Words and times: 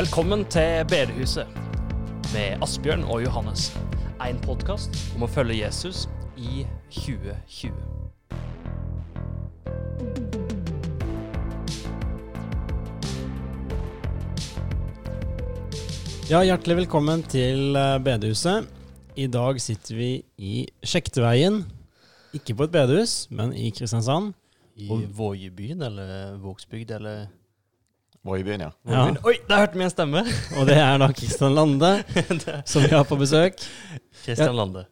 Velkommen 0.00 0.46
til 0.48 0.86
Bedehuset 0.88 1.48
med 2.32 2.62
Asbjørn 2.64 3.02
og 3.04 3.18
Johannes. 3.20 3.66
En 4.24 4.38
podkast 4.40 4.94
om 5.12 5.26
å 5.26 5.28
følge 5.28 5.58
Jesus 5.58 6.06
i 6.40 6.62
2020. 6.94 7.74
Ja, 16.30 16.40
hjertelig 16.48 16.78
velkommen 16.78 17.20
til 17.28 17.76
eh, 17.76 17.98
bedehuset. 18.00 18.70
I 19.20 19.26
dag 19.28 19.60
sitter 19.60 20.00
vi 20.00 20.08
i 20.40 20.62
Sjekteveien. 20.80 21.66
Ikke 22.32 22.56
på 22.56 22.70
et 22.70 22.72
bedehus, 22.78 23.26
men 23.28 23.52
i 23.52 23.68
Kristiansand. 23.68 24.32
I 24.80 24.88
Vågebyen 25.12 25.84
eller 25.90 26.40
Vågsbygd 26.40 26.96
eller 27.02 27.28
Voibyen, 28.20 28.60
ja. 28.60 28.70
Ja. 28.84 29.06
Oi, 29.24 29.38
der 29.48 29.62
hørte 29.62 29.78
vi 29.80 29.84
en 29.86 29.92
stemme! 29.92 30.20
Og 30.60 30.66
det 30.68 30.76
er 30.76 30.98
da 31.00 31.06
Kristian 31.16 31.54
Lande 31.56 31.92
som 32.68 32.84
vi 32.84 32.90
har 32.92 33.06
på 33.08 33.16
besøk. 33.16 33.62
Kristian 34.26 34.58
Lande. 34.58 34.82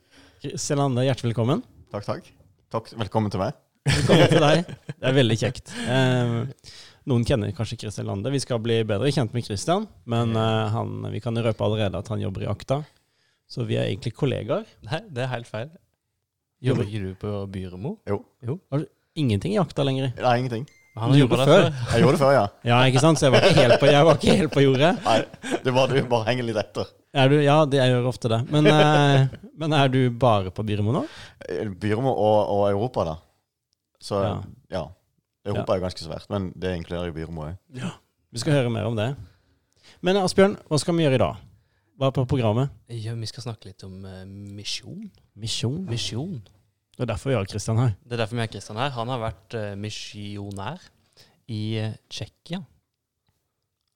Kristian 0.41 0.81
Lande, 0.81 1.05
hjertelig 1.05 1.35
velkommen. 1.35 1.61
Takk, 1.93 2.07
takk. 2.07 2.31
Takk, 2.73 2.89
Velkommen 3.03 3.33
til 3.33 3.43
meg. 3.43 3.59
Velkommen 3.89 4.33
til 4.33 4.41
deg. 4.41 4.71
Det 4.99 5.11
er 5.11 5.19
veldig 5.19 5.37
kjekt. 5.43 5.75
Eh, 5.93 6.33
noen 7.13 7.29
kjenner 7.29 7.53
kanskje 7.57 7.77
Kristian 7.85 8.09
Lande. 8.09 8.33
Vi 8.33 8.41
skal 8.41 8.63
bli 8.65 8.81
bedre 8.89 9.13
kjent 9.13 9.37
med 9.37 9.45
Kristian, 9.45 9.85
men 10.09 10.33
eh, 10.33 10.73
han, 10.73 10.97
vi 11.13 11.21
kan 11.25 11.37
røpe 11.37 11.69
allerede 11.69 12.01
at 12.01 12.09
han 12.15 12.25
jobber 12.25 12.49
i 12.49 12.51
Akta. 12.55 12.81
Så 13.49 13.69
vi 13.69 13.77
er 13.77 13.91
egentlig 13.91 14.15
kollegaer. 14.17 14.65
Nei, 14.89 15.03
det 15.13 15.27
er 15.27 15.33
helt 15.37 15.53
feil. 15.53 15.69
Jobber 16.65 16.89
ikke 16.89 17.05
du 17.05 17.13
på 17.21 17.37
Byremo? 17.53 17.99
Ingenting 19.21 19.53
i 19.53 19.61
Akta 19.61 19.85
lenger. 19.85 20.15
Nei, 20.17 20.37
ingenting. 20.41 20.65
Han 21.01 21.13
har 21.13 21.21
gjort 21.21 21.35
det 21.35 21.47
før. 21.49 21.65
Jeg 21.93 22.03
gjorde 22.03 22.17
det 22.17 22.23
før, 22.23 22.33
ja. 22.35 22.45
Ja, 22.71 22.79
ikke 22.91 23.03
sant? 23.03 23.21
Så 23.21 23.29
jeg 23.29 23.35
var 23.35 23.47
ikke 23.49 23.65
helt 23.65 23.81
på, 23.83 23.89
jeg 23.91 24.09
var 24.09 24.21
ikke 24.21 24.37
helt 24.43 24.55
på 24.55 24.65
jordet. 24.65 24.91
Nei, 25.05 25.19
det 25.65 25.75
var 25.77 25.93
du 25.93 25.99
bare 26.11 26.29
henger 26.31 26.49
litt 26.49 26.61
etter. 26.63 26.93
Er 27.19 27.33
du, 27.33 27.39
ja, 27.41 27.57
det 27.65 27.81
jeg 27.81 27.95
gjør 27.95 28.11
ofte 28.11 28.31
det. 28.33 28.41
Men, 28.53 28.69
eh, 28.75 29.41
men 29.59 29.75
er 29.79 29.91
du 29.93 30.01
bare 30.13 30.53
på 30.55 30.67
Byremo 30.67 30.95
nå? 30.95 31.07
Byrmo 31.81 32.13
og, 32.13 32.39
og 32.59 32.63
Europa, 32.71 33.09
da. 33.13 33.17
Så 34.03 34.21
Ja. 34.23 34.37
ja. 34.75 34.85
Europa 35.49 35.73
er 35.73 35.81
jo 35.81 35.87
ganske 35.87 36.05
svært, 36.05 36.29
men 36.31 36.51
det 36.59 36.75
inkluderer 36.77 37.09
jo 37.09 37.17
Byrmo 37.17 37.49
òg. 37.49 37.83
Vi 38.29 38.43
skal 38.43 38.59
høre 38.59 38.73
mer 38.73 38.89
om 38.91 38.99
det. 38.99 39.15
Men 40.05 40.19
Asbjørn, 40.21 40.59
hva 40.69 40.79
skal 40.79 40.97
vi 40.99 41.07
gjøre 41.07 41.17
i 41.17 41.23
dag? 41.23 41.45
Hva 41.99 42.11
er 42.11 42.15
på 42.15 42.27
programmet? 42.31 42.75
Ja, 42.93 43.15
vi 43.19 43.27
skal 43.27 43.43
snakke 43.49 43.71
litt 43.71 43.83
om 43.87 44.05
uh, 44.07 44.21
misjon. 44.29 45.09
Misjon. 45.35 45.81
Misjon. 45.89 46.37
Det 46.99 47.05
er 47.05 47.13
derfor 47.13 47.31
vi 47.31 47.37
har 47.39 47.47
Kristian 47.47 47.79
her. 47.79 47.93
Det 48.03 48.17
er 48.17 48.25
derfor 48.25 48.35
vi 48.35 48.43
har 48.43 48.51
Kristian 48.51 48.79
her. 48.81 48.91
Han 48.97 49.11
har 49.13 49.21
vært 49.23 49.55
uh, 49.55 49.67
misjonær 49.79 50.83
i 51.49 51.61
eh, 51.79 51.93
Tsjekkia. 52.11 52.59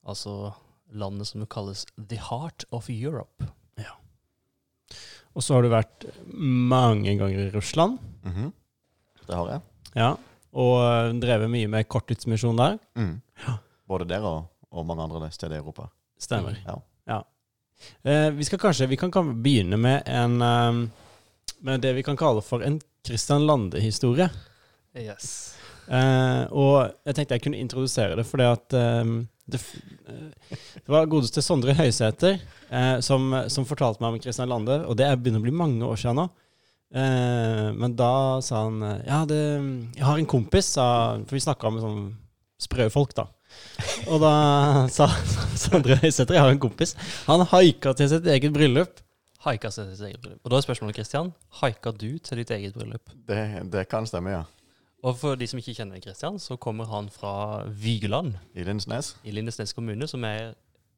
Altså 0.07 0.53
landet 0.95 1.27
som 1.27 1.43
kalles 1.51 1.83
The 1.99 2.21
Heart 2.29 2.69
of 2.71 2.87
Europe. 2.95 3.49
Ja. 3.81 3.97
Og 5.35 5.43
så 5.43 5.57
har 5.57 5.67
du 5.67 5.73
vært 5.73 6.07
mange 6.31 7.17
ganger 7.19 7.49
i 7.49 7.51
Russland. 7.57 7.99
Mhm. 8.23 8.53
Det 9.27 9.35
har 9.35 9.51
jeg. 9.51 9.67
Ja. 9.99 10.13
Og 10.63 10.79
eh, 10.87 11.11
drevet 11.27 11.51
mye 11.51 11.75
med 11.75 11.91
korttidsmisjon 11.91 12.63
der. 12.63 12.79
Mm. 12.95 13.19
Ja. 13.43 13.59
Både 13.91 14.07
der 14.15 14.25
og, 14.31 14.47
og 14.71 14.87
mange 14.87 15.11
andre 15.11 15.31
steder 15.35 15.59
i 15.59 15.63
Europa. 15.63 15.91
Stemmer. 16.23 16.55
Ja. 16.71 16.79
Eh, 18.07 18.31
vi 18.31 18.47
skal 18.47 18.59
kanskje 18.63 18.87
vi 18.87 18.97
kan 18.97 19.11
kan 19.11 19.35
begynne 19.43 19.77
med 19.77 20.07
en 20.07 20.43
eh, 20.43 20.89
med 21.63 21.81
det 21.83 21.95
vi 21.95 22.03
kan 22.03 22.17
kalle 22.17 22.43
for 22.43 22.63
en 22.63 22.81
Kristian 23.07 23.47
Lande-historie. 23.49 24.29
Yes. 24.99 25.57
Eh, 25.89 26.45
og 26.55 26.93
jeg 27.07 27.17
tenkte 27.17 27.37
jeg 27.37 27.43
kunne 27.43 27.59
introdusere 27.59 28.15
det 28.15 28.25
fordi 28.29 28.45
at 28.47 28.77
eh, 28.79 29.09
det, 29.51 29.59
eh, 30.07 30.61
det 30.79 30.93
var 30.95 31.09
godeste 31.11 31.43
Sondre 31.43 31.75
Høysæter 31.75 32.37
eh, 32.39 32.99
som, 33.03 33.33
som 33.51 33.67
fortalte 33.67 34.05
meg 34.05 34.15
om 34.15 34.23
Kristian 34.23 34.53
Lande, 34.53 34.83
og 34.87 34.97
det 34.99 35.09
er 35.09 35.19
begynner 35.19 35.43
å 35.43 35.49
bli 35.49 35.55
mange 35.57 35.89
år 35.89 35.99
siden 35.99 36.23
nå. 36.23 36.29
Eh, 36.93 37.69
men 37.73 37.95
da 37.97 38.39
sa 38.45 38.67
han 38.67 38.83
eh, 38.85 38.99
Ja, 39.09 39.23
det, 39.29 39.41
jeg 39.97 40.05
har 40.05 40.19
en 40.21 40.29
kompis, 40.29 40.75
sa, 40.77 40.87
for 41.25 41.39
vi 41.39 41.45
snakka 41.45 41.73
med 41.73 41.85
sånn 41.85 42.03
sprø 42.63 42.87
folk, 42.93 43.15
da. 43.17 43.27
Og 44.13 44.21
da 44.23 44.35
sa 44.93 45.09
Sondre 45.65 45.99
Høysæter 46.03 46.39
jeg 46.39 46.45
har 46.45 46.53
en 46.53 46.63
kompis. 46.63 46.95
Han 47.27 47.47
haika 47.51 47.97
til 47.97 48.13
sitt 48.13 48.29
eget 48.31 48.55
bryllup. 48.55 49.01
Haika 49.43 49.71
til 49.75 49.89
sitt 49.97 50.05
eget 50.07 50.21
bryllup. 50.23 50.41
Og 50.45 50.51
da 50.53 50.57
er 50.57 50.61
spørsmålet, 50.67 50.95
Kristian, 50.97 51.33
haika 51.61 51.91
du 51.91 52.19
til 52.23 52.39
ditt 52.39 52.51
eget 52.55 52.75
bryllup? 52.77 53.11
Det, 53.29 53.41
det 53.73 53.89
kan 53.91 54.07
stemme, 54.07 54.31
ja. 54.31 54.43
Og 55.03 55.17
for 55.19 55.35
de 55.35 55.47
som 55.51 55.59
ikke 55.59 55.75
kjenner 55.75 55.99
Kristian, 56.05 56.37
så 56.39 56.55
kommer 56.63 56.87
han 56.87 57.09
fra 57.11 57.65
Vigeland 57.67 58.37
I 58.55 58.63
Lindesnes. 58.63 59.17
i 59.25 59.31
Lindesnes 59.35 59.73
kommune, 59.73 60.07
som 60.07 60.25
er 60.25 60.53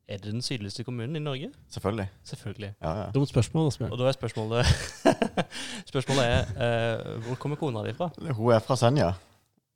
Er 0.09 0.19
det 0.21 0.32
den 0.34 0.43
sydligste 0.43 0.84
kommunen 0.84 1.16
i 1.16 1.19
Norge? 1.19 1.49
Selvfølgelig. 1.72 2.09
Selvfølgelig. 2.25 2.75
Ja, 2.82 2.91
ja. 2.99 3.10
Dumt 3.15 3.28
spørsmål, 3.28 3.66
Asbjørn. 3.71 3.93
Og 3.93 3.99
da 3.99 4.05
er 4.05 4.12
spørsmålet 4.12 4.66
Spørsmålet 5.91 6.25
er 6.25 6.41
eh, 6.61 7.22
hvor 7.25 7.34
kommer 7.41 7.56
kona 7.56 7.87
di 7.87 7.94
fra? 7.97 8.11
Hun 8.32 8.53
er 8.53 8.59
fra 8.61 8.76
Senja 8.76 9.12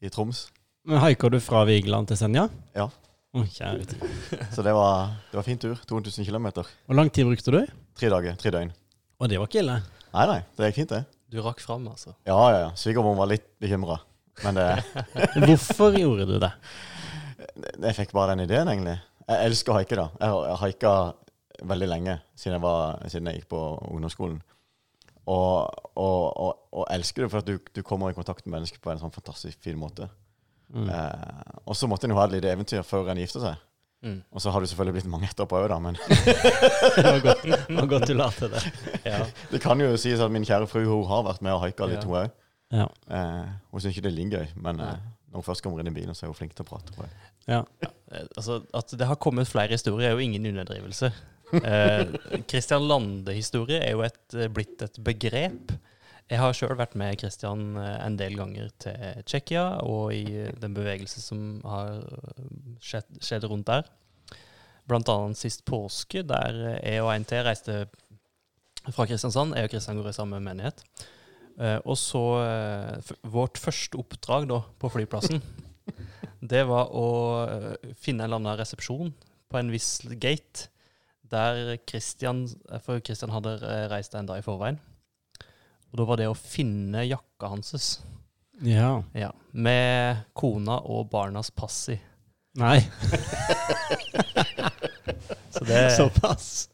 i 0.03 0.09
Troms, 0.13 0.51
Men 0.85 0.99
Haiker 1.01 1.29
du 1.33 1.41
fra 1.41 1.65
Vigeland 1.65 2.07
til 2.09 2.17
Senja? 2.21 2.49
Ja. 2.77 2.87
Tid. 3.37 3.95
så 4.55 4.63
det 4.65 4.73
var, 4.73 5.11
det 5.31 5.37
var 5.37 5.45
fin 5.45 5.59
tur. 5.61 5.77
2000 5.89 6.25
km. 6.25 6.49
Hvor 6.87 6.97
lang 6.97 7.11
tid 7.13 7.29
brukte 7.29 7.53
du? 7.53 7.61
Tre 7.99 8.09
dager, 8.11 8.37
tre 8.41 8.53
døgn. 8.55 8.73
Og 9.21 9.29
det 9.29 9.39
var 9.41 9.51
ikke 9.51 9.61
ille. 9.61 9.79
Nei, 10.15 10.25
nei, 10.31 10.39
det 10.57 10.71
gikk 10.71 10.79
fint, 10.81 10.95
det. 10.95 11.03
Du 11.29 11.43
rakk 11.45 11.61
fram, 11.61 11.85
altså. 11.91 12.15
Ja, 12.25 12.39
ja, 12.55 12.61
ja. 12.65 12.71
Svigermor 12.79 13.19
var 13.19 13.29
litt 13.29 13.45
bekymra. 13.61 13.99
Men 14.47 14.57
det, 14.57 14.67
Hvorfor 15.45 15.99
gjorde 15.99 16.29
du 16.31 16.39
det? 16.41 16.53
jeg 17.59 17.97
fikk 17.99 18.15
bare 18.17 18.35
den 18.35 18.47
ideen, 18.47 18.71
egentlig. 18.71 18.97
Jeg 19.29 19.51
elsker 19.51 19.75
å 19.75 19.79
haike, 19.79 19.99
da. 19.99 20.07
Jeg 20.23 20.33
har 20.33 20.61
haika 20.63 20.93
veldig 21.69 21.89
lenge 21.91 22.15
siden 22.39 22.57
jeg, 22.57 22.63
var, 22.65 23.03
siden 23.11 23.29
jeg 23.29 23.43
gikk 23.43 23.51
på 23.53 23.61
ungdomsskolen. 23.91 24.39
Og, 25.29 25.69
og, 26.01 26.23
og, 26.33 26.53
og 26.73 26.87
elsker 26.95 27.27
det 27.27 27.31
for 27.35 27.43
at 27.43 27.51
du, 27.51 27.59
du 27.77 27.83
kommer 27.85 28.09
i 28.09 28.17
kontakt 28.17 28.47
med 28.47 28.57
mennesker 28.57 28.81
på 28.81 28.95
en 28.95 29.03
sånn 29.03 29.13
fantastisk 29.13 29.61
fin 29.61 29.77
måte. 29.77 30.09
Mm. 30.75 30.89
Eh, 30.91 31.63
og 31.65 31.77
så 31.77 31.89
måtte 31.89 32.05
en 32.09 32.13
jo 32.15 32.19
ha 32.21 32.27
et 32.29 32.37
lite 32.37 32.51
eventyr 32.53 32.83
før 32.87 33.09
en 33.13 33.21
gifta 33.23 33.41
seg. 33.41 33.65
Mm. 34.05 34.19
Og 34.31 34.43
så 34.45 34.53
har 34.55 34.63
det 34.63 34.69
selvfølgelig 34.71 34.95
blitt 35.01 35.11
mange 35.11 35.27
etterpå 35.27 35.59
òg, 35.59 35.69
da. 35.73 35.79
Men 35.83 35.97
Det 35.99 37.05
var 37.05 37.87
godt, 37.91 38.05
det 38.07 38.11
du 38.13 38.15
la 38.19 38.29
til 38.37 38.53
det. 38.53 38.61
Ja. 39.09 39.25
det 39.53 39.61
kan 39.65 39.81
jo 39.83 39.89
sies 39.99 40.21
at 40.23 40.31
min 40.31 40.47
kjære 40.47 40.69
fru 40.71 40.85
hun 40.87 41.07
har 41.11 41.25
vært 41.27 41.43
med 41.43 41.57
og 41.57 41.65
haika 41.65 41.89
litt, 41.91 42.05
Ja. 42.05 42.07
hun 42.07 42.21
òg. 42.21 42.37
Ja. 42.79 42.87
Eh, 43.11 43.49
hun 43.73 43.81
syns 43.83 43.97
ikke 43.97 44.05
det 44.07 44.13
er 44.13 44.19
like 44.21 44.37
gøy, 44.43 44.53
men 44.69 44.81
eh, 44.85 44.99
når 45.33 45.41
hun 45.41 45.47
først 45.49 45.65
kommer 45.65 45.81
inn 45.83 45.91
i 45.91 45.97
bilen, 45.97 46.15
så 46.15 46.27
er 46.27 46.33
hun 46.33 46.39
flink 46.39 46.55
til 46.55 46.67
å 46.67 46.69
prate. 46.69 46.93
tror 46.95 47.09
jeg. 47.09 47.17
ja. 47.49 47.63
Eh, 48.13 48.27
Altså, 48.37 48.61
At 48.77 48.93
det 48.99 49.07
har 49.09 49.17
kommet 49.21 49.49
flere 49.51 49.73
historier, 49.75 50.11
er 50.13 50.17
jo 50.19 50.25
ingen 50.29 50.47
underdrivelse. 50.53 51.11
Eh, 51.65 52.05
Christian 52.49 52.85
Lande-historie 52.87 53.81
er 53.81 53.97
jo 53.97 54.03
et, 54.05 54.21
eh, 54.37 54.49
blitt 54.53 54.83
et 54.85 54.99
begrep. 55.05 55.73
Jeg 56.29 56.43
har 56.43 56.57
sjøl 56.57 56.77
vært 56.77 56.97
med 57.01 57.17
Christian 57.23 57.71
eh, 57.81 57.95
en 58.05 58.19
del 58.21 58.37
ganger 58.37 58.69
til 58.83 59.23
Tsjekkia, 59.25 59.81
og 59.85 60.13
i 60.13 60.25
eh, 60.45 60.51
den 60.61 60.75
bevegelse 60.77 61.23
som 61.25 61.63
har 61.65 62.03
eh, 62.05 62.51
skjedd, 62.85 63.15
skjedd 63.25 63.47
rundt 63.49 63.71
der. 63.71 63.89
Blant 64.89 65.09
annet 65.13 65.41
sist 65.41 65.65
påske, 65.69 66.23
der 66.29 66.59
jeg 66.83 67.05
og 67.05 67.15
en 67.15 67.25
til 67.29 67.45
reiste 67.47 67.79
fra 68.89 69.07
Kristiansand. 69.09 69.57
Jeg 69.57 69.69
og 69.69 69.73
Kristian 69.73 70.01
går 70.01 70.11
i 70.11 70.17
samme 70.17 70.41
menighet. 70.41 70.85
Og 71.85 71.97
så 71.99 72.21
Vårt 73.27 73.59
første 73.59 73.99
oppdrag 73.99 74.47
da 74.49 74.61
på 74.79 74.89
flyplassen, 74.95 75.43
det 76.53 76.63
var 76.71 76.95
å 76.95 77.09
finne 77.99 78.23
en 78.23 78.29
eller 78.29 78.39
annen 78.39 78.61
resepsjon 78.61 79.11
på 79.51 79.59
en 79.59 79.73
viss 79.73 79.99
gate, 80.21 80.69
der 81.29 81.77
Christian 81.89 82.47
eh, 82.71 82.81
For 82.81 83.03
Kristian 83.05 83.35
hadde 83.35 83.59
reist 83.93 84.15
en 84.17 84.29
dag 84.29 84.41
i 84.41 84.47
forveien. 84.47 84.79
Og 85.93 85.99
da 86.01 86.05
var 86.09 86.17
det 86.21 86.27
å 86.29 86.35
finne 86.37 87.05
jakka 87.09 87.49
hans. 87.55 88.01
ja. 88.63 89.03
Ja, 89.17 89.31
med 89.53 90.17
kona 90.37 90.79
og 90.85 91.09
barnas 91.11 91.51
pass 91.51 91.89
i. 91.95 91.99
Nei, 92.59 92.81
Så 95.51 95.65
det, 95.65 95.91
såpass. 95.97 96.69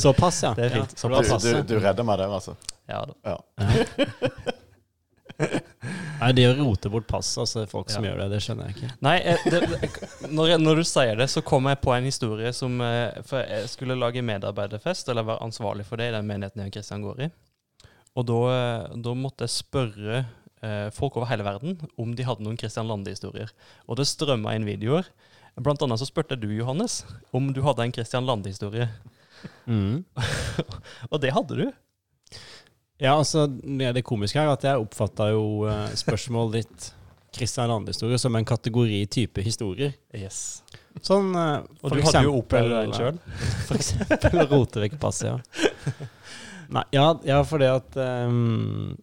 Såpass, 0.00 0.42
ja. 0.42 0.54
Det 0.56 0.64
er 0.66 0.70
fint. 0.70 0.94
Ja, 1.02 1.22
Du, 1.22 1.38
du, 1.38 1.62
du 1.62 1.78
redder 1.80 2.04
meg 2.04 2.18
der, 2.20 2.28
altså. 2.36 2.56
ja, 2.90 3.04
da. 3.06 3.14
Ja. 3.24 3.38
Nei, 6.16 6.30
det 6.32 6.46
å 6.48 6.52
rote 6.56 6.88
bort 6.92 7.06
pass, 7.10 7.28
altså 7.38 7.66
folk 7.68 7.90
som 7.92 8.04
Ja. 8.04 8.10
gjør 8.12 8.22
det, 8.24 8.28
det 8.32 8.38
skjønner 8.44 8.70
jeg 8.70 8.76
ikke. 8.78 8.90
Nei, 9.04 9.16
eh, 9.20 9.42
det, 9.52 9.58
det, 9.68 9.90
når, 10.32 10.48
jeg, 10.54 10.60
når 10.64 10.80
du 10.80 10.84
sier 10.88 11.18
det, 11.20 11.26
så 11.28 11.42
kom 11.44 11.68
jeg 11.68 11.80
på 11.84 11.92
en 11.92 12.06
historie 12.08 12.52
som 12.56 12.78
eh, 12.80 13.18
For 13.26 13.42
jeg 13.44 13.68
skulle 13.68 13.98
lage 14.00 14.22
medarbeiderfest, 14.24 15.08
eller 15.12 15.26
være 15.28 15.44
ansvarlig 15.44 15.84
for 15.88 16.00
det 16.00 16.08
i 16.10 16.14
den 16.16 16.26
menigheten 16.30 16.62
jeg 16.64 16.72
og 16.72 16.78
Kristian 16.78 17.04
går 17.04 17.20
i. 17.26 17.30
Og 18.16 18.26
da, 18.28 18.40
eh, 18.50 18.96
da 19.04 19.14
måtte 19.18 19.44
jeg 19.46 19.52
spørre 19.58 20.22
eh, 20.64 20.88
folk 20.96 21.18
over 21.18 21.28
hele 21.30 21.44
verden 21.46 21.76
om 22.00 22.14
de 22.16 22.24
hadde 22.26 22.44
noen 22.46 22.56
Kristian 22.60 22.88
Lande-historier. 22.88 23.52
Og 23.86 23.98
det 24.00 24.08
strømma 24.08 24.54
inn 24.56 24.64
videoer. 24.68 25.08
Blant 25.56 25.80
annet 25.84 26.00
så 26.00 26.08
spurte 26.08 26.36
du, 26.36 26.48
Johannes, 26.52 27.02
om 27.36 27.52
du 27.56 27.62
hadde 27.64 27.84
en 27.86 27.92
Kristian 27.94 28.26
Lande-historie. 28.28 28.88
Mm. 29.68 30.04
Og 31.12 31.20
det 31.22 31.32
hadde 31.36 31.60
du. 31.60 31.66
Ja, 33.00 33.14
altså, 33.18 33.44
det 33.46 34.04
komiske 34.08 34.40
her 34.40 34.48
er 34.48 34.56
at 34.56 34.64
jeg 34.64 34.80
oppfatta 34.80 35.30
jo 35.34 35.66
eh, 35.68 35.90
spørsmålet 36.00 36.62
ditt 36.62 36.90
Kristian 37.36 37.68
Lande-historie 37.68 38.16
som 38.20 38.36
en 38.38 38.48
kategori 38.48 39.02
type 39.12 39.44
historier. 39.44 39.92
Yes. 40.16 40.62
Sånn 41.04 41.34
eh, 41.36 41.58
Og 41.82 41.92
du 41.92 41.98
du 41.98 42.04
hadde 42.06 42.24
jo 42.24 42.32
eksempel- 42.32 42.38
Opel 42.40 42.94
sjøl. 42.96 43.18
For 43.68 43.76
eksempel 43.76 44.46
Roterik-passet, 44.52 45.28
ja. 45.34 46.06
Nei, 46.72 46.82
ja, 46.94 47.10
ja 47.26 47.42
det 47.42 47.68
at 47.70 47.98
um, 48.26 48.96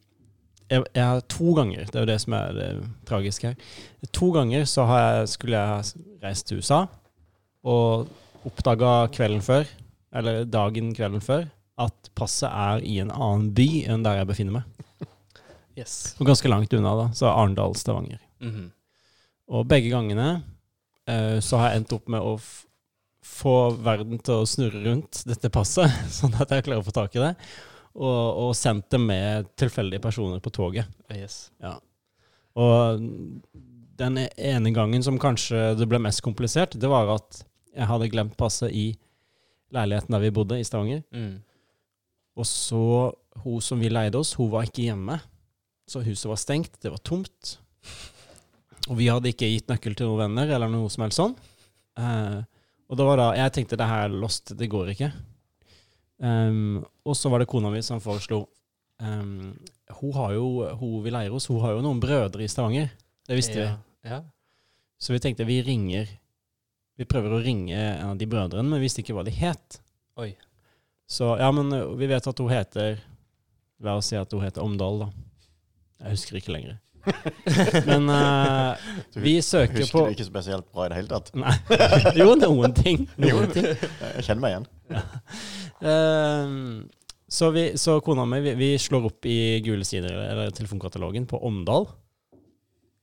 jeg, 0.69 0.83
jeg 0.95 1.06
har 1.06 1.24
to 1.31 1.54
ganger, 1.57 1.86
det 1.86 1.95
er 1.95 2.06
jo 2.06 2.10
det 2.10 2.19
som 2.24 2.36
er 2.38 2.57
det 2.57 2.68
tragiske 3.07 3.51
her 3.51 4.10
To 4.15 4.31
ganger 4.36 4.65
så 4.69 4.86
har 4.89 5.04
jeg, 5.04 5.31
skulle 5.36 5.60
jeg 5.60 6.06
reist 6.24 6.48
til 6.50 6.63
USA 6.63 6.86
og 7.63 8.10
oppdaga 8.44 9.07
kvelden 9.13 9.44
før, 9.44 9.68
eller 10.12 10.44
dagen 10.44 10.92
kvelden 10.95 11.24
før, 11.24 11.45
at 11.80 12.10
passet 12.15 12.50
er 12.50 12.83
i 12.83 12.98
en 13.00 13.13
annen 13.13 13.54
by 13.56 13.68
enn 13.88 14.04
der 14.04 14.19
jeg 14.19 14.30
befinner 14.30 14.57
meg. 14.59 15.07
Yes. 15.80 16.13
Og 16.19 16.27
ganske 16.27 16.50
langt 16.51 16.74
unna, 16.77 16.92
da. 17.00 17.06
Så 17.18 17.25
Arendal, 17.31 17.74
Stavanger. 17.80 18.19
Mhm. 18.44 18.68
Og 19.54 19.66
begge 19.68 19.89
gangene 19.89 20.27
uh, 21.09 21.39
så 21.44 21.57
har 21.59 21.71
jeg 21.71 21.81
endt 21.81 21.95
opp 21.95 22.12
med 22.12 22.24
å 22.24 22.36
få 23.23 23.55
verden 23.83 24.19
til 24.19 24.41
å 24.41 24.47
snurre 24.49 24.81
rundt 24.83 25.23
dette 25.29 25.51
passet, 25.53 25.91
sånn 26.19 26.35
at 26.41 26.51
jeg 26.51 26.67
klarer 26.67 26.83
å 26.83 26.87
få 26.87 26.95
tak 26.95 27.15
i 27.17 27.23
det. 27.23 27.33
Og, 27.93 28.47
og 28.47 28.51
sendt 28.57 28.89
det 28.89 28.99
med 29.01 29.51
tilfeldige 29.59 30.01
personer 30.01 30.41
på 30.41 30.51
toget. 30.53 30.89
Yes. 31.13 31.51
Og 32.57 33.03
den 34.01 34.17
ene 34.17 34.73
gangen 34.73 35.05
som 35.05 35.19
kanskje 35.21 35.73
det 35.77 35.87
ble 35.89 35.99
mest 36.01 36.23
komplisert, 36.25 36.73
det 36.79 36.89
var 36.89 37.11
at 37.13 37.43
jeg 37.73 37.89
hadde 37.89 38.09
glemt 38.13 38.37
passet 38.37 38.73
i 38.73 38.91
leiligheten 39.73 40.13
der 40.13 40.23
vi 40.23 40.33
bodde, 40.33 40.59
i 40.61 40.65
Stavanger. 40.65 41.03
Mm. 41.13 41.37
Og 42.37 42.49
så 42.49 43.13
hun 43.43 43.61
som 43.61 43.81
vi 43.81 43.91
leide 43.91 44.19
oss, 44.19 44.33
hun 44.37 44.51
var 44.53 44.67
ikke 44.67 44.87
hjemme. 44.87 45.19
Så 45.89 46.01
huset 46.05 46.29
var 46.29 46.41
stengt, 46.41 46.77
det 46.81 46.91
var 46.93 47.01
tomt. 47.05 47.57
Og 48.89 48.97
vi 48.99 49.09
hadde 49.09 49.31
ikke 49.31 49.49
gitt 49.49 49.69
nøkkel 49.71 49.95
til 49.97 50.09
noen 50.09 50.25
venner 50.25 50.53
eller 50.55 50.71
noe 50.71 50.89
som 50.91 51.05
helst 51.05 51.21
sånn. 51.21 51.35
Eh, 51.99 52.41
og 52.89 53.00
da 53.00 53.06
var 53.07 53.19
da, 53.19 53.30
jeg 53.39 53.53
tenkte 53.56 53.80
det 53.80 53.88
her 53.89 54.07
er 54.07 54.18
lost, 54.24 54.53
det 54.59 54.69
går 54.71 54.91
ikke. 54.94 55.09
Um, 56.24 56.83
og 57.07 57.18
så 57.18 57.31
var 57.31 57.41
det 57.41 57.50
kona 57.51 57.71
mi 57.74 57.81
som 57.83 58.00
foreslo 58.00 58.44
um, 59.01 59.56
Hun 59.97 60.12
har 60.15 60.35
jo, 60.38 60.45
hun 60.80 61.01
vi 61.03 61.12
leier 61.12 61.33
hos, 61.33 61.50
hun 61.51 61.59
har 61.63 61.74
jo 61.75 61.81
noen 61.83 62.00
brødre 62.03 62.45
i 62.45 62.51
Stavanger. 62.51 62.91
Det 63.27 63.39
visste 63.39 63.57
vi. 63.57 63.65
ja. 63.65 63.80
Ja. 64.03 64.19
Så 65.00 65.13
vi 65.15 65.19
tenkte 65.24 65.47
vi 65.47 65.62
ringer 65.63 66.07
Vi 67.00 67.07
prøver 67.09 67.33
å 67.35 67.41
ringe 67.44 67.75
en 67.75 68.13
av 68.13 68.19
de 68.19 68.27
brødrene, 68.30 68.68
men 68.68 68.80
vi 68.80 68.85
visste 68.85 69.01
ikke 69.01 69.15
hva 69.18 69.24
de 69.25 69.33
het. 69.35 69.80
Oi. 70.21 70.33
Så 71.09 71.33
ja, 71.39 71.50
men 71.56 71.74
vi 71.97 72.07
vet 72.07 72.27
at 72.30 72.39
hun 72.39 72.51
heter 72.51 73.01
La 73.83 73.97
oss 74.00 74.12
si 74.12 74.15
at 74.19 74.31
hun 74.31 74.44
heter 74.44 74.63
Omdal, 74.63 75.01
da. 75.01 75.07
Jeg 76.03 76.15
husker 76.15 76.38
ikke 76.39 76.53
lenger. 76.53 76.77
men 77.89 78.09
uh, 78.09 78.79
vi 79.19 79.35
søker 79.44 79.81
Husker 79.81 79.97
på 79.97 80.03
du 80.07 80.15
ikke 80.15 80.27
spesielt 80.27 80.67
bra 80.71 80.88
i 80.88 80.91
det 80.94 81.00
hele 81.01 81.11
tatt? 81.11 81.31
Nei. 81.35 81.53
Jo, 82.19 82.33
noen 82.39 82.75
ting. 82.77 83.05
Noen 83.21 83.51
ting. 83.53 83.67
Jeg 83.67 84.25
kjenner 84.27 84.44
meg 84.44 84.53
igjen. 84.53 84.67
Ehm, 85.83 86.55
så, 87.27 87.50
vi, 87.55 87.65
så 87.81 87.97
kona 88.05 88.25
mi, 88.29 88.39
vi, 88.45 88.55
vi 88.59 88.71
slår 88.79 89.09
opp 89.09 89.27
i 89.29 89.38
Gule 89.65 89.85
sider, 89.88 90.15
eller 90.29 90.53
telefonkatalogen, 90.55 91.27
på 91.29 91.41
Omdal 91.44 91.89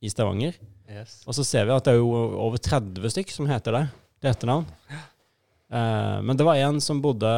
i 0.01 0.13
Stavanger. 0.13 0.57
Yes. 0.91 1.21
Og 1.29 1.37
så 1.37 1.45
ser 1.47 1.69
vi 1.69 1.75
at 1.77 1.87
det 1.87 1.95
er 1.95 2.01
jo 2.01 2.11
over 2.41 2.61
30 2.63 3.13
stykk 3.15 3.35
som 3.35 3.51
heter 3.51 3.77
det. 3.77 3.85
Det 4.21 4.33
etternavn. 4.33 4.67
Uh, 5.71 6.19
men 6.27 6.35
det 6.39 6.47
var 6.47 6.59
en 6.59 6.81
som 6.83 7.03
bodde 7.03 7.31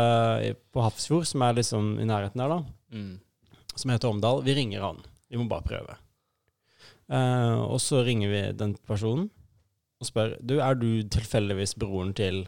på 0.73 0.85
Hafrsfjord, 0.85 1.27
som 1.29 1.45
er 1.45 1.59
liksom 1.59 1.97
i 2.01 2.07
nærheten 2.09 2.41
der, 2.41 2.55
da. 2.55 2.63
Mm. 2.95 3.13
Som 3.75 3.93
heter 3.93 4.09
Omdal. 4.13 4.43
Vi 4.47 4.55
ringer 4.57 4.85
han. 4.85 5.03
Vi 5.29 5.41
må 5.41 5.49
bare 5.51 5.65
prøve. 5.65 5.97
Eh, 7.13 7.61
og 7.69 7.79
så 7.85 8.01
ringer 8.07 8.31
vi 8.33 8.43
den 8.57 8.75
personen 8.89 9.27
og 10.01 10.09
spør 10.09 10.33
Du, 10.41 10.57
er 10.65 10.75
du 10.81 11.03
tilfeldigvis 11.13 11.75
broren 11.79 12.15
til 12.17 12.47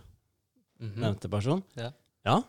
Mhm. 0.80 0.96
nevnte 1.00 1.28
person? 1.30 1.60
Ja. 1.78 1.90
Ja, 2.26 2.40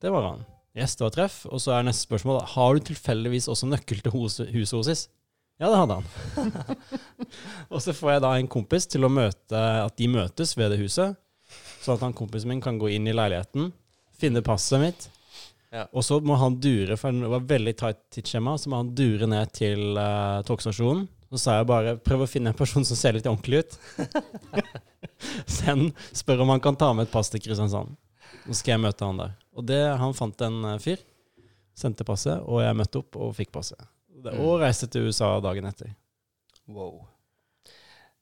det 0.00 0.10
var 0.10 0.22
han. 0.30 0.44
Yes, 0.76 0.94
det 0.96 1.04
var 1.04 1.10
treff. 1.14 1.44
Og 1.50 1.60
så 1.60 1.74
er 1.76 1.84
neste 1.84 2.06
spørsmål 2.08 2.40
Har 2.54 2.74
du 2.74 2.80
tilfeldigvis 2.88 3.46
også 3.52 3.68
nøkkel 3.68 4.00
til 4.02 4.12
huset 4.14 4.48
huset 4.54 4.78
hennes? 4.80 5.08
Ja, 5.60 5.68
det 5.70 5.76
hadde 5.78 5.94
han. 6.00 6.06
og 7.70 7.82
så 7.82 7.92
får 7.94 8.14
jeg 8.16 8.22
da 8.24 8.32
en 8.38 8.48
kompis 8.50 8.86
til 8.90 9.04
å 9.06 9.10
møte 9.12 9.54
At 9.84 9.96
de 10.00 10.08
møtes 10.10 10.56
ved 10.58 10.72
det 10.74 10.80
huset. 10.80 11.16
Sånn 11.84 11.94
at 11.98 12.06
han 12.06 12.16
kompisen 12.16 12.48
min 12.50 12.62
kan 12.64 12.78
gå 12.80 12.88
inn 12.94 13.06
i 13.06 13.12
leiligheten, 13.14 13.68
finne 14.16 14.40
passet 14.42 14.80
mitt. 14.80 15.08
Ja. 15.70 15.84
Og 15.92 16.02
så 16.06 16.16
må 16.24 16.38
han 16.40 16.56
dure, 16.62 16.96
for 16.96 17.12
det 17.12 17.28
var 17.28 17.40
veldig 17.50 17.74
tight 17.76 17.98
tidsskjema, 18.14 18.54
så 18.58 18.70
må 18.72 18.78
han 18.80 18.94
dure 18.96 19.26
ned 19.28 19.52
til 19.52 19.98
uh, 19.98 20.40
togstasjonen. 20.48 21.04
Så 21.34 21.40
sa 21.42 21.54
jeg 21.58 21.66
bare 21.66 21.96
prøv 21.98 22.20
å 22.22 22.26
finne 22.30 22.52
en 22.52 22.58
person 22.58 22.84
som 22.86 22.94
ser 22.94 23.16
litt 23.16 23.24
ordentlig 23.26 23.64
ut. 23.64 23.72
Send, 25.56 25.88
spør 26.14 26.44
om 26.44 26.52
han 26.54 26.62
kan 26.62 26.76
ta 26.78 26.92
med 26.94 27.08
et 27.08 27.10
pass 27.10 27.32
til 27.32 27.42
Kristiansand. 27.42 27.96
Så 28.44 28.60
skal 28.60 28.76
jeg 28.76 28.82
møte 28.84 29.08
han 29.08 29.18
der. 29.18 29.32
Og 29.58 29.66
det, 29.66 29.80
han 29.98 30.14
fant 30.14 30.44
en 30.46 30.60
eh, 30.70 30.78
fyr, 30.82 31.02
sendte 31.74 32.06
passet, 32.06 32.38
og 32.46 32.62
jeg 32.62 32.78
møtte 32.78 33.02
opp 33.02 33.18
og 33.18 33.34
fikk 33.34 33.50
passet. 33.56 33.82
Mm. 34.14 34.38
og 34.46 34.62
reiste 34.62 34.86
til 34.88 35.10
USA 35.10 35.32
dagen 35.42 35.66
etter. 35.68 35.90
Wow. 36.70 37.02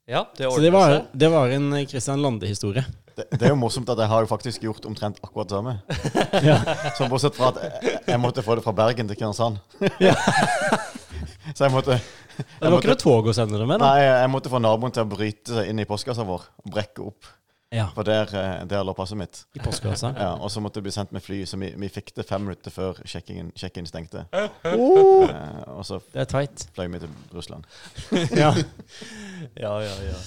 Ja, 0.09 0.25
det 0.35 0.49
Så 0.49 0.59
det 0.59 0.73
var, 0.73 1.03
det 1.13 1.29
var 1.31 1.53
en 1.53 1.69
eh, 1.77 1.85
Christian 1.85 2.25
Lande-historie. 2.25 2.83
Det, 3.13 3.27
det 3.29 3.45
er 3.45 3.53
jo 3.53 3.59
morsomt 3.61 3.93
at 3.93 4.01
jeg 4.01 4.09
har 4.09 4.25
jo 4.25 4.31
faktisk 4.31 4.65
gjort 4.65 4.89
omtrent 4.89 5.21
akkurat 5.21 5.53
det 5.53 5.59
samme. 5.59 5.77
Ja. 6.49 6.57
Så 6.97 7.05
bortsett 7.13 7.37
fra 7.37 7.53
at 7.53 7.61
jeg, 7.61 8.01
jeg 8.09 8.19
måtte 8.25 8.41
få 8.41 8.57
det 8.57 8.65
fra 8.65 8.73
Bergen 8.73 9.05
til 9.05 9.21
Kristiansand. 9.21 9.61
Ja. 10.01 10.17
Så 11.55 11.67
jeg 11.67 11.73
måtte, 11.75 11.99
Det 12.59 12.71
var 12.71 12.79
ikke 12.79 12.91
noe 12.93 13.01
tog 13.03 13.27
å 13.29 13.33
sende 13.35 13.59
det 13.61 13.67
med, 13.69 13.79
da. 13.83 13.93
nei, 13.93 14.03
jeg 14.07 14.33
måtte 14.33 14.51
få 14.53 14.59
naboen 14.63 14.93
til 14.95 15.05
å 15.05 15.09
bryte 15.13 15.55
seg 15.59 15.69
inn 15.71 15.81
i 15.83 15.87
postkassa 15.89 16.25
vår 16.27 16.45
og 16.63 16.69
brekke 16.75 17.05
opp. 17.11 17.31
Ja, 17.73 17.87
For 17.95 18.05
der, 18.05 18.29
eh, 18.37 18.65
der 18.69 18.83
lå 18.85 18.93
passet 18.93 19.17
mitt. 19.17 19.39
I 19.57 19.61
postkassa. 19.63 20.11
Ja, 20.21 20.35
og 20.37 20.51
så 20.53 20.61
måtte 20.61 20.77
det 20.77 20.85
bli 20.85 20.93
sendt 20.93 21.09
med 21.15 21.23
fly, 21.25 21.39
så 21.49 21.57
vi, 21.57 21.71
vi 21.81 21.89
fikk 21.89 22.11
det 22.19 22.25
fem 22.29 22.43
minutter 22.45 22.69
før 22.73 22.99
check-in 23.09 23.49
stengte. 23.89 24.27
Oh, 24.77 25.25
Eh, 25.25 25.63
og 25.73 25.81
så 25.87 25.97
det 26.13 26.21
er 26.21 26.29
tight. 26.29 26.67
fløy 26.75 26.85
vi 26.93 27.01
til 27.01 27.15
Russland. 27.33 27.65
Ja. 28.37 28.51
Ja, 29.57 29.73
ja, 29.81 29.95
ja. 30.11 30.17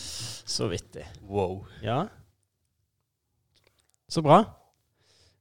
Så 0.46 0.66
vittig. 0.72 1.04
Wow. 1.30 1.60
Ja. 1.86 2.00
Så 4.10 4.22
bra. 4.26 4.40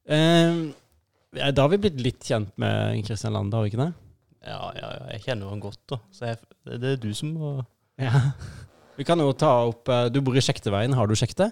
Eh, 0.06 0.62
da 1.36 1.62
har 1.66 1.70
vi 1.74 1.82
blitt 1.82 1.98
litt 2.02 2.26
kjent 2.26 2.54
med 2.62 3.02
Kristian 3.08 3.34
Lande, 3.34 3.58
har 3.58 3.66
vi 3.66 3.74
ikke 3.74 3.82
det? 3.82 3.94
Ja, 4.46 4.72
ja, 4.78 4.90
ja. 5.00 5.06
Jeg 5.16 5.26
kjenner 5.26 5.52
han 5.52 5.64
godt, 5.64 5.82
da. 5.90 6.00
Så 6.14 6.30
jeg, 6.30 6.40
det, 6.68 6.80
det 6.84 6.96
er 6.96 7.04
du 7.04 7.12
som 7.18 7.34
må 7.36 7.58
Ja. 8.02 8.32
Vi 8.96 9.04
kan 9.08 9.20
jo 9.20 9.32
ta 9.36 9.50
opp 9.68 9.90
eh, 9.92 10.08
Du 10.14 10.22
bor 10.24 10.36
i 10.38 10.44
Sjekteveien. 10.44 10.94
Har 10.96 11.10
du 11.10 11.16
sjekte? 11.20 11.50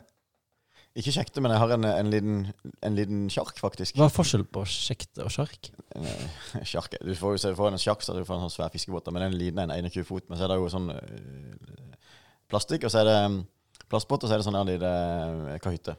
Ikke 0.94 1.10
kjekte, 1.10 1.42
men 1.42 1.50
jeg 1.50 1.58
har 1.58 1.72
en, 1.74 1.86
en, 1.90 2.10
liten, 2.14 2.42
en 2.86 2.98
liten 2.98 3.22
sjark, 3.34 3.58
faktisk. 3.58 3.96
Hva 3.98 4.06
er 4.06 4.14
forskjell 4.14 4.44
på 4.46 4.62
sjekte 4.70 5.24
og 5.26 5.32
sjark? 5.34 5.72
Eh, 5.98 6.28
Sjark 6.70 7.00
Du 7.02 7.10
får 7.18 7.34
jo 7.34 7.42
se, 7.42 7.54
får 7.58 7.72
en 7.72 7.82
sjark, 7.82 8.06
så 8.06 8.14
du 8.14 8.22
får 8.28 8.38
en 8.38 8.46
sånn 8.46 8.54
svær 8.54 8.70
fiskebåt, 8.74 9.10
men 9.16 9.26
en 9.26 9.38
liten 9.38 9.64
en, 9.64 9.74
21 9.74 10.06
fot. 10.06 10.28
Men 10.30 10.38
så 10.38 10.46
er 10.46 10.54
det 10.54 10.60
jo 10.62 10.70
sånn 10.70 10.92
eh, 10.94 12.14
plastikk, 12.52 12.86
og 12.86 12.94
så 12.94 13.02
er 13.02 13.10
det 13.10 13.18
mm, 13.26 13.40
plastbåt, 13.90 14.22
og 14.22 14.30
så 14.30 14.38
er 14.38 14.44
det 14.44 14.48
sånn 14.52 14.60
en 14.60 14.70
liten 14.70 15.50
eh, 15.50 15.58
kahytte. 15.64 15.98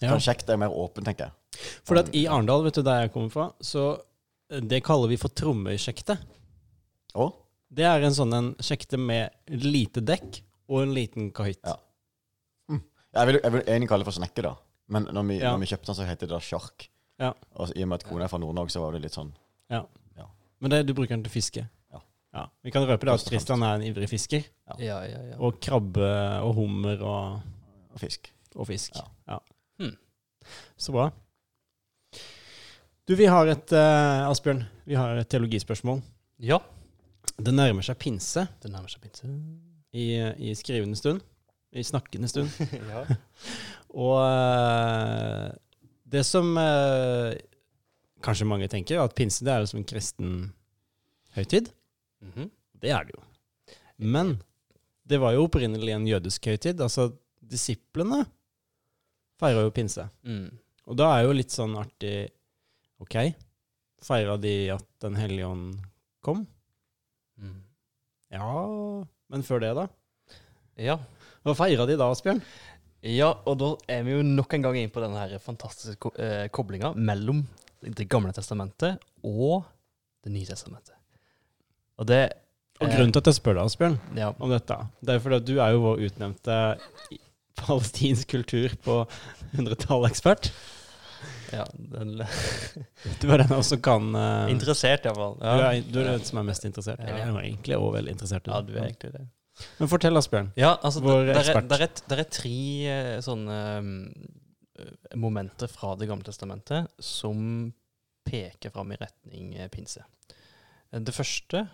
Ja. 0.00 0.16
Sånn 0.16 0.48
er 0.56 0.62
mer 0.64 0.72
åpen, 0.72 1.04
tenker 1.04 1.28
jeg. 1.28 1.68
For 1.84 2.00
at 2.00 2.08
i 2.16 2.24
Arendal, 2.24 2.64
vet 2.64 2.80
du 2.80 2.84
der 2.86 3.04
jeg 3.04 3.12
kommer 3.12 3.32
fra, 3.34 3.50
så 3.60 3.90
eh, 3.92 4.02
det 4.48 4.82
kaller 4.84 5.08
vi 5.08 5.16
for 5.20 5.28
trommesjekte. 5.32 6.18
Å? 7.14 7.28
Det 7.74 7.84
er 7.88 8.04
en 8.06 8.14
sånn 8.14 8.34
en 8.36 8.50
sjekte 8.62 8.98
med 9.00 9.30
lite 9.48 10.02
dekk 10.04 10.42
og 10.68 10.82
en 10.82 10.94
liten 10.94 11.30
kahytt. 11.34 11.62
Ja. 11.64 11.78
Jeg 13.14 13.28
vil, 13.30 13.36
jeg 13.44 13.52
vil 13.54 13.60
egentlig 13.62 13.88
kalle 13.88 14.02
det 14.02 14.08
for 14.10 14.16
snekke, 14.18 14.42
da. 14.42 14.56
Men 14.90 15.04
når 15.14 15.26
vi, 15.28 15.34
Ja. 15.38 15.52
når 15.54 15.60
vi 15.62 15.66
kjøpte 15.70 15.86
den, 15.86 15.94
så 15.94 16.06
het 16.08 16.18
det 16.20 16.28
da 16.28 16.40
sjark. 16.42 16.88
Ja. 17.22 17.28
Og 17.54 17.70
i 17.76 17.82
og 17.84 17.88
med 17.88 18.00
at 18.02 18.08
kona 18.08 18.24
er 18.24 18.28
fra 18.28 18.38
Nord-Norge, 18.42 18.70
så 18.74 18.80
var 18.82 18.92
det 18.92 19.02
litt 19.02 19.14
sånn 19.14 19.30
Ja. 19.70 19.84
Men 20.60 20.70
det, 20.70 20.86
du 20.86 20.94
bruker 20.94 21.14
den 21.14 21.22
til 21.22 21.30
fiske? 21.34 21.68
Ja. 22.34 22.48
Vi 22.64 22.70
kan 22.74 22.82
røpe 22.82 23.04
det 23.06 23.12
at 23.12 23.20
Først 23.20 23.26
og 23.26 23.30
fremst. 23.30 23.46
Kristian 23.46 23.62
er 23.62 23.74
en 23.76 23.82
ivrig 23.86 24.08
fisker. 24.10 24.44
Ja, 24.80 25.02
ja, 25.06 25.18
ja. 25.30 25.36
Og 25.38 25.60
krabbe 25.60 26.08
og 26.42 26.54
hummer 26.56 26.98
og, 27.02 27.42
og 27.92 28.00
fisk. 28.00 28.32
og 28.56 28.66
fisk. 28.66 28.96
Ja. 28.96 29.04
Ja. 29.28 29.38
Hmm. 29.78 29.96
Så 30.76 30.90
bra. 30.92 31.10
Du, 33.04 33.14
vi 33.14 33.26
har 33.28 33.48
et 33.52 33.72
uh, 33.76 34.30
Asbjørn, 34.30 34.62
vi 34.88 34.96
har 34.96 35.18
et 35.20 35.28
teologispørsmål. 35.28 36.02
ja. 36.40 36.60
Det 37.34 37.50
nærmer 37.50 37.82
seg 37.82 37.96
pinse 37.98 38.42
Det 38.62 38.68
nærmer 38.70 38.92
seg 38.92 39.00
pinse. 39.02 39.26
i, 39.96 40.04
i 40.38 40.52
skrivende 40.54 40.94
stund. 40.94 41.22
I 41.74 41.82
snakkende 41.82 42.28
stund. 42.30 42.52
ja. 42.92 43.00
Og 44.04 44.20
uh, 44.22 45.48
det 46.04 46.22
som 46.28 46.52
uh, 46.54 47.32
kanskje 48.22 48.46
mange 48.46 48.68
tenker, 48.70 49.00
at 49.02 49.16
pinse 49.18 49.42
det 49.44 49.50
er 49.50 49.64
jo 49.64 49.70
som 49.72 49.80
en 49.80 49.88
kristen 49.88 50.36
høytid. 51.34 51.72
Mhm. 52.22 52.50
Det 52.84 52.92
er 52.92 53.08
det 53.08 53.16
jo. 53.16 53.24
Men 53.98 54.36
det 55.08 55.18
var 55.18 55.34
jo 55.34 55.48
opprinnelig 55.48 55.96
en 55.96 56.06
jødisk 56.06 56.46
høytid. 56.52 56.80
Altså, 56.84 57.08
disiplene 57.40 58.22
feira 59.40 59.64
jo 59.64 59.74
pinse. 59.74 60.06
mm. 60.22 60.46
Og 60.86 60.96
da 61.00 61.08
er 61.16 61.24
jo 61.24 61.34
litt 61.34 61.50
sånn 61.50 61.74
artig 61.80 62.28
OK, 63.02 63.16
feira 64.04 64.36
de 64.40 64.54
at 64.74 64.86
Den 65.02 65.16
hellige 65.18 65.48
ånd 65.48 65.74
kom? 66.24 66.44
Mm. 67.40 67.58
Ja 68.32 68.46
Men 69.32 69.42
før 69.46 69.62
det, 69.64 69.72
da? 69.76 69.88
Ja. 70.80 70.98
Hva 71.44 71.54
feira 71.58 71.86
de 71.86 71.98
da, 72.00 72.10
Asbjørn? 72.10 72.40
ja, 73.04 73.28
og 73.44 73.58
da 73.60 73.66
er 73.92 74.06
vi 74.06 74.14
jo 74.14 74.22
nok 74.24 74.54
en 74.56 74.62
gang 74.64 74.78
inn 74.80 74.92
på 74.94 75.02
denne 75.02 75.20
her 75.20 75.42
fantastiske 75.42 75.98
ko 76.00 76.14
eh, 76.16 76.46
koblinga 76.48 76.94
mellom 76.96 77.42
Det 77.84 78.06
gamle 78.08 78.32
testamentet 78.32 79.02
og 79.22 79.66
Det 80.24 80.32
nye 80.32 80.48
testamentet. 80.48 80.96
Og 82.00 82.08
det 82.08 82.22
Og 82.80 82.88
eh, 82.88 82.94
grunnen 82.94 83.12
til 83.12 83.20
at 83.20 83.28
jeg 83.28 83.38
spør 83.38 83.58
deg, 83.58 83.68
Asbjørn, 83.68 83.98
ja, 84.16 84.30
om 84.40 84.50
dette, 84.50 84.78
det 85.04 85.14
er 85.14 85.20
fordi 85.22 85.36
at 85.42 85.46
du 85.50 85.52
er 85.58 85.74
jo 85.74 85.82
vår 85.84 86.00
utnevnte 86.08 86.56
palestinsk 87.60 88.32
kultur 88.32 88.72
på 88.82 88.96
100-tall-ekspert. 89.54 90.48
Ja 91.54 91.64
den, 91.74 92.12
Du 93.22 93.28
er 93.32 93.42
den 93.44 93.52
også 93.54 93.76
som 93.76 93.82
kan 93.84 94.10
uh, 94.16 94.50
Interessert, 94.52 95.06
iallfall. 95.08 95.36
du, 95.40 95.46
Ja. 95.46 95.70
er, 95.70 95.80
du 95.86 95.98
er 96.02 96.10
den 96.14 96.24
som 96.28 96.40
er 96.42 96.46
mest 96.50 96.64
interessert. 96.68 97.00
Ja. 97.04 97.16
Jeg 97.22 97.28
er 97.30 97.40
egentlig 97.44 97.76
også 97.78 97.92
veldig 97.98 98.14
interessert. 98.16 98.50
ja, 98.50 98.60
du 98.60 98.72
er 98.76 98.86
egentlig 98.88 99.12
det. 99.16 99.24
Men 99.78 99.90
fortell, 99.90 100.18
Asbjørn. 100.18 100.48
Ja, 100.58 100.72
altså, 100.82 101.00
Vår 101.04 101.20
der, 101.20 101.26
der, 101.28 101.34
er, 101.34 101.40
ekspert. 101.44 101.68
der, 101.70 101.84
er, 101.86 102.00
der 102.10 102.22
er 102.24 102.30
tre 102.34 102.54
eh, 102.90 103.20
sånne 103.22 103.58
um, 103.78 103.92
momenter 105.22 105.70
fra 105.70 105.92
Det 106.00 106.08
gamle 106.10 106.26
testamentet 106.26 106.90
som 106.98 107.70
peker 108.26 108.72
fram 108.74 108.90
i 108.90 108.98
retning 108.98 109.52
pinse. 109.70 110.02
Det 110.90 111.14
første 111.14 111.66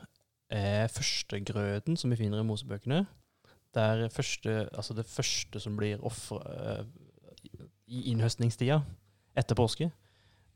er 0.50 0.90
førstegrøden 0.92 1.96
som 1.96 2.10
vi 2.12 2.18
finner 2.20 2.42
i 2.42 2.46
Mosebøkene. 2.48 3.04
Det 3.72 3.82
er 3.86 4.08
første, 4.12 4.68
altså 4.74 4.96
det 4.98 5.06
første 5.06 5.60
som 5.62 5.76
blir 5.78 6.02
ofra 6.04 6.82
i 7.90 8.02
innhøstningstida 8.12 8.80
etter 9.40 9.58
påske. 9.58 9.90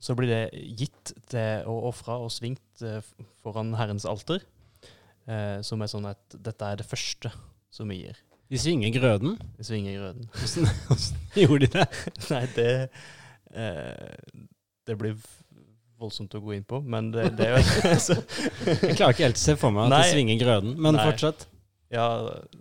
Så 0.05 0.17
blir 0.19 0.29
det 0.29 0.64
gitt 0.76 1.14
til 1.33 1.64
å 1.71 1.79
ofre 1.88 2.19
og 2.26 2.33
svingt 2.35 2.85
eh, 2.85 3.00
foran 3.45 3.73
Herrens 3.79 4.05
alter. 4.09 4.45
Eh, 5.25 5.61
som 5.64 5.81
er 5.81 5.88
sånn 5.88 6.05
at 6.11 6.37
dette 6.45 6.69
er 6.69 6.81
det 6.83 6.87
første 6.88 7.31
som 7.73 7.88
vi 7.88 8.03
gir. 8.03 8.19
De 8.53 8.61
svinger 8.61 8.93
grøden. 8.93 9.38
De 9.57 9.64
svinger 9.64 9.97
grøden. 9.97 10.26
Hvordan, 10.37 10.69
hvordan 10.91 11.41
gjorde 11.47 11.64
de 11.64 11.71
det? 11.79 11.87
Nei, 12.35 12.43
det 12.59 12.69
eh, 13.57 14.45
Det 14.85 14.99
blir 15.00 15.17
voldsomt 16.05 16.35
å 16.37 16.43
gå 16.45 16.53
inn 16.59 16.67
på, 16.69 16.83
men 16.85 17.09
det, 17.14 17.31
det 17.38 17.49
er 17.49 17.57
jo 17.57 17.64
altså, 17.95 18.19
Jeg 18.67 18.99
klarer 18.99 19.14
ikke 19.14 19.25
helt 19.31 19.41
å 19.41 19.45
se 19.47 19.57
for 19.57 19.73
meg 19.73 19.87
at 19.87 19.95
Nei. 19.95 20.03
de 20.05 20.12
svinger 20.19 20.41
grøden, 20.43 20.76
men 20.76 20.99
Nei. 20.99 21.07
fortsett. 21.09 21.47
Ja, 21.95 22.09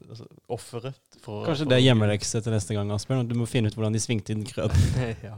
altså, 0.07 0.27
offeret 0.53 0.99
for 1.23 1.47
Kanskje 1.47 1.65
for- 1.65 1.71
det 1.73 1.79
er 1.81 1.85
hjemmelekse 1.89 2.41
til 2.45 2.55
neste 2.55 2.77
gang, 2.77 2.91
Asbjørn. 2.95 3.27
Du 3.27 3.35
må 3.39 3.47
finne 3.49 3.67
ut 3.71 3.75
hvordan 3.75 3.95
de 3.95 4.01
svingte 4.03 4.31
inn 4.35 4.45
grøden. 4.47 4.87
ja. 5.27 5.35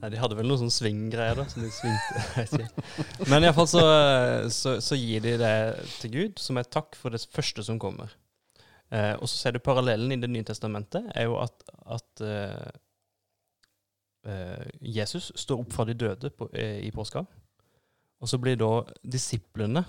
Nei, 0.00 0.10
de 0.12 0.18
hadde 0.20 0.36
vel 0.36 0.48
noen 0.48 0.60
sånn 0.64 0.72
svinggreier, 0.74 1.38
da. 1.38 1.44
Som 1.48 1.64
de 1.64 1.70
svingte. 1.72 2.66
Men 3.30 3.46
iallfall 3.46 3.68
så, 3.70 3.82
så, 4.52 4.76
så 4.84 4.98
gir 4.98 5.22
de 5.24 5.36
det 5.40 5.54
til 6.02 6.12
Gud 6.12 6.42
som 6.42 6.58
et 6.60 6.70
takk 6.74 6.96
for 7.00 7.14
det 7.14 7.22
første 7.32 7.64
som 7.64 7.78
kommer. 7.80 8.12
Eh, 8.92 9.14
og 9.16 9.24
så 9.30 9.36
ser 9.38 9.56
du 9.56 9.62
parallellen 9.64 10.12
i 10.12 10.20
Det 10.20 10.28
nye 10.30 10.44
testamentet, 10.46 11.06
er 11.16 11.28
jo 11.30 11.38
at, 11.40 11.64
at 11.96 12.24
eh, 12.24 12.72
eh, 14.28 14.66
Jesus 14.98 15.30
står 15.40 15.64
opp 15.64 15.72
fra 15.74 15.86
de 15.88 15.96
døde 15.98 16.30
på, 16.36 16.50
eh, 16.52 16.80
i 16.84 16.92
påska. 16.94 17.24
Og 18.20 18.30
så 18.30 18.38
blir 18.40 18.56
da 18.56 18.68
disiplene 19.02 19.82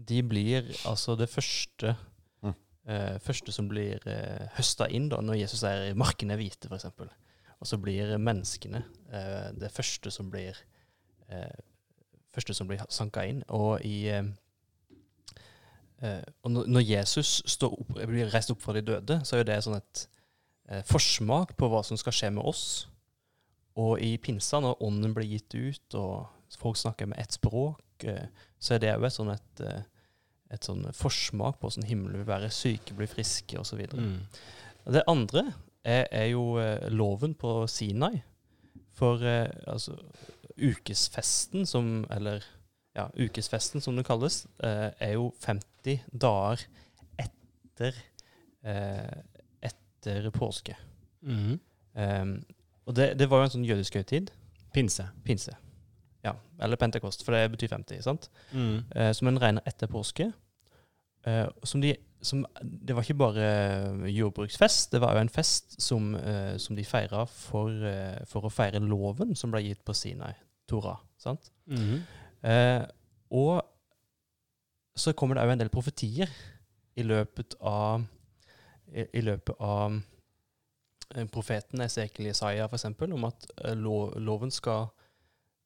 De 0.00 0.22
blir 0.24 0.66
altså 0.88 1.14
det 1.16 1.28
første 1.30 1.94
Mm. 2.42 2.54
eh, 2.88 3.18
første 3.20 3.52
som 3.52 3.66
blir 3.68 4.00
eh, 4.08 4.46
høsta 4.56 4.86
inn 4.88 5.10
da, 5.12 5.18
når 5.20 5.42
Jesus 5.42 5.62
er 5.68 5.90
i 5.90 5.96
markene 5.98 6.38
hvite, 6.40 6.70
f.eks. 6.72 6.86
Og 7.60 7.68
så 7.68 7.76
blir 7.80 8.14
menneskene 8.18 8.80
eh, 9.12 9.50
det 9.60 9.70
første 9.74 10.10
som 10.10 10.30
blir 10.32 10.56
eh, 11.28 11.58
første 12.32 12.54
som 12.56 12.68
blir 12.70 12.80
sanka 12.88 13.24
inn. 13.28 13.42
Og 13.52 13.82
i 13.84 14.08
eh, 14.08 14.24
eh, 16.02 16.22
og 16.42 16.50
når- 16.50 16.86
Jesus 16.88 17.42
står 17.46 17.74
opp, 17.80 17.94
blir 18.06 18.30
reist 18.32 18.50
opp 18.50 18.62
fra 18.62 18.72
de 18.72 18.82
døde, 18.82 19.20
så 19.24 19.36
er 19.36 19.42
jo 19.44 19.48
det 19.52 19.58
sånn 19.64 19.76
et 19.76 20.06
eh, 20.70 20.82
forsmak 20.88 21.56
på 21.58 21.68
hva 21.68 21.82
som 21.84 21.96
skal 22.00 22.12
skje 22.16 22.30
med 22.32 22.44
oss. 22.44 22.86
Og 23.76 24.00
i 24.02 24.16
pinsa, 24.18 24.60
når 24.60 24.80
ånden 24.82 25.14
blir 25.14 25.28
gitt 25.28 25.54
ut, 25.54 25.94
og 25.94 26.56
folk 26.58 26.76
snakker 26.76 27.06
med 27.06 27.18
ett 27.18 27.32
språk, 27.36 27.82
eh, 28.04 28.26
så 28.58 28.74
er 28.74 28.78
det 28.82 28.94
òg 28.96 29.06
et 29.06 29.12
sånn 29.16 29.30
et, 29.34 29.64
et 30.50 30.64
sånn 30.66 30.86
forsmak 30.96 31.60
på 31.60 31.68
hvordan 31.68 31.86
himmelen 31.86 32.18
vil 32.22 32.26
være. 32.28 32.50
Syke 32.50 32.94
blir 32.96 33.06
friske, 33.10 33.58
osv. 33.60 33.84
Mm. 33.94 34.24
Det 34.90 35.04
andre 35.06 35.52
er, 35.84 36.06
er 36.10 36.26
jo 36.32 36.58
eh, 36.60 36.88
loven 36.92 37.34
på 37.34 37.66
Sinai. 37.70 38.20
For 38.96 39.22
eh, 39.24 39.48
altså 39.66 39.96
ukesfesten, 40.60 41.66
som 41.66 42.04
Eller 42.10 42.44
ja, 42.96 43.06
ukesfesten, 43.14 43.80
som 43.80 43.96
det 43.96 44.04
kalles, 44.04 44.46
eh, 44.62 44.90
er 44.98 45.12
jo 45.12 45.30
50 45.40 46.02
dager 46.12 46.66
etter 47.18 47.94
eh, 48.64 49.22
etter 49.62 50.30
påske. 50.34 50.76
Mm. 51.22 51.58
Um, 51.94 52.44
og 52.86 52.96
det, 52.96 53.18
det 53.18 53.28
var 53.30 53.42
jo 53.42 53.48
en 53.48 53.52
sånn 53.54 53.66
jødisk 53.68 53.98
høytid. 54.00 54.30
Pinse. 54.74 55.06
Pinse. 55.24 55.54
Ja, 56.24 56.34
eller 56.60 56.76
pentekost, 56.80 57.24
for 57.24 57.36
det 57.36 57.50
betyr 57.54 57.72
50. 57.72 58.02
sant? 58.04 58.30
Mm. 58.52 58.82
eh, 58.96 59.12
som 59.16 59.30
en 59.30 59.40
regner 59.40 59.66
etter 59.68 59.88
påske. 59.90 60.30
Eh, 61.26 61.46
som 61.64 61.80
de, 61.84 61.94
som, 62.22 62.44
det 62.62 62.94
var 62.96 63.02
ikke 63.04 63.18
bare 63.20 63.48
jordbruksfest, 64.12 64.92
det 64.92 65.00
var 65.00 65.16
jo 65.16 65.24
en 65.24 65.32
fest 65.32 65.76
som, 65.82 66.14
eh, 66.14 66.56
som 66.60 66.76
de 66.76 66.84
feira 66.84 67.24
for, 67.26 67.70
eh, 67.70 68.20
for 68.28 68.44
å 68.44 68.52
feire 68.52 68.82
loven 68.84 69.34
som 69.36 69.52
ble 69.52 69.62
gitt 69.64 69.84
på 69.84 69.96
Sinai, 69.96 70.34
Torah. 70.68 71.00
sant? 71.20 71.50
Mm. 71.66 72.00
Eh, 72.42 72.84
og 73.30 73.62
så 74.96 75.12
kommer 75.12 75.36
det 75.36 75.44
òg 75.44 75.52
en 75.54 75.62
del 75.62 75.72
profetier 75.72 76.30
i 76.96 77.04
løpet 77.06 77.56
av 77.60 78.04
i, 78.90 79.04
i 79.18 79.22
løpet 79.24 79.60
av 79.62 79.96
eh, 81.14 81.26
profeten 81.32 81.84
Esekel 81.84 82.30
Jesaja 82.30 82.66
f.eks. 82.66 82.88
om 83.06 83.28
at 83.28 83.46
eh, 83.64 83.76
lo, 83.78 84.10
loven 84.18 84.52
skal, 84.54 84.90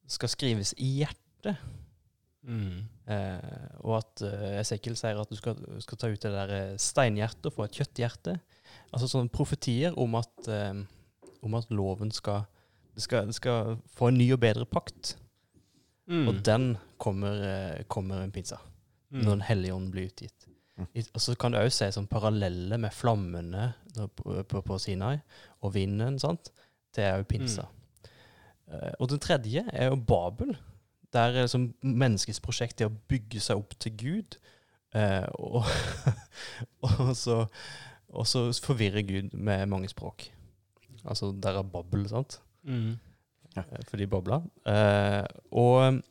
skal 0.07 0.31
skrives 0.31 0.75
i 0.77 0.91
hjertet. 1.01 1.57
Mm. 2.45 2.83
Eh, 3.09 3.77
og 3.81 3.95
at 3.99 4.21
eh, 4.27 4.59
Esekiel 4.61 4.95
sier 4.99 5.17
at 5.21 5.31
du 5.31 5.37
skal, 5.39 5.57
skal 5.81 5.97
ta 6.01 6.09
ut 6.11 6.21
det 6.21 6.31
der 6.33 6.53
eh, 6.53 6.75
steinhjertet 6.81 7.49
og 7.49 7.55
få 7.57 7.65
et 7.65 7.79
kjøtthjerte. 7.79 8.35
Altså 8.93 9.09
sånne 9.09 9.33
profetier 9.33 9.97
om 9.97 10.13
at, 10.19 10.47
eh, 10.51 10.83
om 11.45 11.57
at 11.57 11.71
loven 11.73 12.11
skal 12.13 12.45
det, 12.95 13.03
skal 13.03 13.27
det 13.27 13.35
skal 13.35 13.73
få 13.97 14.07
en 14.11 14.17
ny 14.21 14.29
og 14.35 14.39
bedre 14.45 14.65
pakt. 14.69 15.15
Mm. 16.07 16.27
Og 16.29 16.41
den 16.45 16.67
kommer, 17.01 17.41
eh, 17.49 17.83
kommer 17.91 18.21
en 18.23 18.31
pinsa, 18.31 18.61
Mm. 19.11 19.21
når 19.21 19.31
Den 19.31 19.41
hellige 19.41 19.73
ånd 19.75 19.91
blir 19.93 20.07
utgitt. 20.09 20.47
Mm. 20.77 20.87
I, 20.95 21.03
og 21.13 21.21
så 21.21 21.35
kan 21.39 21.51
du 21.53 21.57
òg 21.59 21.69
se 21.71 21.85
sånn 21.93 22.07
parallelle 22.09 22.77
med 22.81 22.91
flammene 22.91 23.67
på, 24.17 24.43
på, 24.49 24.61
på 24.65 24.77
Sinai, 24.81 25.19
og 25.61 25.73
vinden. 25.75 26.17
sant? 26.19 26.49
Det 26.95 27.03
er 27.05 27.17
jo 27.21 27.27
pinsa. 27.29 27.67
Eh, 28.67 28.93
og 28.99 29.09
den 29.11 29.19
tredje 29.21 29.61
er 29.71 29.91
jo 29.91 29.95
Babel. 29.95 30.55
Der 31.15 31.31
er 31.31 31.45
liksom 31.45 31.69
menneskets 31.81 32.41
prosjekt 32.43 32.81
er 32.83 32.91
å 32.91 32.97
bygge 33.09 33.41
seg 33.43 33.61
opp 33.61 33.75
til 33.81 33.95
Gud. 33.99 34.37
Eh, 34.95 35.27
og, 35.39 35.67
og, 36.89 37.11
så, 37.17 37.43
og 38.11 38.27
så 38.29 38.47
forvirrer 38.63 39.05
Gud 39.07 39.35
med 39.35 39.65
mange 39.71 39.91
språk. 39.91 40.27
Altså 41.05 41.31
der 41.31 41.59
er 41.59 41.69
babbel, 41.69 42.07
sant? 42.11 42.39
Mm. 42.65 42.97
Ja. 43.55 43.63
for 43.87 44.01
de 44.01 44.07
bobla. 44.11 44.41
Eh, 44.67 45.23
og, 45.55 46.01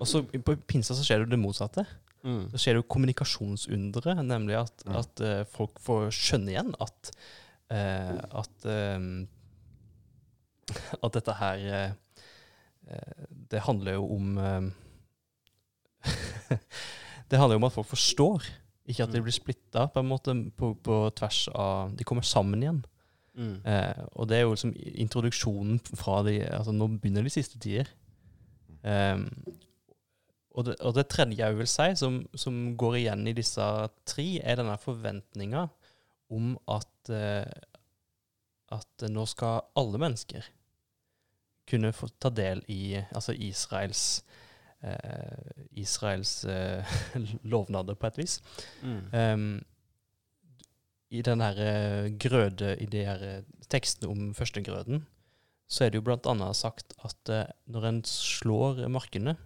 og 0.00 0.10
så 0.10 0.24
på 0.26 0.56
pinsa 0.66 0.96
så 0.96 1.06
skjer 1.06 1.22
det 1.22 1.28
jo 1.28 1.34
det 1.36 1.42
motsatte. 1.42 1.86
Mm. 2.26 2.48
Så 2.50 2.58
skjer 2.58 2.74
det 2.74 2.82
jo 2.82 2.90
kommunikasjonsunderet, 2.90 4.24
nemlig 4.26 4.56
at, 4.58 4.82
mm. 4.82 4.96
at 4.98 5.22
uh, 5.22 5.40
folk 5.46 5.78
får 5.78 6.08
skjønne 6.16 6.50
igjen 6.50 6.72
at 6.82 7.12
uh, 7.70 8.40
at 8.42 8.66
eh, 8.66 9.04
at 11.02 11.14
dette 11.14 11.36
her 11.38 11.62
eh, 11.62 11.84
eh, 11.84 11.94
Det 13.50 13.60
handler 13.66 13.96
jo 13.96 14.04
om 14.14 14.38
eh, 14.38 14.66
Det 17.30 17.38
handler 17.40 17.56
jo 17.56 17.60
om 17.62 17.66
at 17.68 17.74
folk 17.74 17.88
forstår, 17.90 18.44
ikke 18.86 19.02
at 19.02 19.10
de 19.12 19.18
Mm. 19.18 19.24
blir 19.26 19.34
splitta 19.34 19.86
på 19.90 19.98
en 20.02 20.08
måte 20.08 20.34
på, 20.56 20.74
på 20.78 20.98
tvers 21.18 21.48
av 21.54 21.96
De 21.98 22.04
kommer 22.06 22.22
sammen 22.22 22.62
igjen. 22.62 22.84
Mm. 23.34 23.56
Eh, 23.66 24.04
og 24.14 24.28
det 24.28 24.36
er 24.38 24.42
jo 24.46 24.52
liksom 24.54 24.72
introduksjonen 24.76 25.80
fra 25.98 26.22
de 26.24 26.36
Altså, 26.46 26.72
nå 26.72 26.86
begynner 26.96 27.22
de 27.26 27.30
siste 27.34 27.58
tider. 27.58 27.90
Ehm, 28.86 29.26
og, 30.54 30.64
det, 30.64 30.76
og 30.80 30.94
det 30.94 31.08
tredje 31.12 31.36
jeg 31.42 31.56
vil 31.58 31.66
si, 31.68 31.88
som, 31.98 32.20
som 32.34 32.76
går 32.78 32.94
igjen 33.02 33.26
i 33.28 33.34
disse 33.36 33.66
tre, 34.08 34.28
er 34.40 34.56
denne 34.56 34.78
forventninga 34.80 35.66
om 36.30 36.54
at 36.70 37.10
eh, 37.10 37.50
at 38.72 39.04
nå 39.10 39.22
skal 39.30 39.60
alle 39.78 39.98
mennesker 40.02 40.42
kunne 41.68 41.92
få 41.94 42.08
ta 42.22 42.30
del 42.30 42.62
i 42.72 42.96
altså 42.96 43.34
Israels 43.34 44.22
eh, 44.82 45.64
Israels 45.82 46.44
eh, 46.44 46.96
lovnader, 47.52 47.94
på 47.94 48.10
et 48.10 48.20
vis. 48.20 48.38
Mm. 48.82 49.02
Um, 49.12 49.48
I 51.10 51.22
den 51.22 51.42
her 51.42 51.60
eh, 51.62 52.10
grøde, 52.18 52.76
i 52.82 52.86
de 52.90 53.04
her 53.06 53.22
eh, 53.26 53.42
tekstene 53.70 54.10
om 54.12 54.34
førstegrøden, 54.34 55.04
så 55.66 55.84
er 55.84 55.90
det 55.90 55.98
jo 55.98 56.18
annet 56.30 56.56
sagt 56.56 56.94
at 57.04 57.32
eh, 57.32 57.46
når 57.66 57.88
en 57.90 58.02
slår 58.06 58.86
markene, 58.88 59.36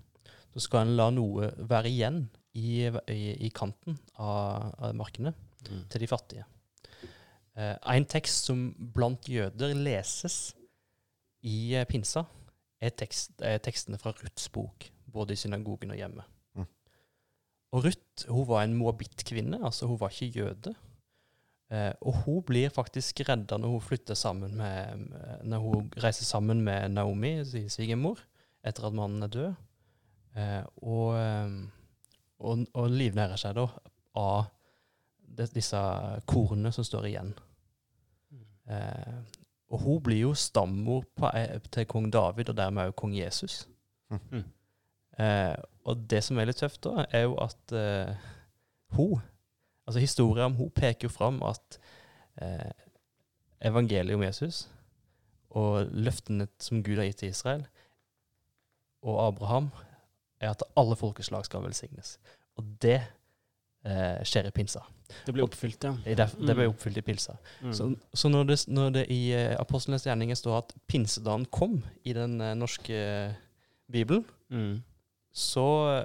så 0.53 0.65
skal 0.67 0.87
en 0.87 0.97
la 0.99 1.11
noe 1.15 1.53
være 1.57 1.89
igjen 1.89 2.25
i, 2.59 2.91
i, 3.09 3.21
i 3.47 3.51
kanten 3.55 4.01
av, 4.19 4.75
av 4.79 4.97
markene. 4.99 5.33
Mm. 5.69 5.85
til 5.93 6.01
de 6.01 6.09
fattige. 6.09 6.45
Eh, 7.59 7.77
en 7.95 8.07
tekst 8.09 8.49
som 8.49 8.71
blant 8.95 9.29
jøder 9.29 9.75
leses 9.77 10.55
i 11.43 11.75
eh, 11.79 11.87
pinsa, 11.89 12.25
er, 12.81 12.93
tekst, 12.97 13.33
er 13.45 13.59
tekstene 13.65 13.99
fra 14.01 14.13
Ruths 14.17 14.49
bok, 14.53 14.87
både 15.11 15.35
i 15.37 15.41
synagogen 15.41 15.91
og 15.95 15.99
hjemme. 16.01 16.25
Mm. 16.57 16.67
Og 17.73 17.85
Ruth 17.87 18.29
hun 18.29 18.47
var 18.49 18.65
en 18.65 18.77
moabittkvinne, 18.79 19.61
altså 19.65 19.87
hun 19.91 20.01
var 20.01 20.13
ikke 20.15 20.41
jøde. 20.41 20.75
Eh, 21.71 21.93
og 22.03 22.23
hun 22.25 22.41
blir 22.43 22.73
faktisk 22.75 23.21
redda 23.29 23.59
når 23.63 23.77
hun 23.77 23.85
flytter 23.85 24.19
sammen 24.19 24.57
med, 24.59 25.05
med- 25.07 25.45
når 25.47 25.59
hun 25.65 25.93
reiser 26.03 26.25
sammen 26.27 26.65
med 26.67 26.89
Naomi, 26.97 27.45
sin 27.45 27.69
svigermor, 27.71 28.19
etter 28.67 28.89
at 28.89 28.97
mannen 28.97 29.23
er 29.23 29.29
død. 29.33 29.53
Eh, 30.37 30.65
og, 30.83 31.15
eh, 31.19 31.55
og, 32.41 32.67
og 32.75 32.91
livnærer 32.91 33.39
seg 33.41 33.55
da 33.57 33.69
av 34.19 34.49
de, 35.31 35.47
disse 35.55 35.79
kornene 36.27 36.73
som 36.75 36.85
står 36.85 37.07
igjen. 37.13 37.33
Eh, 38.71 39.17
og 39.71 39.83
hun 39.85 40.01
blir 40.03 40.25
jo 40.25 40.35
stammor 40.35 41.05
på, 41.17 41.31
eh, 41.35 41.61
til 41.71 41.87
kong 41.87 42.11
David, 42.13 42.49
og 42.49 42.57
dermed 42.57 42.91
også 42.91 42.97
kong 43.03 43.17
Jesus. 43.19 43.69
Mm. 44.11 44.45
Eh, 45.19 45.55
og 45.85 46.07
det 46.11 46.25
som 46.25 46.39
er 46.39 46.49
litt 46.49 46.61
tøft 46.63 46.83
da, 46.87 47.05
er 47.11 47.27
jo 47.29 47.37
at 47.43 47.75
eh, 47.77 48.15
hun, 48.97 49.21
altså 49.87 50.03
historien 50.03 50.51
om 50.51 50.59
hun 50.59 50.73
peker 50.75 51.09
jo 51.09 51.13
fram 51.13 51.43
at 51.47 51.79
eh, 52.43 52.73
evangeliet 53.61 54.19
om 54.19 54.25
Jesus 54.27 54.65
og 55.51 55.91
løftene 55.93 56.47
som 56.63 56.83
Gud 56.83 56.99
har 56.99 57.09
gitt 57.11 57.23
til 57.23 57.35
Israel 57.35 57.65
og 59.03 59.23
Abraham, 59.27 59.71
er 60.41 60.53
at 60.53 60.63
alle 60.79 60.97
folkeslag 60.97 61.45
skal 61.45 61.63
velsignes. 61.65 62.19
Og 62.57 62.65
det 62.83 63.01
eh, 63.85 64.23
skjer 64.27 64.47
i 64.49 64.51
pinsa. 64.55 64.83
Det 65.27 65.33
blir 65.35 65.43
oppfylt, 65.45 65.83
ja. 65.85 65.93
Det, 66.05 66.17
Det 66.17 66.55
ble 66.55 66.67
Mm. 66.69 66.73
oppfylt 66.75 66.97
i 66.99 67.03
pinsa. 67.03 67.37
Mm. 67.63 67.73
Så, 67.75 67.89
så 68.15 68.29
når, 68.31 68.45
det, 68.47 68.59
når 68.69 68.91
det 68.95 69.07
i 69.11 69.33
uh, 69.35 69.57
Apostlenes 69.61 70.05
gjerninger 70.07 70.35
står 70.39 70.59
at 70.59 70.75
pinsedagen 70.87 71.47
kom 71.51 71.81
i 72.05 72.13
den 72.15 72.41
eh, 72.41 72.55
norske 72.55 72.95
eh, 72.95 73.35
bibelen, 73.91 74.25
Mm. 74.51 74.83
så, 75.33 76.05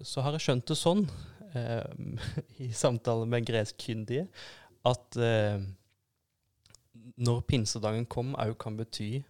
så 0.00 0.20
har 0.24 0.32
jeg 0.32 0.40
skjønt 0.46 0.66
det 0.68 0.76
sånn, 0.80 1.02
eh, 1.54 1.84
i 2.64 2.70
samtale 2.72 3.26
med 3.28 3.44
greskkyndige, 3.48 4.26
at 4.84 5.16
eh, 5.16 5.60
når 7.16 7.40
pinsedagen 7.48 8.06
kom, 8.06 8.34
òg 8.40 8.56
kan 8.58 8.76
bety 8.76 9.22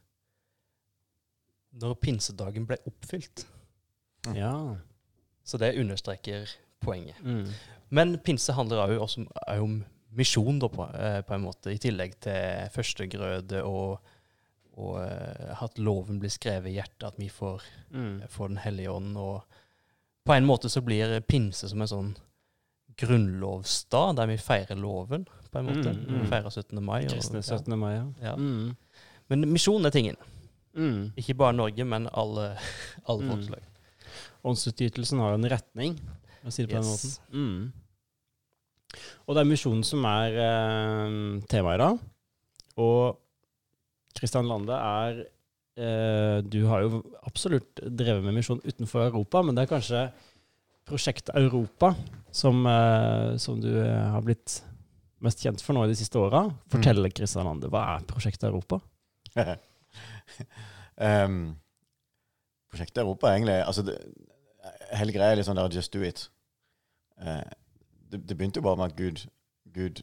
når 1.83 1.95
pinsedagen 2.03 2.67
ble 2.69 2.77
oppfylt. 2.87 3.47
Ja. 4.37 4.77
Så 5.45 5.59
det 5.59 5.73
understreker 5.81 6.51
poenget. 6.85 7.19
Mm. 7.25 7.49
Men 7.93 8.17
pinse 8.25 8.55
handler 8.57 8.87
òg 8.87 8.99
også 9.05 9.23
om, 9.23 9.29
om 9.63 9.85
misjon, 10.17 10.59
da, 10.63 10.69
på, 10.73 10.87
eh, 10.97 11.21
på 11.29 11.35
en 11.37 11.45
måte, 11.45 11.73
i 11.73 11.79
tillegg 11.81 12.15
til 12.25 12.69
førstegrøde 12.75 13.63
og, 13.69 13.99
og 14.81 14.99
eh, 15.05 15.63
at 15.65 15.79
loven 15.79 16.19
blir 16.21 16.33
skrevet 16.33 16.71
i 16.73 16.77
hjertet, 16.79 17.07
at 17.13 17.19
vi 17.21 17.29
får, 17.33 17.63
Mm. 17.93 18.23
får 18.33 18.49
Den 18.49 18.57
hellige 18.65 18.91
ånd. 18.93 19.17
Og 19.21 19.43
på 20.25 20.33
en 20.37 20.47
måte 20.49 20.71
så 20.73 20.81
blir 20.85 21.19
pinse 21.29 21.69
som 21.69 21.81
en 21.85 21.89
sånn 21.91 22.15
grunnlovsdag, 22.97 24.17
der 24.17 24.27
vi 24.31 24.37
feirer 24.41 24.79
loven, 24.79 25.27
på 25.53 25.59
en 25.61 25.67
måte. 25.69 25.93
Mm, 25.93 26.05
mm. 26.09 26.21
Vi 26.23 26.29
feirer 26.31 26.51
17. 26.51 26.83
mai. 26.85 27.03
og- 27.05 27.11
Kristne 27.13 27.43
ja. 27.43 27.59
17. 27.59 27.77
mai, 27.79 27.93
ja. 27.95 28.07
Ja. 28.23 28.35
Mm. 28.37 28.77
Men 29.29 29.53
misjon 29.53 29.85
er 29.87 29.91
tingen. 29.91 30.17
Mm. 30.75 31.13
Ikke 31.17 31.35
bare 31.37 31.53
Norge, 31.53 31.85
men 31.85 32.09
alle, 32.13 32.57
alle 33.09 33.23
Mm. 33.23 33.31
folkeslag. 33.31 33.63
Åndsutgytelsen 34.45 35.19
har 35.19 35.31
jo 35.31 35.35
en 35.45 35.51
retning, 35.51 35.99
å 36.45 36.51
si 36.53 36.63
det 36.65 36.71
på 36.75 36.81
den 36.81 36.91
Yes. 36.91 37.21
måten. 37.21 37.73
Mm. 38.93 39.05
Og 39.27 39.37
det 39.37 39.43
er 39.43 39.51
misjonen 39.51 39.85
som 39.87 40.05
er 40.09 40.39
eh, 40.47 41.19
temaet 41.51 41.79
i 41.79 41.83
dag. 41.83 42.03
Og 42.83 43.19
Kristian 44.17 44.49
Lande 44.49 44.77
er 44.77 45.23
eh, 45.23 46.39
Du 46.45 46.61
har 46.69 46.85
jo 46.85 47.03
absolutt 47.27 47.81
drevet 47.83 48.25
med 48.25 48.37
misjon 48.37 48.63
utenfor 48.65 49.09
Europa, 49.09 49.43
men 49.43 49.57
det 49.57 49.65
er 49.65 49.73
kanskje 49.73 50.05
Prosjekt 50.89 51.31
Europa 51.39 51.93
som, 52.35 52.67
eh, 52.67 53.37
som 53.39 53.61
du 53.63 53.71
eh, 53.71 54.11
har 54.13 54.23
blitt 54.27 54.61
mest 55.23 55.43
kjent 55.45 55.63
for 55.63 55.77
nå 55.77 55.85
i 55.87 55.93
de 55.93 55.97
siste 55.99 56.19
åra. 56.19 56.49
Fortell, 56.73 57.07
Kristian 57.15 57.47
Lande, 57.47 57.71
hva 57.71 57.85
er 57.95 58.07
Prosjekt 58.09 58.43
Europa? 58.49 58.81
um, 60.99 61.37
prosjekt 62.73 62.99
Europa 62.99 63.31
er 63.31 63.39
egentlig 63.39 63.59
altså 63.63 63.85
det, 63.87 63.97
Hele 64.93 65.15
greia 65.15 65.33
er 65.33 65.39
litt 65.39 65.47
sånn 65.49 65.57
der 65.57 65.73
just 65.73 65.95
do 65.95 66.03
it. 66.05 66.27
Eh, 67.23 67.45
det, 68.13 68.23
det 68.29 68.37
begynte 68.39 68.61
jo 68.61 68.67
bare 68.67 68.77
med 68.81 68.93
at 68.93 68.97
Gud, 68.99 69.25
Gud 69.75 70.03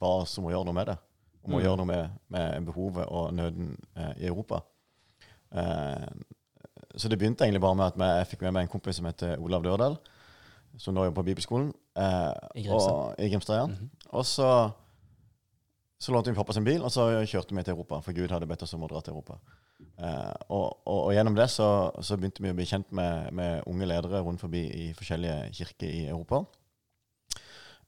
ba 0.00 0.14
oss 0.22 0.38
om 0.40 0.46
å 0.48 0.52
gjøre 0.54 0.68
noe 0.70 0.76
med 0.80 0.86
det. 0.92 0.98
Om 1.44 1.54
å 1.54 1.58
Mm. 1.58 1.64
gjøre 1.64 1.76
noe 1.80 1.88
med, 1.88 2.10
med 2.36 2.66
behovet 2.68 3.06
og 3.08 3.30
nøden 3.34 3.70
eh, 3.96 4.12
i 4.24 4.26
Europa. 4.28 4.60
Eh, 5.52 6.08
så 6.96 7.08
det 7.08 7.18
begynte 7.20 7.44
egentlig 7.46 7.62
bare 7.62 7.78
med 7.78 7.86
at 7.86 7.98
jeg 8.18 8.26
fikk 8.32 8.42
med 8.46 8.52
meg 8.56 8.66
en 8.66 8.72
kompis 8.72 8.98
som 9.00 9.06
heter 9.08 9.38
Olav 9.40 9.62
Dørdal, 9.64 9.96
som 10.78 10.94
nå 10.94 11.04
jobber 11.06 11.22
på 11.22 11.26
bibelskolen. 11.30 11.72
Eh, 11.96 12.34
I 13.20 13.30
Grimstad. 13.30 13.56
ja. 13.56 13.66
Mhm. 13.66 13.90
Og 14.12 14.26
så, 14.26 14.70
så 16.00 16.12
lånte 16.12 16.30
vi 16.32 16.36
pappa 16.36 16.52
sin 16.56 16.64
bil, 16.64 16.82
og 16.82 16.90
så 16.92 17.08
kjørte 17.26 17.54
vi 17.56 17.62
til 17.62 17.74
Europa. 17.74 18.00
For 18.04 18.12
Gud 18.16 18.30
hadde 18.30 18.46
bedt 18.50 18.62
oss 18.66 18.74
om 18.74 18.84
å 18.84 18.88
dra 18.90 19.00
til 19.00 19.14
Europa. 19.14 19.38
Eh, 20.00 20.34
og, 20.48 20.80
og, 20.86 20.98
og 21.06 21.12
gjennom 21.16 21.34
det 21.36 21.48
så, 21.50 21.90
så 22.04 22.16
begynte 22.20 22.42
vi 22.44 22.52
å 22.52 22.56
bli 22.58 22.66
kjent 22.68 22.90
med, 22.92 23.32
med 23.32 23.62
unge 23.70 23.86
ledere 23.88 24.20
rundt 24.24 24.40
forbi 24.42 24.66
i 24.68 24.88
forskjellige 24.96 25.50
kirker 25.56 25.88
i 25.88 26.06
Europa. 26.08 26.44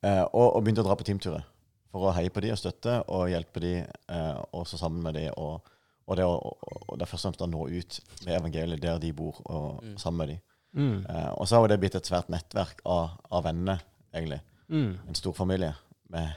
Eh, 0.02 0.22
og, 0.32 0.56
og 0.56 0.62
begynte 0.64 0.82
å 0.82 0.86
dra 0.88 0.96
på 0.98 1.04
teamturer 1.06 1.44
for 1.92 2.08
å 2.08 2.14
heie 2.16 2.30
på 2.32 2.40
de 2.42 2.50
og 2.54 2.58
støtte 2.58 2.94
og 3.12 3.28
hjelpe 3.30 3.60
de, 3.62 3.74
eh, 3.84 4.38
og 4.56 4.64
så 4.66 4.78
sammen 4.80 5.02
med 5.04 5.14
de. 5.18 5.26
Og, 5.36 5.60
og 6.08 6.16
det, 6.18 6.24
og, 6.26 6.64
og 6.88 6.96
det 6.98 7.04
er 7.06 7.10
først 7.10 7.26
og 7.28 7.30
fremst 7.30 7.44
å 7.44 7.50
nå 7.52 7.66
ut 7.68 7.98
med 8.26 8.34
evangeliet 8.38 8.80
der 8.82 8.98
de 9.02 9.12
bor, 9.16 9.38
og 9.46 9.82
Mm. 9.84 9.96
sammen 10.00 10.18
med 10.22 10.28
de. 10.32 10.38
Mm. 10.74 11.06
Eh, 11.06 11.30
og 11.36 11.46
så 11.46 11.56
har 11.58 11.66
jo 11.66 11.70
det 11.74 11.80
blitt 11.82 11.94
et 12.00 12.08
svært 12.08 12.30
nettverk 12.32 12.80
av, 12.88 13.10
av 13.30 13.44
venner, 13.44 13.82
egentlig. 14.14 14.40
Mm. 14.72 14.94
En 15.08 15.14
stor 15.18 15.34
familie 15.36 15.74
med, 16.08 16.32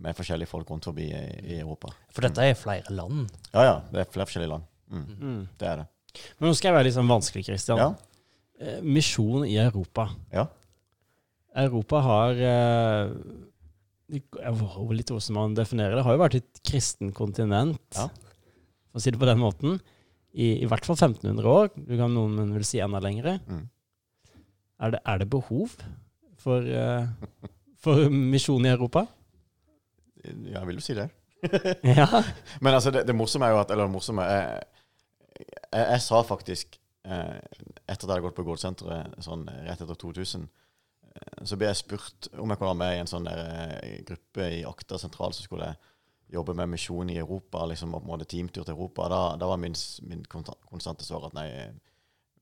med 0.00 0.16
forskjellige 0.16 0.48
folk 0.48 0.70
rundt 0.72 0.88
forbi 0.88 1.10
i, 1.12 1.22
i 1.54 1.58
Europa. 1.60 1.92
For 2.10 2.24
dette 2.24 2.42
er 2.48 2.56
flere 2.58 2.90
land. 2.96 3.28
Ja, 3.52 3.62
ja. 3.68 3.76
Det 3.92 4.00
er 4.00 4.10
flere 4.16 4.26
forskjellige 4.30 4.54
land. 4.56 4.64
Mm, 4.90 5.06
Mm. 5.20 5.40
det 5.60 5.68
er 5.68 5.76
det. 5.82 5.86
Men 6.38 6.48
nå 6.48 6.54
skal 6.56 6.70
jeg 6.70 6.76
være 6.78 6.88
litt 6.88 6.96
sånn 6.96 7.10
vanskelig, 7.10 7.44
Kristian. 7.50 7.78
Ja. 7.78 7.88
Eh, 8.60 8.80
misjon 8.82 9.44
i 9.44 9.56
Europa. 9.60 10.08
Ja. 10.32 10.46
Europa 11.56 12.00
har 12.04 12.40
eh, 12.42 13.12
jeg 14.12 14.56
litt 14.94 15.10
hvordan 15.10 15.34
man 15.36 15.54
definerer 15.56 15.96
det. 15.98 16.04
har 16.06 16.14
jo 16.16 16.22
vært 16.22 16.38
et 16.38 16.60
kristen 16.66 17.12
kontinent, 17.16 17.80
Ja. 17.96 18.08
for 18.92 19.00
å 19.00 19.02
si 19.02 19.10
det 19.10 19.18
på 19.20 19.26
den 19.28 19.40
måten, 19.42 19.80
i, 20.36 20.60
i 20.62 20.66
hvert 20.68 20.84
fall 20.84 20.98
1500 20.98 21.48
år. 21.48 21.70
Du 21.76 21.96
kan 21.96 22.12
noen 22.12 22.52
vil 22.54 22.64
si 22.68 22.78
enda 22.84 23.00
lengre. 23.00 23.38
Mm. 23.48 23.64
Er 24.84 24.92
det, 24.92 25.00
er 25.08 25.18
det 25.22 25.30
behov 25.32 25.72
for, 26.36 26.60
eh, 26.60 27.06
for 27.80 28.10
misjon 28.12 28.66
i 28.68 28.74
Europa? 28.74 29.06
Ja, 30.52 30.62
vil 30.68 30.76
du 30.76 30.84
si 30.84 30.94
det? 30.98 31.08
Ja. 31.84 32.06
Men 32.60 32.74
altså, 32.74 32.90
det, 32.90 33.04
det 33.06 33.14
morsomme 33.14 33.46
er 33.46 33.52
jo 33.54 33.58
at 33.60 33.70
Eller 33.70 33.86
det 33.86 33.92
morsomme 33.92 34.24
jeg, 34.24 34.62
jeg, 35.36 35.82
jeg 35.92 36.00
sa 36.02 36.22
faktisk 36.26 36.78
eh, 37.06 37.36
Etter 37.84 37.92
at 37.92 38.00
jeg 38.02 38.08
hadde 38.08 38.24
gått 38.24 38.38
på 38.38 38.46
Gårdsenteret 38.48 39.18
sånn 39.22 39.44
rett 39.66 39.82
etter 39.84 39.98
2000, 40.00 40.46
eh, 40.48 40.65
så 41.44 41.56
ble 41.58 41.68
jeg 41.70 41.78
spurt 41.80 42.28
om 42.36 42.50
jeg 42.50 42.58
kunne 42.58 42.72
være 42.72 42.80
med 42.80 42.96
i 42.96 43.00
en 43.02 43.10
sånn 43.10 43.26
der, 43.28 43.42
eh, 43.82 44.00
gruppe 44.08 44.48
i 44.58 44.64
Akta 44.68 44.98
sentral 44.98 45.32
som 45.36 45.44
skulle 45.46 45.70
jobbe 46.32 46.54
med 46.58 46.68
misjon 46.72 47.10
i 47.10 47.18
Europa, 47.20 47.64
liksom 47.70 47.92
på 47.94 48.00
en 48.02 48.08
måte 48.10 48.26
teamtur 48.26 48.64
til 48.66 48.74
Europa. 48.74 49.06
Da, 49.08 49.20
da 49.38 49.46
var 49.46 49.60
min, 49.62 49.74
min 50.08 50.24
konstante 50.26 51.06
svar 51.06 51.28
at 51.28 51.36
nei, 51.38 51.46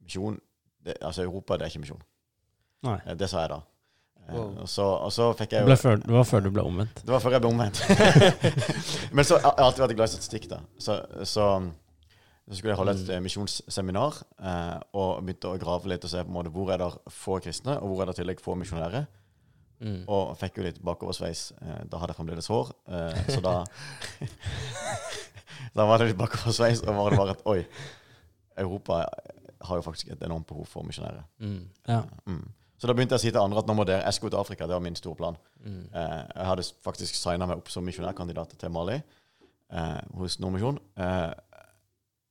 misjon 0.02 0.38
det, 0.84 0.96
Altså, 1.02 1.22
Europa, 1.24 1.56
det 1.56 1.66
er 1.66 1.72
ikke 1.72 1.84
misjon. 1.84 2.02
Nei. 2.84 2.98
Eh, 3.06 3.14
Det 3.16 3.28
sa 3.30 3.44
jeg 3.44 3.52
da. 3.54 3.60
Eh, 3.60 3.70
Wow. 4.34 4.54
Og, 4.62 4.68
så, 4.72 4.84
og 5.04 5.10
så 5.12 5.26
fikk 5.36 5.52
jeg 5.52 5.66
jo 5.68 5.74
før, 5.76 5.98
det 6.00 6.12
var 6.14 6.24
før 6.24 6.40
du 6.40 6.50
ble 6.50 6.62
omvendt. 6.64 7.02
det 7.04 7.12
var 7.12 7.20
før 7.20 7.34
jeg 7.36 7.42
ble 7.44 7.50
omvendt. 7.52 7.80
Men 9.16 9.24
så 9.28 9.36
jeg 9.36 9.44
har 9.44 9.58
alltid 9.66 9.82
vært 9.84 9.96
glad 9.98 10.08
i 10.08 10.12
statistikk, 10.14 10.46
da. 10.48 10.60
Så, 10.80 10.96
så, 11.28 11.48
så 12.44 12.58
skulle 12.58 12.74
jeg 12.74 12.80
holde 12.80 12.94
et 12.98 13.12
eh, 13.14 13.22
misjonsseminar, 13.24 14.20
eh, 14.38 14.78
og 15.00 15.22
begynte 15.24 15.52
å 15.52 15.60
grave 15.60 15.88
litt 15.88 16.04
og 16.04 16.12
se 16.12 16.22
på 16.22 16.28
en 16.28 16.36
måte 16.36 16.52
hvor 16.52 16.72
er 16.74 16.82
det 16.82 17.12
få 17.12 17.38
kristne, 17.44 17.78
og 17.80 17.92
hvor 17.92 18.02
er 18.02 18.10
det 18.10 18.18
i 18.18 18.22
tillegg 18.22 18.42
få 18.44 18.56
misjonærer. 18.60 19.06
Mm. 19.84 20.02
Og 20.12 20.34
fikk 20.40 20.60
jo 20.60 20.66
litt 20.66 20.80
bakoversveis. 20.84 21.46
Eh, 21.60 21.80
da 21.90 22.00
hadde 22.00 22.14
jeg 22.14 22.20
fremdeles 22.20 22.50
hår, 22.52 22.72
eh, 22.88 23.22
så 23.34 23.44
da 23.44 23.60
Da 25.74 25.86
var 25.86 25.98
det 25.98 26.10
litt 26.10 26.18
bakoversveis, 26.18 26.82
og 26.84 26.98
var 26.98 27.10
det 27.10 27.18
bare 27.18 27.34
at 27.34 27.46
oi, 27.50 27.60
Europa 28.60 29.00
har 29.64 29.80
jo 29.80 29.86
faktisk 29.86 30.12
et 30.12 30.22
enormt 30.22 30.46
behov 30.46 30.68
for 30.70 30.86
misjonærer. 30.86 31.24
Mm. 31.42 31.64
Ja. 31.88 32.02
Mm. 32.26 32.44
Så 32.78 32.90
da 32.90 32.94
begynte 32.96 33.16
jeg 33.16 33.22
å 33.22 33.24
si 33.24 33.32
til 33.32 33.40
andre 33.40 33.62
at 33.62 33.70
nå 33.70 33.76
må 33.78 33.86
dere, 33.88 34.04
jeg 34.04 34.18
skulle 34.18 34.34
til 34.34 34.42
Afrika, 34.42 34.68
det 34.68 34.76
var 34.76 34.84
min 34.84 34.98
store 34.98 35.18
plan. 35.18 35.38
Mm. 35.64 35.84
Eh, 35.88 36.20
jeg 36.20 36.48
hadde 36.50 36.66
faktisk 36.84 37.16
signa 37.16 37.48
meg 37.48 37.62
opp 37.62 37.70
som 37.72 37.86
misjonærkandidat 37.86 38.52
til 38.60 38.74
Mali 38.74 38.98
eh, 38.98 40.00
hos 40.18 40.36
Nordmisjon. 40.42 40.80
Eh, 41.00 41.30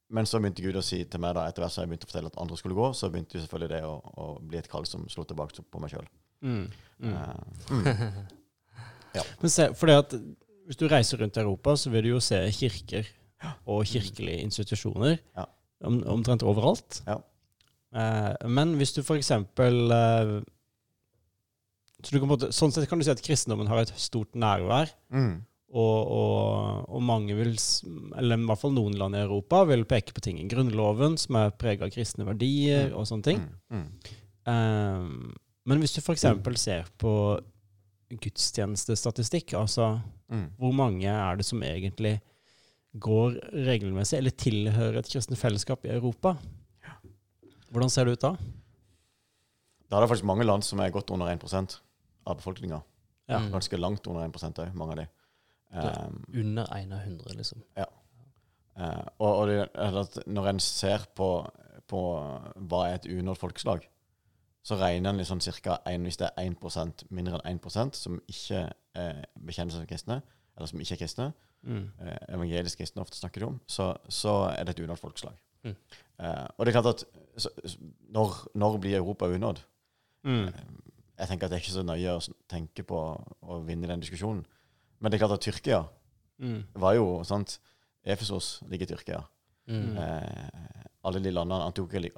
men 0.09 0.27
så 0.29 0.39
begynte 0.41 0.63
Gud 0.65 0.77
å 0.77 0.83
si 0.85 1.03
til 1.09 1.21
meg 1.23 1.35
da, 1.37 1.47
etter 1.49 1.63
hvert 1.63 1.73
som 1.73 1.83
jeg 1.83 1.91
begynte 1.91 2.07
å 2.07 2.11
fortelle 2.11 2.31
at 2.31 2.39
andre 2.41 2.57
skulle 2.59 2.77
gå, 2.77 2.91
så 2.97 3.09
begynte 3.13 3.37
jo 3.37 3.43
selvfølgelig 3.43 3.71
det 3.71 3.81
å, 3.87 3.95
å 3.97 4.27
bli 4.43 4.59
et 4.59 4.69
kall 4.71 4.85
som 4.89 5.07
slo 5.09 5.25
tilbake 5.29 5.63
på 5.63 5.81
meg 5.81 5.93
sjøl. 5.93 6.07
Mm. 6.43 6.63
Mm. 6.99 7.13
Uh, 7.15 7.43
mm. 7.73 8.39
Ja. 9.17 9.25
Men 9.41 9.53
se, 9.53 9.69
fordi 9.79 9.97
at 10.01 10.15
hvis 10.67 10.79
du 10.79 10.87
reiser 10.91 11.19
rundt 11.21 11.37
i 11.37 11.43
Europa, 11.43 11.75
så 11.79 11.91
vil 11.93 12.07
du 12.07 12.13
jo 12.13 12.23
se 12.23 12.39
kirker 12.55 13.09
og 13.67 13.83
kirkelige 13.89 14.43
institusjoner 14.45 15.17
Ja. 15.35 15.45
om, 15.83 15.99
omtrent 16.07 16.45
overalt. 16.47 17.01
Ja. 17.07 17.19
Uh, 17.93 18.49
men 18.49 18.77
hvis 18.79 18.95
du 18.95 19.03
for 19.05 19.19
eksempel 19.19 19.91
eh, 19.93 20.37
så 22.03 22.15
du 22.15 22.23
kan 22.23 22.51
Sånn 22.51 22.71
sett 22.73 22.89
kan 22.89 22.99
du 22.99 23.05
si 23.05 23.11
at 23.13 23.21
kristendommen 23.23 23.69
har 23.69 23.83
et 23.83 23.93
stort 24.01 24.33
nærvær. 24.35 24.91
Mm. 25.13 25.43
Og, 25.73 26.09
og, 26.13 26.89
og 26.93 27.01
mange 27.01 27.33
vil, 27.33 27.55
eller 28.19 28.37
i 28.37 28.45
hvert 28.45 28.61
fall 28.61 28.75
noen 28.75 28.93
land 28.99 29.17
i 29.17 29.23
Europa, 29.23 29.63
vil 29.65 29.85
peke 29.89 30.13
på 30.13 30.21
ting 30.21 30.37
i 30.37 30.45
Grunnloven 30.51 31.15
som 31.17 31.39
er 31.39 31.49
preget 31.57 31.81
av 31.87 31.89
kristne 31.95 32.27
verdier 32.27 32.91
Mm. 32.91 32.97
og 32.99 33.07
sånne 33.09 33.25
ting. 33.25 33.39
Mm. 33.73 33.79
Mm. 33.79 33.87
Um, 34.45 35.33
men 35.65 35.81
hvis 35.81 35.95
du 35.95 36.01
f.eks. 36.03 36.27
ser 36.61 36.85
på 37.01 37.13
gudstjenestestatistikk, 38.21 39.53
altså 39.57 40.01
Mm. 40.29 40.49
hvor 40.57 40.73
mange 40.73 41.05
er 41.09 41.35
det 41.37 41.45
som 41.45 41.61
egentlig 41.63 42.19
går 42.99 43.39
regelmessig 43.65 44.17
eller 44.17 44.31
tilhører 44.31 44.97
et 44.99 45.09
kristent 45.09 45.37
fellesskap 45.39 45.85
i 45.85 45.89
Europa? 45.89 46.37
Hvordan 47.71 47.89
ser 47.89 48.05
det 48.05 48.13
ut 48.13 48.21
da? 48.21 48.35
Da 49.89 49.97
er 49.97 50.01
det 50.01 50.09
faktisk 50.09 50.25
mange 50.29 50.45
land 50.45 50.63
som 50.63 50.79
er 50.79 50.91
godt 50.91 51.09
under 51.11 51.27
1 51.27 51.81
av 52.27 52.37
befolkninga. 52.37 52.81
Ja. 53.27 53.39
Ganske 53.49 53.77
langt 53.79 54.05
under 54.07 54.21
1 54.25 54.59
òg, 54.59 54.73
mange 54.75 54.91
av 54.91 54.97
de. 54.97 55.07
Ja. 55.73 56.05
Um, 56.07 56.23
Under 56.33 56.65
én 56.77 56.91
av 56.93 56.99
hundre, 57.05 57.33
liksom. 57.37 57.63
eh, 57.77 59.05
og 59.19 59.37
og 59.39 59.47
det, 59.47 59.69
at 59.75 60.19
når 60.27 60.47
en 60.49 60.59
ser 60.59 61.05
på, 61.15 61.29
på 61.87 62.01
hva 62.55 62.83
er 62.89 62.95
et 62.99 63.05
unådd 63.09 63.37
folkeslag, 63.41 63.87
så 64.63 64.77
regner 64.79 65.09
en 65.09 65.17
liksom 65.19 65.41
cirka 65.43 65.77
en, 65.89 66.03
hvis 66.07 66.17
det 66.21 66.29
er 66.37 66.45
1% 66.49 67.03
mindre 67.11 67.39
enn 67.45 67.59
1% 67.59 67.97
som 67.99 68.21
ikke 68.31 68.61
eh, 68.95 69.23
bekjenner 69.35 69.73
seg 69.73 69.81
som 69.83 69.89
kristne, 69.89 70.21
eller 70.57 70.67
som 70.71 70.79
ikke 70.79 70.93
er 70.99 71.03
kristne, 71.05 71.33
Mm. 71.63 71.85
eh, 72.03 72.17
evangelisk 72.35 72.77
kristne 72.81 72.99
ofte 73.01 73.15
snakker 73.15 73.39
de 73.39 73.45
om, 73.47 73.59
så, 73.71 73.85
så 74.11 74.49
er 74.51 74.65
det 74.67 74.73
et 74.73 74.81
unådd 74.83 74.99
folkeslag. 74.99 75.37
Mm. 75.63 75.75
Eh, 76.19 76.47
og 76.57 76.65
det 76.65 76.73
er 76.73 76.81
klart 76.81 76.89
at 76.91 77.03
så, 77.39 77.49
så, 77.65 77.77
når, 78.11 78.33
når 78.59 78.73
blir 78.83 78.97
Europa 78.97 79.29
unådd? 79.31 79.61
Mm. 80.27 80.49
Jeg 81.19 81.27
tenker 81.29 81.45
at 81.47 81.51
det 81.53 81.55
er 81.57 81.63
ikke 81.63 81.71
så 81.77 81.85
nøye 81.87 82.17
å 82.17 82.19
tenke 82.51 82.83
på 82.83 82.99
å 83.47 83.61
vinne 83.63 83.87
den 83.87 84.03
diskusjonen. 84.03 84.43
Men 85.03 85.11
det 85.11 85.19
er 85.19 85.25
klart 85.27 85.37
at 85.37 85.45
Tyrkia 85.45 85.83
Mm. 86.41 86.63
var 86.81 86.95
jo 86.97 87.21
sant 87.23 87.59
Efesos 88.03 88.63
ligger 88.67 88.87
i 88.87 88.95
Tyrkia. 88.95 89.19
Mm. 89.69 89.97
Eh, 89.97 90.79
alle 91.05 91.19
de 91.23 91.31
landene 91.31 91.63
Antiokia, 91.63 92.09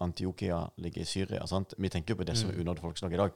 Antiokia 0.00 0.60
ligger 0.80 1.02
i 1.02 1.04
Syria. 1.08 1.42
Sant? 1.50 1.74
Vi 1.76 1.88
tenker 1.92 2.14
jo 2.14 2.20
på 2.22 2.24
det 2.28 2.36
som 2.38 2.50
er 2.52 2.60
unådd 2.62 2.78
folkeslag 2.80 3.12
i 3.12 3.16
dag. 3.20 3.32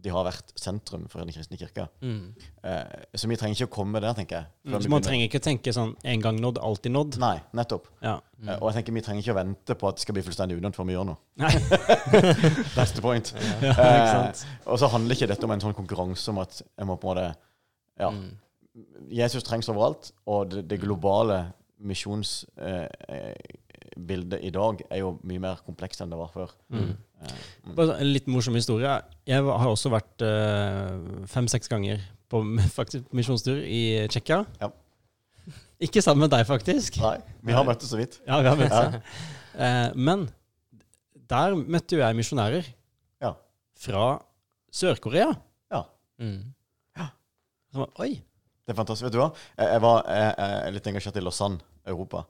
De 0.00 0.10
har 0.14 0.24
vært 0.24 0.52
sentrum 0.56 1.08
for 1.10 1.20
den 1.24 1.32
kristne 1.34 1.58
kirka. 1.58 1.88
Mm. 2.02 2.34
Eh, 2.64 3.02
så 3.14 3.26
vi 3.28 3.36
trenger 3.36 3.56
ikke 3.56 3.68
å 3.70 3.74
komme 3.74 4.00
der, 4.00 4.14
tenker 4.14 4.36
jeg. 4.36 4.46
Mm. 4.46 4.70
Så 4.70 4.70
man 4.70 4.80
begynner. 4.82 5.08
trenger 5.08 5.28
ikke 5.28 5.42
tenke 5.48 5.72
sånn 5.74 5.96
en 6.04 6.20
gang 6.20 6.38
nådd, 6.40 6.58
alltid 6.62 6.92
nådd. 6.92 7.18
Nei, 7.18 7.40
nettopp. 7.52 7.86
Ja. 8.02 8.20
Mm. 8.40 8.48
Eh, 8.48 8.56
og 8.62 8.70
jeg 8.70 8.78
tenker 8.84 8.92
vi 8.92 9.00
trenger 9.08 9.22
ikke 9.24 9.34
å 9.34 9.40
vente 9.42 9.74
på 9.74 9.88
at 9.88 9.96
det 9.96 10.02
skal 10.06 10.14
bli 10.14 10.22
fullstendig 10.22 10.58
unådd 10.60 10.74
før 10.78 10.86
vi 10.86 10.94
gjør 10.98 11.06
noe. 11.10 11.16
Nei. 11.36 11.50
That's 12.76 12.92
the 12.94 13.02
point. 13.02 13.32
Ja? 13.62 13.74
Eh, 13.74 14.32
og 14.66 14.78
så 14.80 14.88
handler 14.92 15.14
ikke 15.18 15.28
dette 15.30 15.44
om 15.44 15.50
en 15.56 15.60
sånn 15.62 15.74
konkurranse 15.76 16.28
om 16.32 16.38
at 16.42 16.62
jeg 16.62 16.86
må 16.86 16.96
på 17.00 17.10
en 17.10 17.16
måte 17.16 17.36
Ja. 18.00 18.10
Mm. 18.10 18.36
Jesus 19.12 19.42
trengs 19.44 19.68
overalt, 19.68 20.12
og 20.30 20.50
det, 20.52 20.62
det 20.70 20.78
globale 20.82 21.40
misjonsbildet 21.80 24.40
i 24.46 24.50
dag 24.54 24.82
er 24.90 24.98
jo 25.02 25.14
mye 25.26 25.40
mer 25.42 25.56
komplekst 25.66 26.00
enn 26.04 26.10
det 26.12 26.18
var 26.20 26.30
før. 26.32 26.50
Mm. 26.72 26.92
Eh, 27.20 27.26
mm. 27.66 27.78
En 27.80 28.10
litt 28.12 28.28
morsom 28.30 28.54
historie. 28.58 28.92
Jeg 29.28 29.40
har 29.44 29.68
også 29.70 29.90
vært 29.92 30.18
eh, 30.24 30.90
fem-seks 31.30 31.68
ganger 31.72 31.98
på 32.30 32.36
misjonstur 33.18 33.58
i 33.64 33.82
Tsjekkia. 34.10 34.38
Ja. 34.62 34.68
Ikke 35.80 36.02
sammen 36.04 36.22
med 36.26 36.32
deg, 36.34 36.44
faktisk. 36.48 36.90
Nei, 37.00 37.16
vi 37.46 37.52
har 37.56 37.64
møttes 37.66 37.88
så 37.90 37.96
vidt. 38.00 38.14
Ja, 38.28 38.36
vi 38.44 38.48
har 38.52 38.58
møttes. 38.60 38.78
Ja. 38.78 38.84
Eh, 39.60 39.90
men 39.98 40.28
der 41.28 41.56
møtte 41.58 41.96
jo 41.96 42.00
jeg 42.04 42.14
misjonærer 42.16 42.64
Ja. 43.20 43.32
fra 43.82 44.04
Sør-Korea. 44.72 45.34
Ja. 45.74 45.80
Mm. 46.22 46.42
Var, 47.72 47.88
Oi! 48.02 48.12
Det 48.66 48.74
er 48.74 48.78
fantastisk. 48.78 49.06
Vet 49.08 49.14
du 49.16 49.18
hva? 49.22 49.30
Jeg, 49.58 49.80
var 49.82 50.04
jeg, 50.06 50.34
jeg 50.38 50.60
er 50.66 50.74
litt 50.76 50.86
engasjert 50.92 51.16
i 51.16 51.22
Lausanne, 51.24 51.60
Europa. 51.90 52.24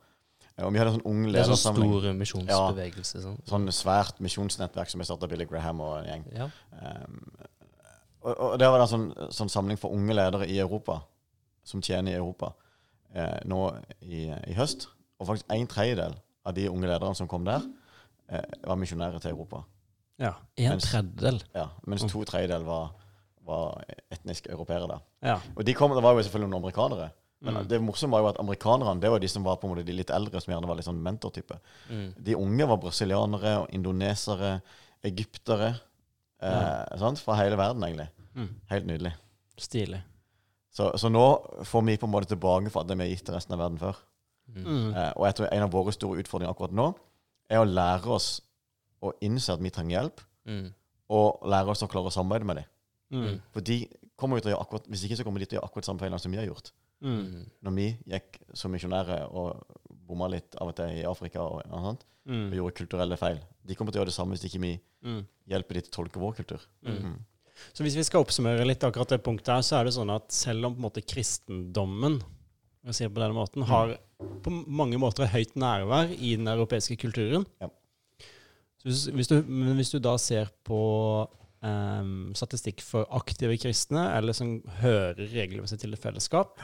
Eh, 0.56 0.64
Og 0.66 0.72
vi 0.72 0.78
hadde 0.80 0.92
en 0.92 0.98
sånn 0.98 1.06
ung 1.10 1.22
Det 1.32 1.40
er 1.40 1.48
sånn 1.50 1.60
stor 1.60 2.06
misjonsbevegelse. 2.16 3.22
Sånn. 3.24 3.38
Sånn 3.48 3.68
svært 3.74 4.20
misjonsnettverk 4.24 4.88
som 4.92 5.00
vi 5.02 5.08
starta 5.08 5.28
Billy 5.30 5.46
Graham 5.50 5.80
og 5.84 5.98
en 6.00 6.08
gjeng. 6.10 6.24
Ja. 6.36 6.48
Um, 6.80 7.20
og, 8.22 8.32
og 8.36 8.56
der 8.60 8.68
var 8.72 8.80
det 8.82 8.86
en 8.88 8.92
sånn, 8.94 9.06
sånn 9.32 9.52
samling 9.52 9.78
for 9.80 9.92
unge 9.96 10.16
ledere 10.16 10.48
i 10.48 10.58
Europa, 10.60 10.98
som 11.64 11.80
tjener 11.84 12.12
i 12.12 12.18
Europa, 12.20 12.52
eh, 13.14 13.38
nå 13.48 13.60
i, 14.04 14.26
i 14.50 14.56
høst. 14.58 14.88
Og 15.20 15.28
faktisk 15.28 15.52
en 15.52 15.68
tredjedel 15.70 16.16
av 16.48 16.56
de 16.56 16.66
unge 16.72 16.88
lederne 16.88 17.16
som 17.16 17.28
kom 17.28 17.44
der, 17.48 17.64
eh, 18.28 18.44
var 18.64 18.76
misjonærer 18.80 19.20
til 19.24 19.32
Europa. 19.34 19.62
Ja. 20.20 20.34
En 20.60 20.74
Mens- 20.76 20.88
tredjedel. 20.90 21.40
Ja, 21.56 21.68
mens 21.88 22.04
to 22.04 22.24
tredjedeler 22.28 22.64
var, 22.68 22.90
var 23.50 23.82
etnisk 24.14 24.46
europeere 24.50 24.86
der. 24.90 25.02
Ja. 25.26 25.36
Og 25.56 25.64
de 25.66 25.74
kom, 25.76 25.92
det 25.96 26.02
var 26.06 26.14
jo 26.16 26.22
selvfølgelig 26.26 26.50
noen 26.52 26.62
amerikanere. 26.62 27.10
Men 27.42 27.54
Mm. 27.56 27.68
det 27.70 27.78
morsomme 27.80 28.12
var 28.12 28.20
jo 28.20 28.28
at 28.34 28.38
amerikanerne 28.42 29.00
det 29.00 29.10
var 29.10 29.18
de 29.22 29.28
som 29.32 29.44
var 29.46 29.56
på 29.56 29.64
en 29.66 29.72
måte 29.74 29.84
de 29.88 29.94
litt 29.96 30.10
eldre, 30.12 30.40
som 30.44 30.52
gjerne 30.52 30.68
var 30.68 30.76
litt 30.76 30.84
sånn 30.84 30.98
mentortype. 31.02 31.56
Mm. 31.88 32.08
De 32.20 32.34
unge 32.36 32.66
var 32.68 32.76
brasilianere 32.82 33.54
og 33.62 33.70
indonesere, 33.72 34.60
egyptere. 35.08 35.70
Eh, 36.42 36.98
sant? 37.00 37.18
Fra 37.24 37.36
hele 37.40 37.56
verden, 37.56 37.82
egentlig. 37.86 38.08
Mm. 38.36 38.50
Helt 38.70 38.86
nydelig. 38.86 39.12
Stilig. 39.60 40.02
Så, 40.70 40.90
så 41.00 41.08
nå 41.10 41.24
får 41.66 41.82
vi 41.88 41.96
på 41.98 42.06
en 42.06 42.12
måte 42.12 42.28
tilbake 42.30 42.70
for 42.70 42.84
det 42.86 42.96
vi 43.00 43.06
har 43.08 43.14
gitt 43.14 43.24
til 43.26 43.34
resten 43.34 43.56
av 43.56 43.62
verden 43.64 43.80
før. 43.80 43.96
Mm. 44.50 44.64
Mm. 44.66 44.90
Eh, 44.94 45.12
og 45.16 45.24
jeg 45.26 45.34
tror 45.40 45.48
en 45.52 45.64
av 45.66 45.72
våre 45.74 45.92
store 45.96 46.20
utfordringer 46.22 46.52
akkurat 46.54 46.76
nå 46.76 46.90
er 47.50 47.62
å 47.62 47.66
lære 47.68 48.12
oss 48.14 48.28
å 49.02 49.14
innse 49.24 49.52
at 49.54 49.62
vi 49.64 49.70
trenger 49.72 49.96
hjelp, 49.96 50.20
Mm. 50.46 50.70
og 51.12 51.40
lære 51.44 51.68
oss 51.72 51.82
å 51.84 51.88
klare 51.88 52.08
å 52.08 52.12
samarbeide 52.14 52.46
med 52.48 52.56
dem. 52.60 52.64
Mm. 53.10 53.40
For 53.52 53.60
de 53.66 53.76
kommer 54.16 54.38
jo 54.38 54.44
til 54.44 54.50
å 54.52 54.54
gjøre 54.54 54.64
akkurat, 54.66 54.84
Hvis 54.92 55.04
ikke 55.06 55.16
så 55.18 55.24
kommer 55.26 55.40
de 55.40 55.46
til 55.46 55.56
å 55.56 55.60
gjøre 55.60 55.68
akkurat 55.70 55.84
samme 55.88 55.98
feilene 56.02 56.20
som 56.22 56.30
vi 56.30 56.38
har 56.38 56.46
gjort. 56.46 56.72
Mm. 57.02 57.20
Mm. 57.32 57.46
Når 57.64 57.74
vi 57.74 57.86
gikk 58.12 58.38
som 58.54 58.70
misjonærer 58.72 59.32
og 59.32 59.64
bomma 60.06 60.28
litt 60.28 60.54
av 60.60 60.68
og 60.68 60.76
til 60.76 61.00
i 61.00 61.04
Afrika 61.08 61.40
og, 61.42 61.62
og, 61.66 61.82
sånt, 61.88 62.04
og 62.04 62.06
Mm. 62.30 62.50
gjorde 62.52 62.74
kulturelle 62.76 63.16
feil. 63.16 63.38
De 63.66 63.74
kommer 63.74 63.90
til 63.92 63.98
å 63.98 64.02
gjøre 64.04 64.10
det 64.12 64.14
samme 64.14 64.36
hvis 64.36 64.44
ikke 64.44 64.60
vi 64.60 64.80
Mm. 65.02 65.22
hjelper 65.48 65.74
de 65.74 65.80
til 65.80 65.90
å 65.90 65.96
tolke 65.96 66.20
vår 66.20 66.34
kultur. 66.36 66.60
Mm. 66.84 66.98
Mm. 67.02 67.18
Så 67.72 67.82
hvis 67.82 67.96
vi 67.96 68.02
skal 68.04 68.20
oppsummere 68.22 68.66
litt 68.66 68.80
akkurat 68.84 69.08
det 69.08 69.22
punktet 69.24 69.48
her, 69.54 69.62
så 69.62 69.80
er 69.80 69.84
det 69.84 69.94
sånn 69.94 70.12
at 70.14 70.30
selv 70.30 70.66
om 70.66 70.74
på 70.74 70.78
en 70.78 70.86
måte 70.90 71.02
kristendommen 71.06 72.20
jeg 72.84 72.94
sier 72.94 73.08
på 73.12 73.20
denne 73.20 73.34
måten, 73.36 73.62
har 73.68 73.98
på 74.42 74.50
mange 74.68 74.96
måter 75.00 75.26
høyt 75.26 75.54
nærvær 75.56 76.12
i 76.16 76.36
den 76.36 76.46
europeiske 76.48 76.96
kulturen 77.00 77.44
Ja. 77.60 77.68
så 78.80 78.84
hvis, 78.84 79.06
hvis, 79.12 79.28
du, 79.28 79.42
Men 79.42 79.76
hvis 79.76 79.90
du 79.92 79.98
da 79.98 80.16
ser 80.16 80.48
på 80.64 81.28
em, 81.66 82.32
statistikk 82.36 82.82
for 82.84 83.08
aktive 83.16 83.56
kristne, 83.60 84.06
eller 84.16 84.36
som 84.36 84.58
hører 84.80 85.20
regelmessig 85.32 85.80
til 85.82 85.96
et 85.96 86.02
fellesskap, 86.02 86.60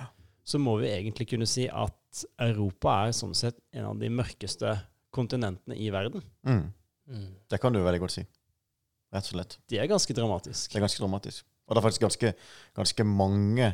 så 0.46 0.60
må 0.62 0.76
vi 0.80 0.92
egentlig 0.92 1.28
kunne 1.32 1.48
si 1.50 1.66
at 1.66 2.26
Europa 2.40 3.00
er 3.06 3.16
sånn 3.16 3.34
sett 3.36 3.58
en 3.74 3.90
av 3.90 4.00
de 4.00 4.10
mørkeste 4.12 4.76
kontinentene 5.14 5.78
i 5.80 5.90
verden. 5.94 6.22
Mm. 6.46 6.66
Mm. 7.06 7.30
Det 7.50 7.60
kan 7.62 7.74
du 7.74 7.80
veldig 7.82 8.02
godt 8.04 8.16
si. 8.18 8.26
Rett 9.14 9.28
og 9.28 9.36
slett. 9.36 9.58
Det 9.70 9.80
er 9.80 9.90
ganske 9.90 10.14
dramatisk. 10.14 10.70
Det 10.72 10.78
er 10.78 10.86
ganske 10.86 11.02
dramatisk. 11.02 11.46
Og 11.66 11.74
det 11.74 11.80
er 11.80 11.86
faktisk 11.86 12.04
ganske, 12.04 12.32
ganske 12.78 13.06
mange 13.06 13.72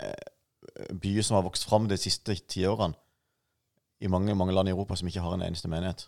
eh, 0.00 0.92
byer 1.02 1.26
som 1.26 1.38
har 1.38 1.44
vokst 1.44 1.66
fram 1.68 1.88
de 1.90 1.98
siste 2.00 2.36
tiårene 2.48 2.96
i 4.00 4.08
mange, 4.12 4.34
mange 4.36 4.52
land 4.52 4.68
i 4.68 4.74
Europa 4.74 4.96
som 4.96 5.08
ikke 5.08 5.24
har 5.24 5.36
en 5.36 5.44
eneste 5.44 5.70
menighet. 5.72 6.06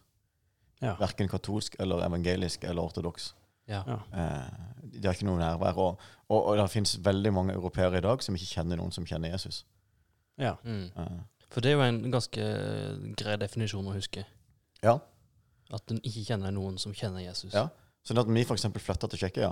Ja. 0.80 0.94
Verken 1.00 1.28
katolsk 1.28 1.76
eller 1.80 2.04
evangelisk 2.06 2.64
eller 2.64 2.84
ortodoks. 2.84 3.32
Ja. 3.68 3.82
Eh, 3.88 4.50
de 4.94 5.04
har 5.06 5.14
ikke 5.14 5.26
noe 5.28 5.38
nærvær. 5.40 5.76
Og, 5.78 6.00
og, 6.28 6.46
og 6.46 6.56
det 6.58 6.70
finnes 6.72 6.96
veldig 7.04 7.32
mange 7.36 7.54
europeere 7.54 7.98
i 7.98 8.04
dag 8.04 8.22
som 8.24 8.34
ikke 8.38 8.54
kjenner 8.54 8.80
noen 8.80 8.94
som 8.94 9.06
kjenner 9.06 9.30
Jesus. 9.34 9.64
Ja. 10.40 10.54
Mm. 10.64 10.86
Eh, 10.96 11.18
For 11.50 11.60
det 11.64 11.70
er 11.72 11.76
jo 11.78 11.84
en 11.84 12.10
ganske 12.12 12.48
grei 13.20 13.36
definisjon 13.40 13.86
å 13.86 13.94
huske. 13.96 14.24
ja. 14.82 14.98
At 15.68 15.90
en 15.92 15.98
ikke 16.00 16.22
kjenner 16.24 16.48
noen 16.56 16.78
som 16.80 16.94
kjenner 16.96 17.20
Jesus. 17.20 17.52
Ja. 17.52 17.66
Så 18.02 18.14
når 18.16 18.30
vi 18.32 18.40
f.eks. 18.40 18.62
flytta 18.80 19.04
til 19.12 19.18
Tsjekkia, 19.20 19.50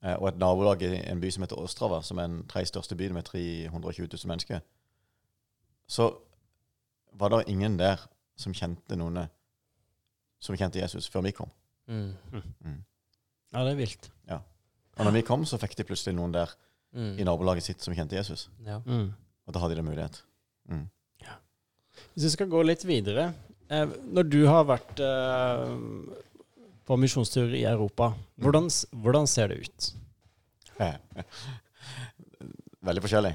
eh, 0.00 0.14
og 0.16 0.30
et 0.30 0.38
nabolag 0.40 0.80
i 0.82 0.94
en 1.10 1.20
by 1.20 1.28
som 1.30 1.44
heter 1.44 1.60
Ostrava, 1.60 1.98
som 2.02 2.16
er 2.18 2.30
den 2.30 2.46
tredje 2.48 2.70
største 2.70 2.96
byen 2.96 3.12
med 3.12 3.26
320 3.28 4.08
000 4.14 4.30
mennesker, 4.32 4.62
så 5.86 6.08
var 7.12 7.28
det 7.34 7.42
ingen 7.52 7.76
der 7.76 8.00
som 8.36 8.54
kjente 8.56 8.96
noen 8.96 9.26
som 10.40 10.56
kjente 10.56 10.80
Jesus, 10.80 11.08
før 11.08 11.26
vi 11.28 11.34
kom. 11.36 11.52
Mm. 11.86 12.14
Mm. 12.64 12.80
Ja, 13.56 13.64
det 13.64 13.72
er 13.72 13.80
vilt. 13.80 14.10
Ja. 14.28 14.38
Og 15.00 15.08
når 15.08 15.16
vi 15.16 15.24
kom, 15.26 15.44
så 15.48 15.58
fikk 15.60 15.74
de 15.80 15.88
plutselig 15.88 16.14
noen 16.18 16.36
der 16.36 16.52
Mm. 16.96 17.18
i 17.20 17.24
nabolaget 17.26 17.64
sitt 17.66 17.82
som 17.84 17.92
kjente 17.92 18.16
Jesus. 18.16 18.46
Ja. 18.64 18.78
Mm. 18.86 19.10
Og 19.46 19.52
da 19.52 19.60
hadde 19.60 19.74
de 19.74 19.82
det 19.82 19.84
mulighet. 19.84 20.22
Mm. 20.70 20.86
Hvis 22.14 22.24
vi 22.24 22.30
skal 22.32 22.48
gå 22.52 22.60
litt 22.64 22.82
videre 22.84 23.30
eh, 23.72 23.86
Når 24.12 24.26
du 24.28 24.38
har 24.48 24.66
vært 24.68 24.98
eh, 25.00 25.70
på 26.88 26.96
misjonstur 27.00 27.52
i 27.56 27.62
Europa, 27.68 28.10
hvordan, 28.40 28.68
hvordan 28.92 29.28
ser 29.28 29.48
det 29.52 29.58
ut? 29.64 29.88
veldig 32.88 33.02
forskjellig, 33.04 33.32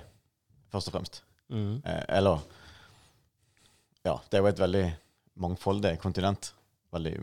først 0.73 0.89
og 0.91 0.95
fremst. 0.97 1.21
Mm. 1.49 1.81
Eh, 1.85 2.03
eller 2.17 2.41
Ja, 4.05 4.15
det 4.29 4.37
er 4.39 4.41
jo 4.45 4.49
et 4.49 4.61
veldig 4.61 4.85
mangfoldig 5.41 5.95
kontinent. 6.01 6.53
Veldig, 6.93 7.15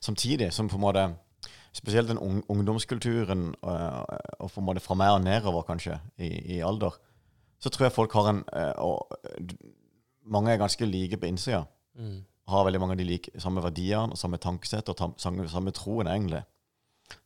samtidig 0.00 0.52
som 0.52 0.68
på 0.68 0.76
en 0.76 0.84
måte 0.84 1.06
Spesielt 1.76 2.08
den 2.08 2.20
ung, 2.22 2.40
ungdomskulturen, 2.48 3.50
eh, 3.60 4.20
og 4.40 4.48
på 4.48 4.62
en 4.62 4.66
måte 4.66 4.80
fra 4.80 4.96
meg 4.96 5.12
og 5.12 5.24
nedover, 5.26 5.66
kanskje, 5.68 5.98
i, 6.16 6.30
i 6.56 6.62
alder, 6.64 6.94
så 7.60 7.72
tror 7.72 7.86
jeg 7.86 7.96
folk 7.96 8.14
har 8.16 8.30
en 8.32 8.42
eh, 8.52 8.72
og, 8.84 9.12
Mange 10.26 10.50
er 10.50 10.58
ganske 10.58 10.86
like 10.88 11.20
på 11.22 11.28
innsida. 11.28 11.60
Mm. 11.94 12.24
Har 12.50 12.64
veldig 12.66 12.80
mange 12.82 12.96
av 12.96 12.98
de 12.98 13.04
like, 13.06 13.30
samme 13.38 13.62
verdiene, 13.62 14.10
og 14.10 14.18
samme 14.18 14.40
tankesett 14.42 14.88
og 14.90 14.96
tam, 14.98 15.12
samme, 15.22 15.70
troen, 15.70 16.08
egentlig. 16.10 16.40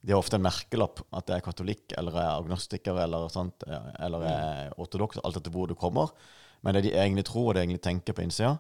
De 0.05 0.13
har 0.13 0.21
ofte 0.21 0.37
en 0.37 0.45
merkelapp 0.45 1.01
at 1.17 1.31
jeg 1.31 1.41
er 1.41 1.47
katolikk, 1.47 1.95
eller 1.97 2.19
er 2.21 2.29
agnostiker, 2.35 3.01
eller, 3.01 3.31
sant, 3.33 3.65
eh, 3.65 3.89
eller 4.05 4.27
er 4.29 4.75
ortodoks, 4.77 5.23
alt 5.25 5.41
etter 5.41 5.55
hvor 5.55 5.71
du 5.71 5.77
kommer. 5.79 6.13
Men 6.61 6.77
det 6.77 6.85
de 6.89 6.93
egentlig 6.93 7.25
tror, 7.31 7.49
og 7.49 7.55
det 7.55 7.63
de 7.63 7.71
egentlig 7.71 7.85
tenker 7.87 8.19
på 8.19 8.27
innsida, 8.27 8.59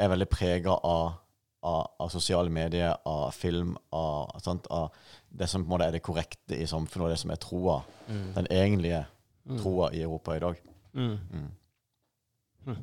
er 0.00 0.14
veldig 0.14 0.30
prega 0.32 0.78
av, 0.88 1.18
av, 1.62 1.90
av 2.00 2.08
sosiale 2.10 2.50
medier, 2.50 2.96
av 3.06 3.30
film, 3.32 3.76
av, 3.92 4.40
sant, 4.42 4.66
av 4.70 4.90
det 5.30 5.46
som 5.48 5.62
på 5.64 5.68
en 5.68 5.78
måte 5.78 5.86
er 5.88 5.92
det 5.92 6.02
korrekte 6.02 6.58
i 6.58 6.66
samfunnet, 6.66 7.04
og 7.06 7.10
det 7.10 7.18
som 7.18 7.30
er 7.30 7.36
troa. 7.36 7.82
Mm. 8.08 8.32
Den 8.34 8.46
egentlige 8.50 9.04
Mm. 9.44 9.56
troa 9.58 9.88
i 9.92 10.02
Europa 10.02 10.36
i 10.36 10.38
dag. 10.38 10.56
Mm. 10.94 11.18
Mm. 12.64 12.76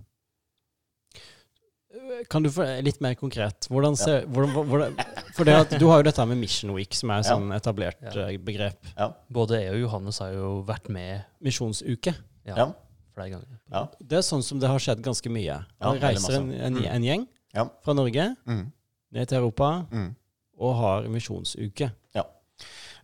Kan 2.30 2.44
du 2.44 2.50
få 2.54 2.66
litt 2.86 3.00
mer 3.02 3.16
konkret? 3.18 3.66
Hvordan 3.72 3.96
ser, 3.98 4.26
hvordan, 4.30 4.68
hvordan, 4.70 4.98
for 5.34 5.48
det 5.48 5.56
at, 5.56 5.72
du 5.82 5.88
har 5.90 6.02
jo 6.04 6.06
dette 6.10 6.26
med 6.30 6.38
Mission 6.38 6.74
Week, 6.76 6.94
som 6.94 7.10
er 7.10 7.20
et 7.24 7.26
Ja. 7.30 7.34
sånn 7.38 7.50
etablert 7.56 8.02
Ja. 8.16 8.28
eh, 8.28 8.38
begrep. 8.38 8.78
Ja. 8.98 9.14
Både 9.32 9.62
jeg 9.64 9.72
og 9.74 9.80
Johannes 9.80 10.20
har 10.20 10.32
jo 10.34 10.64
vært 10.68 10.90
med 10.90 11.24
Misjonsuke. 11.42 12.14
ja, 12.46 12.56
Ja. 12.58 12.74
flere 13.16 13.30
ganger. 13.32 13.60
Ja. 13.72 13.88
Det 14.02 14.18
er 14.18 14.22
sånn 14.22 14.44
som 14.44 14.60
det 14.60 14.68
har 14.70 14.78
skjedd 14.80 15.02
ganske 15.02 15.30
mye. 15.32 15.66
Ja, 15.82 15.94
reiser 15.94 16.36
en, 16.36 16.52
en, 16.52 16.74
Mm. 16.76 16.86
en 16.86 17.04
gjeng 17.04 17.28
Ja. 17.54 17.66
fra 17.84 17.94
Norge 17.94 18.36
Mm. 18.46 18.72
ned 19.12 19.26
til 19.26 19.38
Europa 19.38 19.86
Mm. 19.92 20.16
og 20.60 20.76
har 20.76 21.02
misjonsuke. 21.10 21.92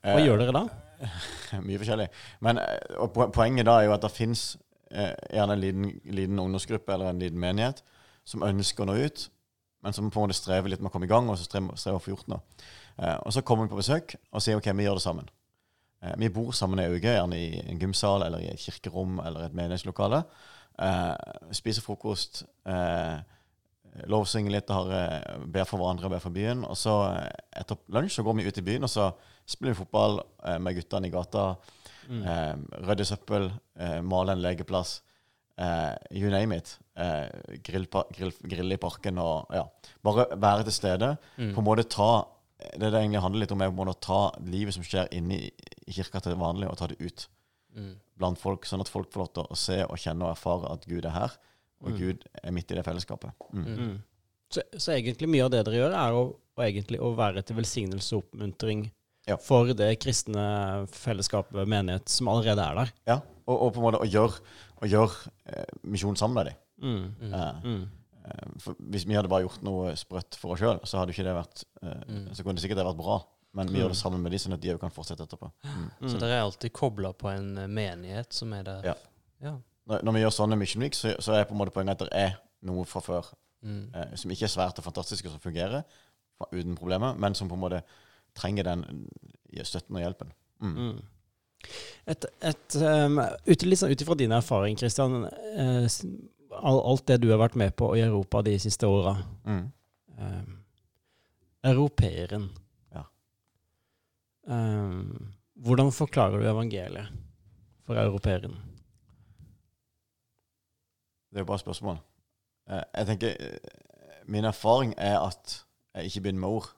Hva 0.06 0.20
Eh, 0.20 0.26
gjør 0.28 0.38
dere 0.38 0.52
da? 0.54 0.68
Mye 1.66 1.80
forskjellig. 1.80 2.08
Men 2.42 2.58
eh, 2.60 3.08
poenget 3.34 3.66
da 3.66 3.80
er 3.80 3.86
jo 3.88 3.94
at 3.96 4.02
det 4.06 4.12
fins 4.12 4.58
eh, 4.92 5.16
gjerne 5.34 5.54
en 5.56 5.60
liten, 5.64 5.88
liten 6.06 6.40
ungdomsgruppe 6.40 6.94
eller 6.94 7.10
en 7.10 7.20
liten 7.20 7.40
menighet 7.42 7.82
som 8.24 8.44
ønsker 8.46 8.84
å 8.84 8.88
nå 8.92 8.94
ut, 9.06 9.30
men 9.84 9.94
som 9.94 10.12
på 10.12 10.20
en 10.22 10.28
måte 10.28 10.38
strever 10.38 10.70
litt 10.70 10.82
med 10.82 10.90
å 10.92 10.94
komme 10.94 11.06
i 11.06 11.10
gang, 11.10 11.28
og 11.30 11.38
så 11.38 11.44
strever, 11.48 11.76
strever 11.76 11.98
å 11.98 12.04
få 12.04 12.12
gjort 12.14 12.28
noe. 12.28 12.42
Eh, 13.00 13.18
og 13.26 13.34
så 13.34 13.42
kommer 13.42 13.66
vi 13.66 13.74
på 13.74 13.80
besøk 13.82 14.16
og 14.32 14.42
sier 14.46 14.58
ok, 14.60 14.70
vi 14.78 14.86
gjør 14.86 15.00
det 15.00 15.06
sammen. 15.08 15.30
Eh, 16.04 16.14
vi 16.22 16.30
bor 16.30 16.52
sammen 16.54 16.80
ei 16.80 16.88
uke, 16.94 17.16
gjerne 17.18 17.34
i 17.42 17.60
en 17.70 17.80
gymsal 17.82 18.24
eller 18.28 18.40
i 18.46 18.52
et 18.54 18.60
kirkerom 18.62 19.20
eller 19.26 19.46
et 19.48 19.54
menighetslokale. 19.58 20.24
Eh, 20.78 21.16
spiser 21.52 21.82
frokost, 21.82 22.44
eh, 22.66 23.20
lovsynger 24.12 24.52
litt, 24.52 24.70
har, 24.70 24.92
eh, 24.92 25.38
ber 25.48 25.66
for 25.70 25.80
hverandre, 25.82 26.06
og 26.06 26.12
ber 26.16 26.24
for 26.24 26.36
byen. 26.36 26.64
Og 26.68 26.76
så 26.80 26.94
eh, 27.14 27.30
etter 27.62 27.78
lunsj 27.96 28.18
så 28.20 28.24
går 28.28 28.36
vi 28.40 28.48
ut 28.48 28.58
i 28.62 28.66
byen, 28.66 28.84
og 28.88 28.92
så 28.92 29.10
spiller 29.48 29.74
vi 29.76 29.80
fotball 29.84 30.20
eh, 30.44 30.58
med 30.60 30.76
guttene 30.80 31.08
i 31.10 31.14
gata. 31.14 31.48
Mm. 32.10 32.22
Eh, 32.22 32.56
rydde 32.90 33.08
søppel, 33.10 33.50
eh, 33.80 34.00
male 34.06 34.36
en 34.36 34.42
legeplass. 34.44 35.00
Eh, 35.58 35.94
you 36.12 36.30
name 36.30 36.58
it. 36.58 36.78
Eh, 37.00 37.30
grill, 37.64 37.88
grill, 38.12 38.34
grille 38.44 38.76
i 38.76 38.82
parken 38.82 39.18
og 39.24 39.54
ja. 39.56 39.64
Bare 40.04 40.28
være 40.36 40.66
til 40.68 40.76
stede. 40.76 41.14
Mm. 41.38 41.54
På 41.56 41.64
en 41.64 41.70
måte 41.72 41.90
ta 41.90 42.10
Det 42.56 42.88
det 42.88 42.94
egentlig 42.96 43.20
handler 43.22 43.42
litt 43.44 43.52
om, 43.52 43.62
er 43.62 43.68
på 43.68 43.76
en 43.76 43.82
måte 43.82 43.98
å 43.98 44.00
ta 44.02 44.20
livet 44.48 44.74
som 44.74 44.84
skjer 44.84 45.10
inne 45.12 45.36
i, 45.36 45.50
i 45.86 45.92
kirka 45.92 46.22
til 46.24 46.38
vanlig, 46.40 46.70
og 46.72 46.78
ta 46.80 46.88
det 46.88 46.96
ut 47.04 47.26
Mm. 47.76 47.98
blant 48.18 48.40
folk, 48.40 48.64
sånn 48.64 48.80
at 48.80 48.88
folk 48.88 49.10
får 49.12 49.20
lov 49.20 49.34
til 49.36 49.44
å 49.52 49.56
se 49.60 49.76
og 49.84 49.98
kjenne 50.00 50.24
og 50.24 50.32
erfare 50.32 50.70
at 50.72 50.86
Gud 50.88 51.04
er 51.04 51.12
her, 51.12 51.34
og 51.84 51.92
Mm. 51.92 51.98
Gud 52.00 52.24
er 52.44 52.52
midt 52.52 52.72
i 52.72 52.76
det 52.76 52.86
fellesskapet. 52.86 53.32
Mm. 53.54 53.64
Mm. 53.66 53.78
Mm. 53.80 53.96
Så, 54.50 54.62
så 54.78 54.92
egentlig 54.94 55.28
mye 55.30 55.44
av 55.46 55.52
det 55.52 55.64
dere 55.66 55.76
gjør, 55.82 55.94
er 55.98 56.12
å, 56.14 56.22
å 56.58 56.62
egentlig 56.64 57.00
å 57.02 57.16
være 57.18 57.42
til 57.44 57.56
velsignelse 57.58 58.14
og 58.16 58.24
oppmuntring 58.24 58.92
Ja. 59.28 59.36
for 59.38 59.74
det 59.74 60.00
kristne 60.00 60.88
fellesskapet, 60.94 61.68
menighet, 61.68 62.08
som 62.10 62.28
allerede 62.28 62.62
er 62.62 62.76
der. 62.76 62.92
Ja, 63.08 63.20
og, 63.48 63.62
og 63.62 63.74
på 63.74 63.82
en 63.82 63.88
måte 63.90 64.02
å 64.06 64.08
gjøre, 64.10 64.40
å 64.82 64.90
gjøre 64.90 65.32
eh, 65.50 65.66
misjon 65.84 66.16
sammen 66.16 66.36
med 66.36 66.46
dem. 66.52 66.56
Mm. 66.82 67.16
Mm. 67.22 67.34
Eh, 67.34 67.62
Mm. 67.66 67.86
Eh, 68.26 68.50
For 68.60 68.74
hvis 68.82 69.06
vi 69.06 69.14
hadde 69.14 69.30
bare 69.30 69.44
gjort 69.46 69.62
noe 69.64 69.92
sprøtt 69.96 70.36
for 70.36 70.54
oss 70.56 70.60
sjøl, 70.60 70.80
så 70.86 70.98
hadde 70.98 71.14
ikke 71.14 71.24
det 71.28 71.36
vært 71.38 71.64
eh, 71.84 72.04
Mm. 72.10 72.34
Så 72.36 72.44
kunne 72.44 72.56
det 72.56 72.64
sikkert 72.66 72.78
det 72.82 72.86
vært 72.88 72.98
bra. 73.02 73.20
Men 73.56 73.68
vi 73.68 73.78
Mm. 73.80 73.82
gjør 73.86 73.90
det 73.94 73.98
sammen 73.98 74.22
med 74.22 74.32
de, 74.32 74.38
sånn 74.38 74.54
at 74.54 74.60
de 74.62 74.74
òg 74.74 74.80
kan 74.82 74.90
fortsette 74.92 75.24
etterpå. 75.24 75.52
Mm. 75.64 75.92
Mm. 76.02 76.10
Så 76.10 76.20
dere 76.20 76.34
er 76.40 76.42
alltid 76.44 76.74
kobla 76.74 77.14
på 77.14 77.30
en 77.32 77.54
menighet 77.74 78.34
som 78.34 78.52
er 78.54 78.64
der? 78.64 78.84
Ja. 78.84 78.96
ja. 79.42 79.54
Når, 79.86 80.02
når 80.04 80.16
vi 80.16 80.22
gjør 80.24 80.34
sånne 80.34 80.58
Mission 80.58 80.82
Week, 80.82 80.96
så, 80.98 81.14
så 81.20 81.36
er 81.36 81.46
på 81.46 81.54
en 81.54 81.60
måte 81.62 81.74
poenget 81.76 82.00
at 82.00 82.08
det 82.08 82.22
er 82.22 82.38
noe 82.66 82.86
fra 82.90 83.04
før 83.06 83.34
Mm. 83.66 83.90
eh, 83.96 84.16
som 84.16 84.32
ikke 84.32 84.46
er 84.46 84.54
svært 84.54 84.78
og 84.78 84.86
fantastisk, 84.86 85.26
og 85.26 85.32
som 85.34 85.42
fungerer 85.42 85.82
uten 86.52 86.76
problemer, 86.78 87.16
men 87.18 87.36
som 87.36 87.50
på 87.50 87.58
en 87.58 87.64
måte 87.64 87.82
trenger 88.38 88.68
den 88.68 88.84
eh, 89.54 89.64
støtten 89.66 89.98
og 89.98 90.04
hjelpen. 90.04 90.34
Mm. 90.62 90.76
Mm. 90.76 91.00
Et, 92.06 92.28
et, 92.46 92.76
um, 92.78 93.18
ut, 93.48 93.66
sånn 93.80 93.92
ut 93.96 94.04
ifra 94.04 94.18
din 94.20 94.36
erfaring, 94.36 94.78
Kristian. 94.78 95.24
Eh, 95.58 95.88
all, 96.60 96.78
alt 96.92 97.08
det 97.10 97.18
du 97.24 97.32
har 97.32 97.42
vært 97.42 97.58
med 97.58 97.74
på 97.80 97.90
i 97.98 98.04
Europa 98.06 98.44
de 98.46 98.54
siste 98.62 98.86
åra. 98.86 99.16
Mm. 99.48 99.64
Um, 100.20 100.60
europeeren. 101.66 102.50
Ja. 102.94 103.08
Um, 104.46 105.34
hvordan 105.66 105.90
forklarer 105.96 106.38
du 106.38 106.46
evangeliet 106.52 107.10
for 107.88 107.98
europeeren? 107.98 108.60
Det 111.36 111.42
er 111.42 111.44
jo 111.44 111.50
bare 111.50 111.60
et 111.60 111.66
spørsmål. 111.66 111.98
Eh, 112.72 112.84
jeg 112.96 113.08
tenker 113.10 113.34
eh, 113.44 113.74
Min 114.32 114.48
erfaring 114.48 114.94
er 114.98 115.18
at 115.20 115.58
jeg 115.94 116.08
ikke 116.08 116.22
begynner 116.24 116.46
med 116.46 116.56
ord. 116.62 116.70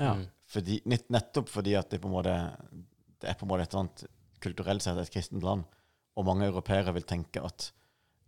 Ja. 0.00 0.14
Mm. 0.16 0.24
Fordi, 0.52 0.78
nettopp 0.88 1.52
fordi 1.52 1.74
at 1.76 1.92
det 1.92 2.00
på 2.00 2.08
en 2.08 2.14
måte 2.16 2.32
Det 3.20 3.28
er 3.28 3.36
på 3.36 3.44
en 3.44 3.50
måte 3.52 3.66
et 3.66 3.74
eller 3.74 3.84
annet 3.84 4.04
kulturelt 4.42 4.82
sett 4.82 4.98
et 4.98 5.12
kristent 5.12 5.44
land. 5.44 5.68
Og 6.16 6.24
mange 6.26 6.48
europeere 6.48 6.96
vil 6.96 7.04
tenke 7.04 7.44
at 7.44 7.68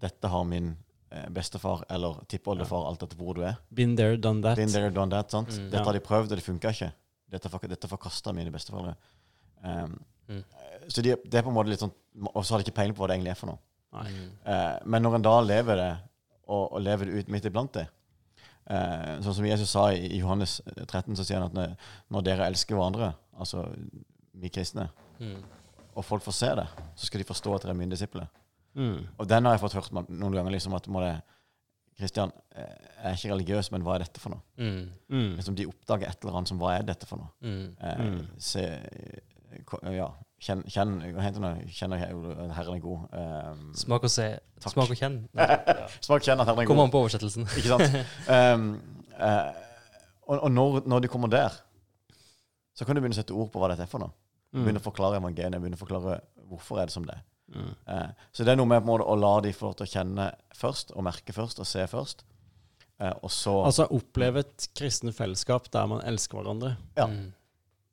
dette 0.05 0.29
har 0.29 0.45
min 0.45 0.75
eh, 1.11 1.27
bestefar 1.33 1.87
eller 1.91 2.21
tippoldefar, 2.29 2.85
alt 2.87 3.03
etter 3.03 3.17
hvor 3.17 3.35
du 3.35 3.43
er. 3.49 3.57
Been 3.73 3.97
there, 3.97 4.21
done 4.21 4.45
that. 4.45 4.61
Been 4.61 4.71
there, 4.71 4.93
done 4.93 5.11
that, 5.11 5.33
sant? 5.33 5.57
Mm. 5.57 5.71
Dette 5.73 5.89
har 5.89 5.97
de 5.97 6.05
prøvd, 6.05 6.31
og 6.31 6.39
det 6.39 6.45
funka 6.45 6.71
ikke. 6.77 6.93
Dette, 7.33 7.51
dette 7.73 7.91
forkasta 7.91 8.33
mine 8.37 8.53
besteforeldre. 8.53 8.95
Um, 9.65 10.03
Mm. 10.29 10.45
Så 10.89 11.03
de, 11.03 11.17
det 11.25 11.39
er 11.39 11.45
på 11.45 11.51
en 11.53 11.57
måte 11.57 11.69
litt 11.69 11.83
sånn 11.83 11.93
Og 12.31 12.45
så 12.45 12.55
har 12.55 12.63
de 12.63 12.65
ikke 12.65 12.79
peiling 12.79 12.95
på 12.97 13.03
hva 13.03 13.11
det 13.11 13.19
egentlig 13.19 13.35
er 13.35 13.37
for 13.37 13.51
noe. 13.53 13.61
Mm. 13.95 14.31
Eh, 14.51 14.79
men 14.85 15.03
når 15.07 15.15
en 15.21 15.23
da 15.27 15.35
lever 15.41 15.77
det, 15.81 15.91
og, 16.49 16.73
og 16.73 16.81
lever 16.83 17.05
det 17.11 17.15
ut 17.23 17.29
midt 17.33 17.45
iblant 17.49 17.73
det 17.73 17.87
eh, 18.71 19.21
Sånn 19.25 19.35
som 19.39 19.47
Jesus 19.47 19.71
sa 19.71 19.87
i, 19.93 20.03
i 20.17 20.21
Johannes 20.21 20.59
13, 20.87 21.15
så 21.17 21.25
sier 21.25 21.39
han 21.41 21.47
at 21.51 21.55
når, 21.57 21.75
når 22.13 22.25
dere 22.27 22.47
elsker 22.51 22.77
hverandre, 22.79 23.13
altså 23.39 23.67
vi 24.35 24.51
kristne, 24.53 24.89
Mm. 25.21 25.37
og 25.95 26.03
folk 26.05 26.25
får 26.27 26.35
se 26.35 26.49
det, 26.59 26.65
så 26.99 27.07
skal 27.07 27.21
de 27.23 27.27
forstå 27.29 27.53
at 27.55 27.63
dere 27.63 27.71
er 27.71 27.79
mine 27.79 27.95
disipler. 27.95 28.25
Mm. 28.75 29.05
Og 29.17 29.29
den 29.31 29.45
har 29.47 29.53
jeg 29.55 29.61
fått 29.63 29.77
hørt 29.79 29.93
noen 30.11 30.35
ganger, 30.35 30.51
liksom 30.51 30.75
at 30.75 30.89
må 30.91 31.01
det 31.05 31.13
Kristian, 31.95 32.33
eh, 32.59 32.73
jeg 32.99 33.05
er 33.13 33.15
ikke 33.21 33.31
religiøs, 33.37 33.69
men 33.71 33.85
hva 33.87 33.95
er 33.95 34.03
dette 34.03 34.19
for 34.19 34.35
noe? 34.35 34.43
Mm. 34.59 34.89
Mm. 35.15 35.29
Liksom 35.39 35.55
De 35.55 35.69
oppdager 35.71 36.09
et 36.11 36.19
eller 36.25 36.41
annet 36.41 36.51
som 36.51 36.59
hva 36.59 36.73
er 36.75 36.83
dette 36.89 37.07
for 37.07 37.23
noe? 37.23 37.31
Mm. 37.47 37.77
Eh, 37.79 38.03
Mm. 38.03 38.19
Se 38.43 38.65
eh, 38.65 39.23
Ja, 39.95 40.09
kjenn, 40.45 40.63
kjenn 40.71 40.95
Hva 41.15 41.25
heter 41.25 41.45
det? 41.45 41.53
Kjenn 41.75 41.95
at 41.97 42.03
Herren 42.05 42.77
er 42.77 42.83
god. 42.83 43.05
Um, 43.17 43.69
Smak 43.79 44.07
og 44.07 44.13
se. 44.13 44.27
Takk. 44.61 44.75
Smak 44.75 44.93
og 44.93 45.01
kjenn. 45.01 45.21
smak, 46.07 46.25
kjenn 46.27 46.43
at 46.43 46.49
Herren 46.49 46.63
er 46.63 46.67
god. 46.67 46.71
Kommer 46.71 46.89
an 46.89 46.95
på 46.95 47.05
oversettelsen. 47.05 47.47
Ikke 47.59 47.73
sant? 47.73 47.97
Um, 48.29 48.67
uh, 49.25 49.53
og 50.29 50.45
og 50.49 50.51
når, 50.53 50.83
når 50.89 51.05
de 51.05 51.13
kommer 51.13 51.33
der, 51.33 51.57
så 52.75 52.87
kan 52.87 52.97
du 52.97 53.03
begynne 53.03 53.17
å 53.17 53.21
sette 53.21 53.37
ord 53.37 53.51
på 53.53 53.61
hva 53.63 53.71
dette 53.73 53.87
er 53.87 53.91
for 53.91 54.03
noe. 54.03 54.15
Mm. 54.55 54.63
Begynne 54.63 54.83
å 54.83 54.85
forklare 54.85 55.21
evangeliet, 55.21 55.61
begynne 55.61 55.79
å 55.79 55.83
forklare 55.83 56.19
hvorfor 56.49 56.81
er 56.81 56.91
det 56.91 56.95
som 56.95 57.07
det 57.07 57.17
er. 57.17 57.25
Mm. 57.55 57.73
Uh, 57.89 58.29
så 58.33 58.47
det 58.47 58.55
er 58.55 58.59
noe 58.59 58.71
med 58.71 58.81
på 58.81 58.89
en 58.89 58.93
måte 58.95 59.09
å 59.11 59.17
la 59.19 59.35
de 59.45 59.53
få 59.55 59.69
lov 59.69 59.79
til 59.79 59.87
å 59.87 59.93
kjenne 59.93 60.29
først, 60.57 60.95
og 60.95 61.07
merke 61.07 61.37
først, 61.37 61.61
og 61.61 61.69
se 61.69 61.85
først. 61.91 62.25
Uh, 63.03 63.13
og 63.27 63.31
så 63.35 63.55
Altså 63.67 63.89
oppleve 63.91 64.45
et 64.45 64.69
kristne 64.79 65.13
fellesskap 65.15 65.67
der 65.75 65.89
man 65.91 66.05
elsker 66.07 66.41
hverandre. 66.41 66.77
Ja. 66.99 67.09
Mm. 67.11 67.33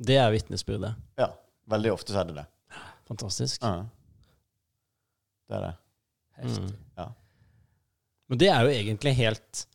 Det 0.01 0.17
er 0.17 0.31
vitnesbyrdet. 0.33 0.93
Ja. 1.19 1.29
Veldig 1.69 1.91
ofte 1.93 2.13
så 2.13 2.21
er 2.21 2.25
det 2.31 2.35
det. 2.41 2.45
Fantastisk. 3.07 3.61
Ja. 3.61 3.85
Det 5.49 5.57
er 5.57 5.65
det. 5.67 5.73
Heftig. 6.41 6.63
Mm. 6.63 7.11
Men 8.31 8.39
det 8.39 8.47
er 8.47 8.63
jo 8.63 8.71
egentlig 8.71 9.11
helt 9.17 9.67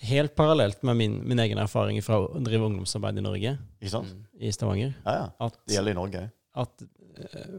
Helt 0.00 0.36
parallelt 0.38 0.82
med 0.86 0.94
min, 0.96 1.14
min 1.28 1.40
egen 1.42 1.58
erfaring 1.58 1.98
fra 2.06 2.20
å 2.22 2.38
drive 2.38 2.68
ungdomsarbeid 2.68 3.18
i 3.18 3.22
Norge, 3.24 3.56
Ikke 3.80 3.90
sant? 3.90 4.12
Mm. 4.14 4.20
i 4.46 4.52
Stavanger. 4.54 4.92
Ja, 5.04 5.14
ja. 5.16 5.24
At, 5.42 5.56
Det 5.66 5.74
gjelder 5.74 5.90
i 5.90 5.98
Norge 5.98 6.20
at 6.54 6.84
eh, 6.84 7.56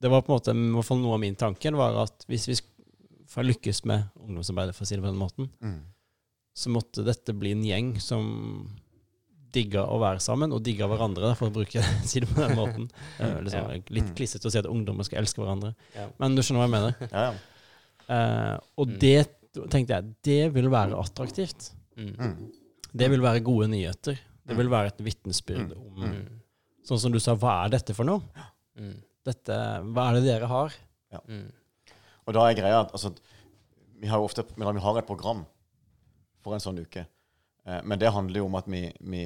Det 0.00 0.08
var 0.12 0.22
på 0.22 0.30
en 0.30 0.36
måte 0.36 0.54
i 0.54 0.70
hvert 0.76 0.86
fall 0.86 1.00
noe 1.02 1.16
av 1.18 1.20
min 1.24 1.34
tanke. 1.34 1.72
Var 1.74 1.98
at 2.04 2.24
hvis 2.30 2.46
vi 2.52 2.56
får 3.26 3.48
lykkes 3.48 3.82
med 3.90 4.06
ungdomsarbeidet, 4.22 4.76
for 4.78 4.86
å 4.86 4.88
si 4.88 4.94
det 4.94 5.02
på 5.02 5.10
den 5.10 5.18
måten, 5.18 5.50
Mm. 5.60 5.80
så 6.54 6.70
måtte 6.70 7.02
dette 7.04 7.34
bli 7.34 7.50
en 7.56 7.64
gjeng 7.66 7.90
som 8.00 8.30
digga 9.56 9.82
å 9.88 9.96
være 10.02 10.20
sammen, 10.22 10.52
og 10.54 10.62
digga 10.66 10.86
hverandre, 10.90 11.32
for 11.38 11.48
å 11.50 11.54
bruke 11.56 11.80
si 12.10 12.20
det 12.22 12.28
på 12.30 12.42
den 12.44 12.54
måten. 12.58 12.86
Er 13.22 13.40
liksom 13.46 13.70
Ja. 13.72 13.80
Litt 13.98 14.12
klissete 14.18 14.46
å 14.48 14.52
si 14.52 14.60
at 14.60 14.68
ungdommer 14.70 15.06
skal 15.08 15.22
elske 15.22 15.40
hverandre, 15.42 15.72
Ja. 15.96 16.06
men 16.20 16.36
du 16.36 16.42
skjønner 16.44 16.62
hva 16.62 16.68
jeg 16.68 16.76
mener. 16.76 16.94
Ja, 17.16 17.24
ja. 17.30 17.34
Eh, 18.06 18.54
og 18.78 18.88
Mm. 18.92 18.98
det 19.02 19.16
tenkte 19.72 19.96
jeg, 19.96 20.14
det 20.22 20.40
vil 20.54 20.68
være 20.70 20.94
attraktivt. 21.00 21.70
Mm. 21.96 22.12
Mm. 22.20 22.52
Det 22.96 23.08
vil 23.10 23.22
være 23.24 23.40
gode 23.42 23.66
nyheter. 23.72 24.18
Det 24.46 24.54
vil 24.56 24.68
være 24.70 24.92
et 24.92 25.00
vitnesbyrd 25.02 25.72
Mm. 25.72 25.80
om 25.80 26.04
Mm. 26.04 26.26
Sånn 26.86 27.00
som 27.02 27.10
du 27.12 27.18
sa, 27.18 27.34
hva 27.34 27.64
er 27.64 27.70
dette 27.74 27.94
for 27.96 28.04
noe? 28.06 28.22
Mm. 28.78 28.92
Dette, 29.26 29.56
hva 29.90 30.04
er 30.10 30.20
det 30.20 30.24
dere 30.28 30.46
har? 30.46 30.74
Mm. 31.26 31.48
Og 32.28 32.34
da 32.36 32.44
er 32.50 32.54
greia 32.54 32.80
at 32.84 32.92
altså, 32.94 33.10
vi 33.98 34.06
har 34.06 34.20
ofte 34.22 34.44
vi 34.54 34.62
har- 34.62 34.72
vi 34.76 34.80
har 34.84 34.98
et 34.98 35.06
program 35.06 35.44
for 36.44 36.54
en 36.54 36.60
sånn 36.60 36.78
uke. 36.78 37.06
Eh, 37.66 37.80
men 37.84 37.98
det 37.98 38.12
handler 38.14 38.38
jo 38.42 38.46
om 38.46 38.54
at 38.60 38.68
vi, 38.70 38.84
vi, 39.00 39.24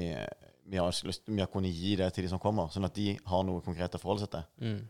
vi 0.71 0.77
har 0.81 0.91
lyst 1.07 1.27
vi 1.29 1.41
har 1.43 1.51
kunnet 1.53 1.75
gi 1.77 1.97
det 2.01 2.09
til 2.17 2.25
de 2.25 2.31
som 2.33 2.41
kommer, 2.43 2.71
sånn 2.73 2.87
at 2.89 2.95
de 2.97 3.13
har 3.29 3.45
noe 3.45 3.61
konkret 3.65 3.95
å 3.95 4.01
forholde 4.01 4.25
seg 4.27 4.33
til. 4.35 4.45
Mm. 4.65 4.81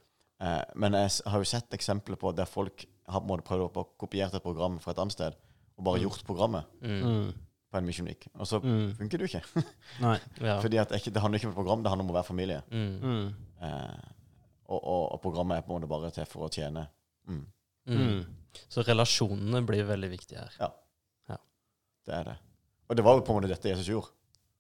Eh, 0.41 0.65
men 0.81 0.97
jeg 0.97 1.11
har 1.27 1.43
jo 1.43 1.49
sett 1.51 1.75
eksempler 1.77 2.17
på 2.21 2.33
der 2.37 2.49
folk 2.49 2.87
har 3.11 3.21
på 3.21 3.27
en 3.27 3.31
måte 3.35 3.47
prøvd 3.49 3.77
å 3.83 3.87
kopiere 3.99 4.31
et 4.39 4.43
program 4.45 4.79
fra 4.81 4.93
et 4.95 4.99
annet 5.03 5.13
sted 5.17 5.35
og 5.77 5.85
bare 5.85 6.03
gjort 6.03 6.23
programmet 6.29 6.65
Mm. 6.83 7.01
Mm. 7.03 7.31
på 7.71 7.79
en 7.79 7.87
Mission 7.87 8.07
Week. 8.07 8.27
Og 8.35 8.47
så 8.47 8.61
Mm. 8.63 8.95
funker 8.99 9.19
det 9.19 9.27
jo 9.27 9.39
ikke. 9.39 9.65
Nei. 10.05 10.19
Ja. 10.49 10.61
Fordi 10.61 10.79
at 10.79 10.89
det, 10.91 11.01
ikke, 11.01 11.13
det 11.15 11.23
handler 11.23 11.39
ikke 11.39 11.47
om 11.49 11.53
et 11.53 11.61
program, 11.61 11.83
det 11.83 11.91
handler 11.91 12.05
om 12.05 12.11
å 12.11 12.19
være 12.19 12.29
familie. 12.31 12.63
Mm. 12.71 13.01
Mm. 13.03 13.35
Eh, 13.63 14.11
og, 14.71 14.81
og, 14.85 15.13
og 15.13 15.21
programmet 15.23 15.57
er 15.59 15.63
på 15.67 15.75
en 15.75 15.81
måte 15.81 15.89
bare 15.91 16.11
til 16.15 16.27
for 16.31 16.47
å 16.47 16.53
tjene. 16.53 16.87
Mm, 17.29 17.47
Mm. 17.89 17.97
Mm. 17.99 18.27
Så 18.69 18.83
relasjonene 18.87 19.63
blir 19.67 19.85
veldig 19.89 20.11
viktige 20.11 20.39
her. 20.45 20.53
Ja 20.61 20.71
det 22.07 22.15
er 22.17 22.25
det. 22.25 22.35
Og 22.91 22.97
det 22.99 23.05
var 23.07 23.15
jo 23.17 23.23
på 23.25 23.33
en 23.33 23.39
måte 23.41 23.49
dette 23.53 23.71
Jesus 23.71 23.87
gjorde. 23.89 24.11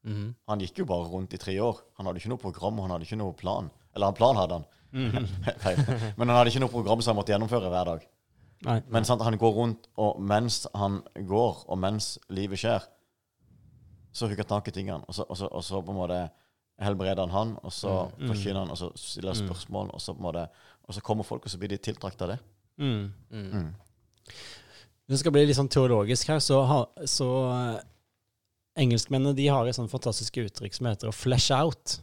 Mhm. 0.06 0.34
Han 0.48 0.60
gikk 0.62 0.78
jo 0.80 0.86
bare 0.88 1.08
rundt 1.10 1.34
i 1.34 1.40
tre 1.42 1.58
år. 1.60 1.80
Han 1.98 2.06
hadde 2.06 2.20
ikke 2.22 2.30
noe 2.32 2.38
program, 2.40 2.78
og 2.78 2.86
han 2.86 2.94
hadde 2.94 3.04
ikke 3.08 3.18
noe 3.20 3.34
plan. 3.36 3.70
Eller 3.94 4.06
han 4.06 4.14
plan 4.14 4.36
hadde 4.38 4.52
han, 4.60 4.64
Mm. 4.92 5.10
-hmm. 5.10 6.12
Men 6.16 6.28
han 6.28 6.36
hadde 6.36 6.50
ikke 6.50 6.60
noe 6.60 6.68
program 6.68 7.00
som 7.02 7.12
han 7.14 7.16
måtte 7.20 7.32
gjennomføre 7.32 7.68
hver 7.70 7.84
dag. 7.84 8.06
Nei. 8.64 8.80
Men 8.88 9.04
sant, 9.04 9.22
han 9.22 9.38
går 9.38 9.52
rundt, 9.54 9.86
og 9.96 10.20
mens 10.20 10.66
han 10.74 11.02
går, 11.14 11.64
og 11.68 11.78
mens 11.78 12.18
livet 12.28 12.58
skjer, 12.58 12.80
så 14.12 14.26
hugger 14.26 14.42
han 14.42 14.48
tak 14.62 14.68
i 14.68 14.70
tingene. 14.70 15.04
Og 15.08 15.14
så, 15.14 15.24
og 15.28 15.36
så, 15.36 15.46
og 15.46 15.62
så 15.64 15.80
på 15.82 15.90
en 15.92 15.96
måte 15.96 16.30
helbreder 16.80 17.20
han 17.20 17.30
han, 17.30 17.56
og 17.62 17.72
så 17.72 18.10
Mm. 18.18 18.28
forkynner 18.28 18.58
han, 18.58 18.70
og 18.70 18.76
så 18.78 18.90
stiller 18.96 19.34
han 19.34 19.42
Mm. 19.44 19.48
spørsmål, 19.48 19.90
og 19.94 20.00
så, 20.00 20.12
på 20.12 20.18
en 20.18 20.22
måte, 20.22 20.48
og 20.88 20.94
så 20.94 21.00
kommer 21.00 21.24
folk, 21.24 21.44
og 21.44 21.50
så 21.50 21.58
blir 21.58 21.68
de 21.68 21.76
tiltrukket 21.78 22.22
av 22.22 22.28
det. 22.28 22.38
Mm. 22.78 23.12
Mm. 23.30 23.50
Mm. 23.52 23.74
Hvis 25.06 25.08
det 25.08 25.18
skal 25.18 25.32
bli 25.32 25.46
litt 25.46 25.56
sånn 25.56 25.68
teologisk 25.68 26.26
her, 26.28 26.38
så, 26.38 26.64
ha, 26.66 26.84
så 27.06 27.80
Engelskmennene 28.80 29.34
de 29.36 29.46
har 29.52 29.66
et 29.68 29.76
sånt 29.76 29.90
fantastisk 29.92 30.38
uttrykk 30.40 30.74
som 30.76 30.86
heter 30.88 31.10
å 31.10 31.14
flesh 31.14 31.50
out. 31.52 31.98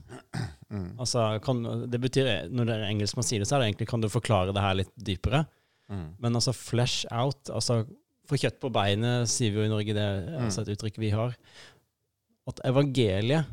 Mm. 0.70 0.92
Altså, 1.00 1.24
kan, 1.42 1.62
det 1.90 2.00
betyr, 2.04 2.28
Når 2.54 2.66
det 2.70 2.76
er 2.76 2.84
engelskmann 2.92 3.26
sier 3.26 3.40
det, 3.42 3.48
så 3.50 3.56
er 3.58 3.64
det 3.64 3.70
egentlig 3.72 3.88
kan 3.90 4.04
du 4.04 4.10
forklare 4.12 4.54
det 4.54 4.62
her 4.62 4.76
litt 4.82 4.92
dypere. 5.00 5.46
Mm. 5.90 6.10
Men 6.20 6.36
altså 6.38 6.54
flesh 6.54 7.06
out, 7.16 7.50
altså 7.50 7.82
få 8.28 8.36
kjøtt 8.42 8.60
på 8.60 8.70
beinet, 8.76 9.30
sier 9.32 9.54
vi 9.56 9.62
jo 9.62 9.66
i 9.70 9.72
Norge, 9.72 9.94
det 9.96 10.04
er 10.04 10.22
Mm. 10.28 10.44
altså 10.50 10.62
et 10.66 10.74
uttrykk 10.76 10.98
vi 11.00 11.10
har. 11.16 11.36
At 12.48 12.60
evangeliet 12.68 13.48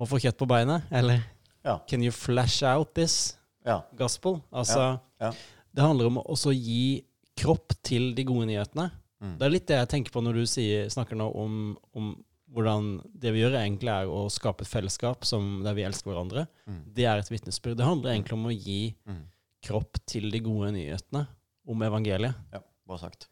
må 0.00 0.08
få 0.08 0.18
kjøtt 0.20 0.38
på 0.40 0.48
beinet, 0.48 0.82
eller 0.90 1.22
Ja. 1.64 1.78
Can 1.88 2.02
you 2.02 2.10
flash 2.12 2.62
out 2.64 2.94
this 2.94 3.36
Ja. 3.64 3.82
gospel? 3.96 4.42
Altså, 4.52 4.98
Ja, 5.20 5.30
det 5.74 5.82
handler 5.84 6.06
om 6.06 6.18
å 6.18 6.26
også 6.28 6.52
gi 6.52 7.04
kropp 7.36 7.72
til 7.82 8.14
de 8.14 8.24
gode 8.24 8.46
nyhetene. 8.46 8.90
Mm. 9.22 9.38
Det 9.38 9.46
er 9.46 9.50
litt 9.50 9.66
det 9.66 9.76
jeg 9.78 9.88
tenker 9.88 10.12
på 10.12 10.22
når 10.22 10.34
du 10.34 10.42
sier, 10.46 10.86
snakker 10.88 11.16
nå 11.16 11.34
om, 11.34 11.76
om 11.94 12.24
hvordan 12.54 12.88
det 13.18 13.32
vi 13.34 13.40
gjør, 13.42 13.56
egentlig 13.58 13.90
er 13.90 14.10
å 14.10 14.24
skape 14.30 14.62
et 14.64 14.70
fellesskap 14.70 15.26
som, 15.26 15.60
der 15.66 15.74
vi 15.74 15.82
elsker 15.86 16.12
hverandre. 16.12 16.46
Mm. 16.70 16.80
Det 16.94 17.06
er 17.10 17.18
et 17.22 17.30
vitnesbyrd. 17.32 17.76
Det 17.80 17.86
handler 17.88 18.14
egentlig 18.14 18.36
om 18.38 18.46
å 18.50 18.54
gi 18.54 18.80
Mm. 19.10 19.22
kropp 19.64 19.98
til 20.06 20.30
de 20.30 20.40
gode 20.44 20.70
nyhetene 20.76 21.26
om 21.66 21.82
evangeliet. 21.82 22.34
Ja, 22.52 22.60
bra 22.86 22.98
sagt. 23.00 23.28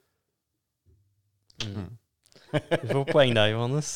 Mm. 1.62 1.74
Mm. 1.76 1.90
Du 2.82 2.88
får 2.92 3.04
poeng 3.12 3.34
der, 3.36 3.52
Johannes. 3.52 3.90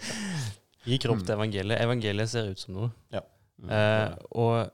Gi 0.86 0.98
kropp 1.02 1.24
til 1.26 1.34
evangeliet. 1.34 1.80
Evangeliet 1.82 2.30
ser 2.30 2.52
ut 2.52 2.60
som 2.62 2.76
noe. 2.76 2.90
Eh, 3.12 4.12
og 4.36 4.70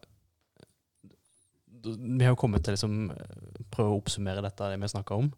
vi 1.83 2.23
har 2.25 2.33
jo 2.35 2.39
kommet 2.39 2.63
til 2.67 2.75
liksom 2.77 3.09
eh, 3.11 3.63
prøve 3.73 3.95
å 3.95 4.01
oppsummere 4.03 4.43
dette 4.45 4.69
det 4.71 4.79
vi 4.83 4.91
snakka 4.93 5.17
om. 5.19 5.31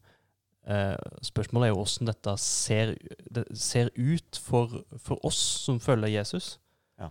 Eh, 0.66 0.96
spørsmålet 1.22 1.66
er 1.68 1.72
jo 1.74 1.80
hvordan 1.82 2.08
dette 2.08 2.34
ser, 2.40 2.94
det 3.30 3.44
ser 3.58 3.90
ut 3.96 4.38
for, 4.40 4.78
for 4.96 5.20
oss 5.28 5.36
som 5.66 5.80
følger 5.80 6.08
Jesus. 6.14 6.58
Ja. 7.00 7.10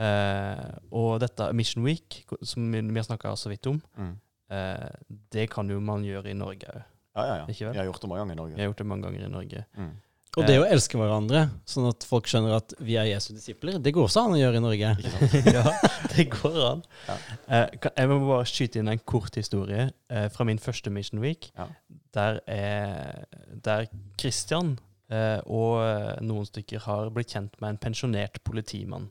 Eh, 0.00 0.78
og 0.90 1.20
dette 1.20 1.50
Mission 1.52 1.84
Week, 1.84 2.22
som 2.42 2.70
vi, 2.72 2.80
har 2.80 3.04
snakka 3.08 3.34
så 3.36 3.52
vidt 3.52 3.66
om, 3.66 3.82
Mm. 3.96 4.14
eh, 4.50 4.88
det 5.32 5.50
kan 5.50 5.68
jo 5.70 5.80
man 5.80 6.04
gjøre 6.04 6.30
i 6.30 6.34
Norge 6.38 6.66
òg. 6.66 6.82
Ja, 7.16 7.22
ja, 7.26 7.34
ja. 7.36 7.46
Jeg? 7.48 7.74
Har 7.76 7.84
gjort 7.86 8.00
det 8.02 8.08
mange 8.10 8.20
ganger 8.24 8.32
i 8.34 8.36
Norge. 8.40 8.56
Jeg 8.56 8.64
har 8.64 8.72
gjort 8.72 8.78
det 8.78 8.86
mange 8.86 9.02
ganger 9.06 9.24
i 9.26 9.30
Norge. 9.30 9.64
Mm. 9.76 9.90
Og 10.34 10.46
det 10.48 10.56
å 10.58 10.64
elske 10.66 10.98
hverandre, 10.98 11.44
sånn 11.68 11.86
at 11.86 12.04
folk 12.08 12.26
skjønner 12.30 12.56
at 12.56 12.74
vi 12.82 12.96
er 12.98 13.06
Jesu 13.06 13.30
disipler, 13.36 13.76
det 13.82 13.92
går 13.94 14.08
også 14.08 14.24
an 14.24 14.34
å 14.34 14.40
gjøre 14.40 14.58
i 14.58 14.64
Norge. 14.64 14.94
Ja, 15.54 15.62
det 16.10 16.26
går 16.32 16.56
an. 16.66 16.80
Ja. 17.06 17.16
Eh, 17.46 17.76
jeg 17.86 18.10
må 18.10 18.16
bare 18.26 18.48
skyte 18.48 18.80
inn 18.80 18.90
en 18.90 19.02
kort 19.06 19.36
historie 19.38 19.86
eh, 20.10 20.26
fra 20.34 20.46
min 20.48 20.58
første 20.62 20.90
Mission 20.94 21.22
Week. 21.22 21.50
Ja. 21.54 21.68
Der, 22.16 22.40
er, 22.50 23.28
der 23.62 23.86
Christian 24.20 24.74
eh, 25.12 25.38
og 25.46 26.24
noen 26.26 26.48
stykker 26.50 26.82
har 26.88 27.12
blitt 27.14 27.36
kjent 27.36 27.54
med 27.62 27.74
en 27.74 27.82
pensjonert 27.86 28.42
politimann 28.46 29.10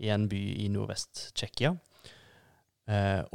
i 0.00 0.12
en 0.14 0.28
by 0.30 0.40
i 0.62 0.68
nordvest-Tsjekkia. 0.72 1.74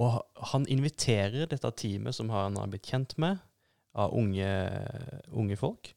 Og 0.02 0.16
han 0.52 0.66
inviterer 0.68 1.46
dette 1.48 1.70
teamet 1.80 2.16
som 2.18 2.32
han 2.34 2.58
har 2.60 2.72
blitt 2.72 2.90
kjent 2.90 3.14
med, 3.22 3.38
av 3.96 4.12
unge, 4.18 4.50
unge 5.32 5.56
folk. 5.60 5.94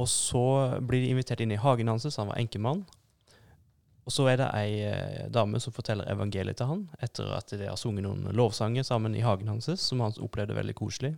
Og 0.00 0.08
så 0.10 0.44
blir 0.82 1.04
de 1.04 1.12
invitert 1.14 1.42
inn 1.44 1.54
i 1.54 1.60
hagen 1.60 1.90
hans, 1.92 2.06
han 2.18 2.30
var 2.30 2.40
enkemann. 2.40 2.82
Og 4.04 4.12
så 4.12 4.26
er 4.28 4.40
det 4.40 4.48
ei 4.58 4.70
eh, 4.84 5.26
dame 5.32 5.60
som 5.62 5.72
forteller 5.72 6.08
evangeliet 6.12 6.58
til 6.60 6.68
han, 6.68 6.82
etter 7.04 7.30
at 7.36 7.54
de 7.54 7.68
har 7.70 7.78
sunget 7.80 8.04
noen 8.04 8.26
lovsanger 8.36 8.84
sammen 8.84 9.14
i 9.16 9.24
hagen 9.24 9.48
hans, 9.48 9.70
som 9.80 10.02
han 10.04 10.16
opplevde 10.20 10.56
veldig 10.56 10.74
koselig. 10.76 11.14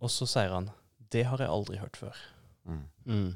Og 0.00 0.12
så 0.12 0.28
sier 0.28 0.52
han 0.54 0.70
'Det 1.10 1.24
har 1.26 1.38
jeg 1.38 1.50
aldri 1.50 1.76
hørt 1.76 1.96
før'. 1.96 2.20
Mm. 2.64 2.84
Mm. 3.04 3.34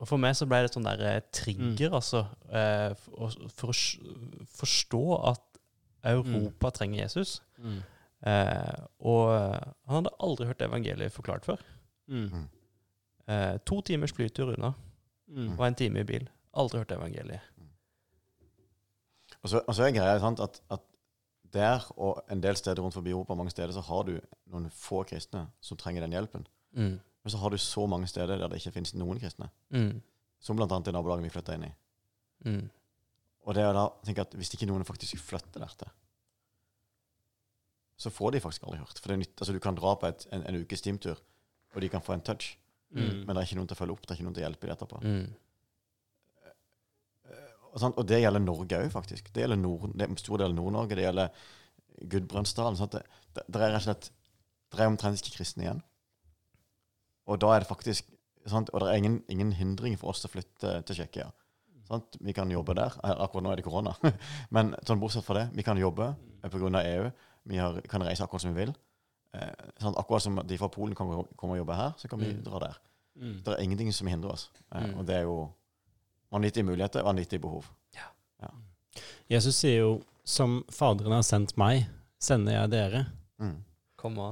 Og 0.00 0.08
for 0.08 0.16
meg 0.16 0.36
så 0.36 0.46
ble 0.46 0.62
det 0.62 0.72
sånn 0.74 0.84
der 0.84 1.20
trigger, 1.32 1.72
trigger, 1.76 1.94
altså. 1.94 2.26
Eh, 2.52 2.94
for, 2.94 3.32
for 3.48 3.72
å 3.72 3.76
forstå 4.44 5.04
at 5.30 5.42
Europa 6.04 6.70
trenger 6.70 7.02
Jesus. 7.02 7.40
Mm. 7.58 7.82
Eh, 8.26 8.80
og 9.00 9.32
han 9.88 10.00
hadde 10.00 10.16
aldri 10.20 10.46
hørt 10.46 10.62
evangeliet 10.62 11.12
forklart 11.12 11.44
før. 11.44 11.60
Mm. 12.10 12.46
Eh, 13.30 13.56
to 13.66 13.80
timers 13.86 14.12
flytur 14.16 14.54
unna, 14.56 14.72
Mm. 15.30 15.52
og 15.58 15.66
en 15.66 15.74
time 15.78 16.00
i 16.00 16.04
bil. 16.04 16.24
Aldri 16.58 16.78
hørt 16.82 16.90
evangeliet. 16.90 17.40
Og 19.42 19.48
så, 19.48 19.60
og 19.62 19.74
så 19.76 19.84
er 19.86 19.92
greia 19.94 20.18
sant, 20.20 20.40
at, 20.42 20.58
at 20.74 20.82
der 21.54 21.84
og 21.96 22.24
en 22.30 22.42
del 22.42 22.56
steder 22.58 22.82
rundt 22.82 22.94
forbi 22.94 23.10
Europa, 23.14 23.34
mange 23.38 23.50
steder, 23.54 23.72
så 23.72 23.80
har 23.86 24.02
du 24.08 24.16
noen 24.50 24.66
få 24.74 25.04
kristne 25.06 25.46
som 25.60 25.78
trenger 25.78 26.02
den 26.04 26.12
hjelpen. 26.16 26.46
Mm. 26.74 26.98
Men 27.22 27.30
så 27.32 27.38
har 27.38 27.50
du 27.54 27.58
så 27.62 27.86
mange 27.86 28.06
steder 28.10 28.38
der 28.38 28.48
det 28.50 28.58
ikke 28.60 28.72
finnes 28.74 28.94
noen 28.94 29.20
kristne. 29.22 29.48
Mm. 29.70 30.02
Som 30.40 30.56
blant 30.58 30.72
annet 30.72 30.88
i 30.90 30.94
nabolaget 30.96 31.24
vi 31.28 31.32
flytta 31.34 31.54
inn 31.54 31.68
i. 31.68 31.72
Mm. 32.50 32.68
Og 33.46 33.54
det 33.54 33.62
er 33.64 33.72
da, 33.76 33.86
tenk 34.04 34.18
at 34.18 34.34
Hvis 34.34 34.52
ikke 34.54 34.66
noen 34.68 34.84
faktisk 34.88 35.18
flytter 35.22 35.60
der 35.62 35.74
til, 35.78 35.88
så 38.00 38.10
får 38.10 38.30
de 38.34 38.40
faktisk 38.40 38.62
aldri 38.64 38.78
hørt. 38.80 38.98
For 38.98 39.08
det 39.10 39.14
er 39.16 39.22
nytt, 39.24 39.34
altså 39.40 39.52
Du 39.52 39.58
kan 39.60 39.76
dra 39.76 39.94
på 40.00 40.08
et, 40.08 40.26
en, 40.32 40.42
en 40.48 40.60
ukes 40.62 40.80
teamtur, 40.82 41.18
og 41.74 41.80
de 41.84 41.88
kan 41.92 42.02
få 42.02 42.16
en 42.16 42.24
touch, 42.26 42.56
Mm. 42.90 43.20
men 43.22 43.28
det 43.28 43.36
er 43.38 43.46
ikke 43.46 43.56
noen 43.60 43.68
til 43.70 43.76
å 43.76 43.78
følge 43.78 43.92
opp. 43.94 44.00
Det 44.02 44.10
er 44.10 44.16
ikke 44.18 44.24
noen 44.26 44.34
til 44.34 44.42
å 44.42 44.46
hjelpe 44.48 44.66
dem 44.66 44.72
etterpå. 44.74 44.96
Mm. 45.04 45.26
Og, 47.70 47.76
sant? 47.78 47.98
og 48.00 48.06
det 48.10 48.18
gjelder 48.18 48.42
Norge 48.42 48.80
òg, 48.82 48.88
faktisk. 48.90 49.28
Det 49.34 49.44
gjelder 49.44 49.60
Nord, 49.60 49.92
det 49.94 50.02
er 50.06 50.10
en 50.10 50.18
stor 50.18 50.40
del 50.42 50.50
av 50.50 50.56
Nord-Norge. 50.56 50.96
Det 50.98 51.04
gjelder 51.04 51.44
Gudbrandsdalen. 52.10 52.80
Det, 52.90 53.02
det, 53.36 53.44
det 53.46 53.60
er 53.62 53.70
rett 53.76 53.78
og 53.82 53.86
slett 53.86 54.10
det 54.70 54.82
er 54.84 54.90
omtrent 54.90 55.18
ikke 55.22 55.36
kristne 55.36 55.64
igjen. 55.68 55.80
Og 57.30 57.38
da 57.42 57.52
er 57.54 57.62
det 57.64 57.70
faktisk 57.70 58.10
sant? 58.50 58.70
Og 58.74 58.82
det 58.82 58.90
er 58.90 58.98
ingen, 59.02 59.20
ingen 59.30 59.50
hindring 59.54 59.96
for 59.98 60.10
oss 60.12 60.22
til 60.22 60.30
å 60.30 60.34
flytte 60.34 60.74
til 60.88 60.98
Tsjekkia. 61.00 61.28
Sant? 61.90 62.18
Vi 62.22 62.34
kan 62.34 62.50
jobbe 62.50 62.74
der. 62.78 62.94
Eh, 63.04 63.14
Akkurat 63.22 63.46
nå 63.46 63.52
er 63.54 63.58
det 63.62 63.66
korona. 63.66 63.94
Men 64.54 64.74
sånn 64.86 65.02
bortsett 65.02 65.26
fra 65.26 65.40
det, 65.40 65.48
vi 65.58 65.66
kan 65.66 65.78
jobbe 65.78 66.12
pga. 66.42 66.82
EU. 66.82 67.10
Vi 67.50 67.58
har, 67.58 67.78
kan 67.90 68.02
reise 68.06 68.26
akkurat 68.26 68.42
som 68.44 68.54
vi 68.54 68.64
vil. 68.64 68.74
Eh, 69.34 69.50
sant? 69.78 69.96
Akkurat 69.96 70.22
som 70.22 70.40
de 70.46 70.58
fra 70.58 70.68
Polen 70.68 70.94
kan 70.94 71.06
komme 71.36 71.52
og 71.54 71.58
jobbe 71.62 71.76
her, 71.76 71.92
så 71.96 72.08
kan 72.08 72.18
vi 72.18 72.32
Mm. 72.32 72.42
dra 72.44 72.58
der. 72.58 72.76
Mm. 73.16 73.42
Det 73.44 73.48
er 73.54 73.62
ingenting 73.62 73.92
som 73.92 74.06
hindrer 74.06 74.30
oss. 74.32 74.50
Eh, 74.74 74.80
Mm. 74.82 74.98
Og 74.98 75.06
det 75.06 75.16
er 75.16 75.22
jo 75.22 75.48
vanvittige 76.32 76.64
muligheter, 76.64 77.02
vanvittige 77.02 77.40
behov. 77.40 77.64
Jesus 79.30 79.54
sier 79.56 79.78
jo 79.78 80.02
'Som 80.24 80.64
Faderen 80.70 81.12
har 81.12 81.22
sendt 81.22 81.56
meg, 81.56 81.86
sender 82.18 82.52
jeg 82.52 82.70
dere'. 82.70 83.06
Mm. 83.38 83.62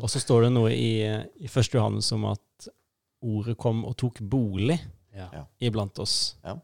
Og 0.03 0.09
så 0.11 0.19
står 0.21 0.43
det 0.43 0.53
noe 0.53 0.71
i, 0.71 1.03
i 1.41 1.47
1. 1.47 1.75
Johannes 1.75 2.13
om 2.13 2.25
at 2.25 2.69
ordet 3.23 3.57
kom 3.59 3.85
og 3.85 3.97
tok 3.97 4.19
bolig. 4.21 4.81
Ja. 5.15 5.29
Ja. 5.33 5.45
iblant 5.61 5.99
oss. 5.99 6.37
Ja. 6.45 6.57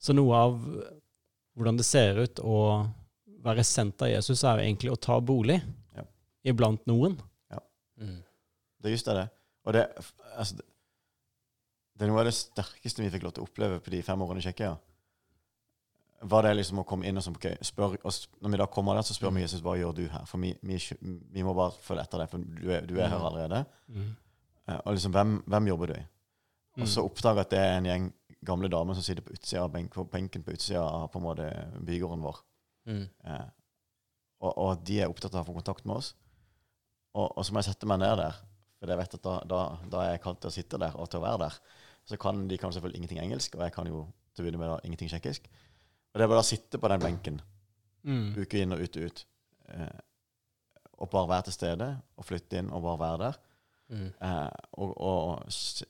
Så 0.00 0.12
noe 0.14 0.34
av 0.34 0.60
hvordan 1.56 1.76
det 1.76 1.84
ser 1.86 2.18
ut 2.22 2.40
å 2.42 2.88
være 3.44 3.64
sendt 3.64 4.02
av 4.02 4.08
Jesus, 4.08 4.42
er 4.44 4.56
jo 4.58 4.64
egentlig 4.64 4.90
å 4.90 5.00
ta 5.00 5.20
bolig 5.20 5.60
Ja. 5.60 5.66
Iblant 6.44 6.86
noen. 6.88 7.18
Mm. 8.00 8.22
Det 8.80 8.88
er 8.88 8.94
just 8.94 9.06
det. 9.10 9.26
Og 9.68 9.74
det, 9.76 9.82
altså, 10.38 10.56
det, 10.56 10.64
det 11.98 12.06
er 12.06 12.08
noe 12.08 12.22
av 12.22 12.28
det 12.30 12.32
sterkeste 12.32 13.02
vi 13.04 13.10
fikk 13.12 13.26
lov 13.26 13.34
til 13.36 13.42
å 13.44 13.48
oppleve 13.48 13.80
på 13.84 13.92
de 13.92 14.00
fem 14.06 14.22
årene 14.24 14.40
i 14.40 14.44
Tsjekkia. 14.46 14.70
Var 16.22 16.42
det 16.44 16.54
liksom 16.58 16.80
å 16.82 16.84
komme 16.88 17.08
inn 17.08 17.16
og 17.16 17.24
som, 17.24 17.34
okay, 17.36 17.56
spør, 17.64 17.94
og 18.04 18.12
Når 18.44 18.50
vi 18.54 18.58
da 18.60 18.66
kommer 18.72 18.96
der, 18.96 19.04
så 19.08 19.14
spør 19.16 19.32
vi 19.36 19.40
Jesus 19.44 19.62
hva 19.64 19.74
gjør 19.80 19.94
du 19.96 20.02
her? 20.12 20.24
For 20.28 20.40
vi, 20.42 20.50
vi, 20.68 20.76
vi 21.32 21.44
må 21.44 21.54
bare 21.56 21.72
følge 21.80 22.04
etter 22.04 22.20
deg, 22.24 22.32
for 22.32 22.44
du 22.44 22.66
er, 22.76 22.84
du 22.88 22.96
er 23.00 23.08
her 23.08 23.18
Mm. 23.20 23.26
allerede. 23.30 23.60
Mm. 23.88 24.10
Eh, 24.68 24.80
Og 24.84 24.92
liksom, 24.96 25.12
hvem, 25.16 25.36
hvem 25.46 25.68
jobber 25.72 25.86
du 25.86 25.94
i? 25.96 26.02
Mm. 26.76 26.82
Og 26.82 26.88
så 26.88 27.04
oppdager 27.04 27.40
jeg 27.40 27.46
at 27.48 27.50
det 27.54 27.58
er 27.60 27.76
en 27.78 27.88
gjeng 27.88 28.10
gamle 28.44 28.68
damer 28.72 28.94
som 28.96 29.02
sitter 29.04 29.24
på 29.24 29.32
utsida 29.36 29.62
av 29.64 29.72
benk, 29.72 29.92
på 29.92 30.04
benken 30.08 30.42
på 30.44 30.52
utsida 30.56 30.80
av 30.84 31.08
på 31.12 31.18
en 31.20 31.24
måte 31.24 31.48
bygården 31.84 32.22
vår. 32.24 32.38
Mm. 32.88 33.02
Eh, 33.24 33.48
og, 34.40 34.52
og 34.56 34.84
de 34.88 35.00
er 35.02 35.08
opptatt 35.12 35.34
av 35.34 35.42
å 35.44 35.48
få 35.50 35.56
kontakt 35.58 35.84
med 35.84 35.96
oss. 36.00 36.14
Og, 37.14 37.26
og 37.36 37.44
så 37.44 37.52
må 37.52 37.60
jeg 37.62 37.72
sette 37.72 37.88
meg 37.90 37.98
ned 38.02 38.16
der, 38.20 38.36
for 38.78 38.92
jeg 38.92 39.00
vet 39.00 39.14
at 39.18 39.24
da, 39.24 39.36
da, 39.50 39.60
da 39.92 40.02
er 40.04 40.12
jeg 40.14 40.22
kalt 40.24 40.40
til 40.40 40.50
å 40.50 40.54
sitte 40.54 40.78
der 40.80 40.94
og 40.96 41.08
til 41.10 41.20
å 41.20 41.24
være 41.24 41.40
der. 41.46 41.56
Så 42.08 42.16
kan 42.20 42.46
de 42.48 42.58
kan 42.58 42.72
selvfølgelig 42.72 43.00
ingenting 43.00 43.20
engelsk, 43.22 43.56
og 43.58 43.64
jeg 43.66 43.74
kan 43.74 43.90
jo 43.90 44.04
til 44.34 44.42
å 44.42 44.46
begynne 44.46 44.60
med 44.62 44.70
da 44.72 44.78
ingenting 44.86 45.10
tsjekkisk. 45.10 45.50
Og 46.10 46.18
det 46.18 46.24
er 46.24 46.30
bare 46.32 46.42
å 46.44 46.46
sitte 46.46 46.78
på 46.80 46.90
den 46.92 47.02
benken, 47.06 47.40
Mm. 48.00 48.30
uke 48.40 48.62
inn 48.62 48.72
og 48.72 48.80
ut 48.80 48.96
og 48.96 49.02
ut, 49.10 49.18
eh, 49.74 49.98
og 51.04 51.10
bare 51.12 51.28
være 51.28 51.42
til 51.50 51.52
stede, 51.52 51.88
og 52.16 52.24
flytte 52.24 52.56
inn 52.56 52.70
og 52.72 52.80
bare 52.86 52.98
være 53.02 53.18
der. 53.26 53.34
Mm. 53.90 54.06
Eh, 54.22 54.50
og, 54.80 54.94
og 54.96 55.42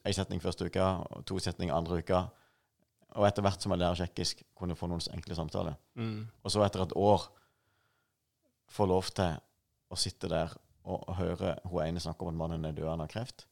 ei 0.08 0.12
setning 0.16 0.42
første 0.42 0.66
uka, 0.66 0.88
og 1.06 1.22
to 1.28 1.38
setninger 1.38 1.76
andre 1.76 2.00
uka. 2.02 2.24
Og 3.14 3.26
etter 3.28 3.42
hvert 3.46 3.62
som 3.62 3.70
jeg 3.70 3.78
lærer 3.82 4.00
tsjekkisk, 4.00 4.42
kunne 4.58 4.74
få 4.74 4.88
noen 4.90 5.02
enkle 5.14 5.38
samtaler. 5.38 5.78
Mm. 5.94 6.26
Og 6.42 6.50
så 6.50 6.64
etter 6.66 6.82
et 6.82 6.96
år 6.98 7.28
få 8.70 8.86
lov 8.90 9.06
til 9.14 9.38
å 9.90 9.98
sitte 9.98 10.30
der 10.30 10.52
og, 10.84 11.08
og 11.08 11.16
høre 11.16 11.54
hun 11.64 11.82
ene 11.84 12.02
snakke 12.02 12.24
om 12.24 12.32
at 12.32 12.38
mannen 12.40 12.64
er 12.68 12.88
han 12.88 13.02
har 13.04 13.10
kreft. 13.10 13.46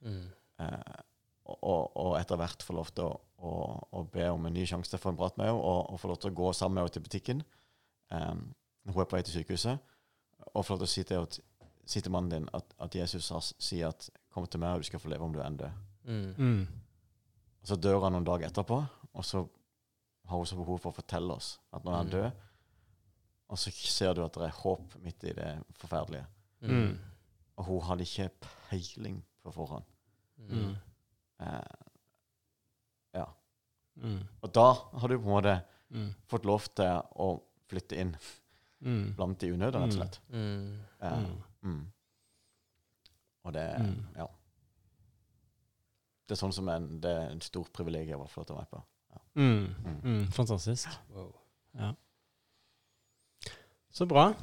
Mm. 0.00 0.30
Eh, 0.60 1.00
og, 1.50 1.96
og, 1.96 2.14
etter 2.20 2.38
hvert 2.38 2.62
få 2.62 2.76
lov 2.76 2.92
til 2.94 3.08
å, 3.08 3.14
å, 3.42 3.52
å 3.98 4.04
be 4.12 4.28
om 4.30 4.46
en 4.46 4.54
ny 4.54 4.64
sjanse 4.68 4.98
for 5.00 5.10
en 5.10 5.18
prat 5.18 5.36
med 5.40 5.50
henne, 5.50 5.58
og, 5.58 5.90
og 5.92 6.00
få 6.00 6.12
lov 6.12 6.20
til 6.22 6.30
å 6.30 6.38
gå 6.40 6.52
sammen 6.56 6.78
med 6.78 6.86
henne 6.86 6.96
til 6.96 7.06
butikken. 7.06 7.44
Eh, 8.14 8.34
når 8.86 8.96
hun 8.96 9.02
er 9.02 9.10
på 9.10 9.18
vei 9.18 9.22
til 9.26 9.40
sykehuset. 9.40 9.94
Og 10.54 10.64
få 10.64 10.74
lov 10.74 10.82
til 10.84 10.88
å 10.88 10.92
si 10.94 11.04
til, 11.06 11.26
at, 11.26 11.70
si 11.84 12.02
til 12.02 12.14
mannen 12.14 12.32
din 12.32 12.50
at, 12.56 12.74
at 12.80 12.96
Jesus 12.96 13.28
har, 13.34 13.44
sier 13.44 13.90
at 13.90 14.08
'kom 14.30 14.46
til 14.46 14.60
meg, 14.62 14.74
og 14.74 14.80
du 14.80 14.88
skal 14.88 15.02
få 15.02 15.10
leve 15.10 15.26
om 15.26 15.32
du 15.34 15.40
enn 15.42 15.58
død'. 15.58 15.80
Mm. 16.04 16.34
Mm. 16.38 16.68
Og 17.60 17.68
så 17.68 17.76
dør 17.76 18.04
han 18.04 18.12
noen 18.12 18.24
dager 18.24 18.48
etterpå, 18.48 18.78
og 19.12 19.24
så 19.24 19.44
har 20.30 20.36
hun 20.36 20.46
så 20.46 20.56
behov 20.56 20.78
for 20.78 20.92
å 20.92 20.96
fortelle 20.96 21.34
oss 21.34 21.58
at 21.72 21.84
nå 21.84 21.90
er 21.90 21.96
han 21.96 22.06
Mm. 22.06 22.12
død. 22.12 22.30
Og 23.50 23.58
så 23.58 23.70
ser 23.74 24.14
du 24.14 24.24
at 24.24 24.34
det 24.34 24.46
er 24.46 24.60
håp 24.62 24.94
midt 25.02 25.24
i 25.24 25.32
det 25.32 25.62
forferdelige. 25.74 26.26
Mm. 26.62 26.98
Og 27.56 27.64
hun 27.64 27.80
hadde 27.82 28.02
ikke 28.02 28.30
peiling 28.70 29.22
på 29.44 29.52
forhånd. 29.52 29.84
Mm. 30.38 30.74
Eh, 31.40 31.60
ja. 33.14 33.24
Mm. 33.96 34.18
Og 34.42 34.52
da 34.54 34.72
har 34.98 35.08
du 35.08 35.18
på 35.18 35.24
en 35.24 35.34
måte 35.42 35.60
Mm. 35.90 36.14
fått 36.30 36.44
lov 36.44 36.60
til 36.76 37.02
å 37.16 37.40
flytte 37.68 37.96
inn 37.98 38.16
Mm. 38.80 39.14
blant 39.16 39.38
de 39.40 39.50
unødige, 39.52 39.80
rett 39.80 39.92
og 39.92 39.92
slett. 39.92 40.20
Mm. 40.30 40.78
Eh, 41.02 41.18
Mm. 41.18 41.42
mm. 41.62 41.86
Og 43.44 43.52
det 43.52 43.78
Mm. 43.80 44.06
Ja. 44.16 44.26
Det 46.28 46.36
er 46.38 46.46
sånn 46.46 46.52
som 46.52 46.68
en, 46.68 47.00
det 47.00 47.10
er 47.10 47.30
en 47.30 47.40
stor 47.40 47.64
privilegium 47.72 48.20
å 48.20 48.28
få 48.28 48.36
lov 48.40 48.46
til 48.46 48.54
å 48.56 48.58
være 48.58 48.70
på. 48.70 48.82
Mm. 49.34 49.74
Mm. 49.84 50.00
Mm. 50.04 50.26
Fantastisk. 50.30 50.88
Wow. 51.08 51.34
Ja. 51.74 51.92
Så 53.90 54.06
bra. 54.06 54.34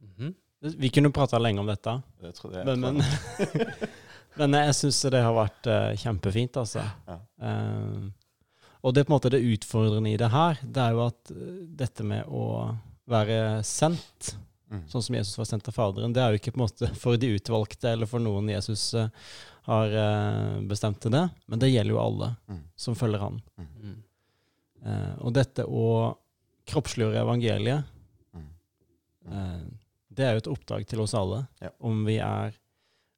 Mhm. 0.00 0.34
Vi 0.60 0.88
kunne 0.90 1.12
prata 1.14 1.38
lenge 1.38 1.60
om 1.62 1.66
dette, 1.70 1.92
Det 2.20 2.32
tror 2.34 2.54
jeg, 2.56 2.64
men, 2.66 2.80
men, 2.80 2.96
jeg. 3.02 3.88
men 4.40 4.56
jeg 4.58 4.74
syns 4.74 4.98
det 5.14 5.20
har 5.22 5.36
vært 5.36 5.68
uh, 5.70 5.92
kjempefint, 6.00 6.56
altså. 6.58 6.82
Ja. 7.06 7.18
Uh, 7.42 8.08
og 8.82 8.94
det 8.94 9.02
er 9.02 9.06
på 9.08 9.12
en 9.12 9.16
måte 9.18 9.30
det 9.34 9.40
utfordrende 9.42 10.10
i 10.12 10.18
det 10.18 10.28
her, 10.30 10.58
det 10.62 10.82
er 10.82 10.92
jo 10.94 11.00
at 11.08 11.30
eh, 11.34 11.46
dette 11.80 12.04
med 12.06 12.28
å 12.30 12.44
være 13.10 13.62
sendt, 13.66 14.36
Mm. 14.68 14.82
sånn 14.84 15.00
som 15.00 15.14
Jesus 15.16 15.38
var 15.40 15.46
sendt 15.48 15.68
av 15.70 15.72
Faderen, 15.72 16.12
det 16.12 16.20
er 16.20 16.34
jo 16.34 16.36
ikke 16.42 16.50
på 16.52 16.58
en 16.58 16.66
måte 16.66 16.88
for 17.00 17.16
de 17.16 17.30
utvalgte 17.38 17.88
eller 17.88 18.04
for 18.04 18.20
noen 18.20 18.50
Jesus 18.52 18.82
uh, 19.00 19.06
har 19.64 19.94
bestemt 20.68 20.98
til 21.00 21.14
det, 21.14 21.22
men 21.48 21.62
det 21.62 21.70
gjelder 21.70 21.94
jo 21.94 22.00
alle 22.02 22.28
Mm. 22.52 22.58
som 22.76 22.94
følger 23.00 23.22
han. 23.22 23.38
Mm. 23.56 23.94
Eh, 24.84 25.14
og 25.24 25.32
dette 25.38 25.64
å 25.64 25.86
kroppsliggjøre 26.68 27.22
evangeliet, 27.24 27.88
Mm. 28.36 29.78
Det 30.18 30.24
er 30.26 30.34
jo 30.36 30.40
et 30.42 30.48
oppdrag 30.50 30.86
til 30.90 31.00
oss 31.04 31.14
alle. 31.14 31.44
Ja. 31.62 31.70
Om 31.86 32.00
vi 32.08 32.16
er, 32.22 32.56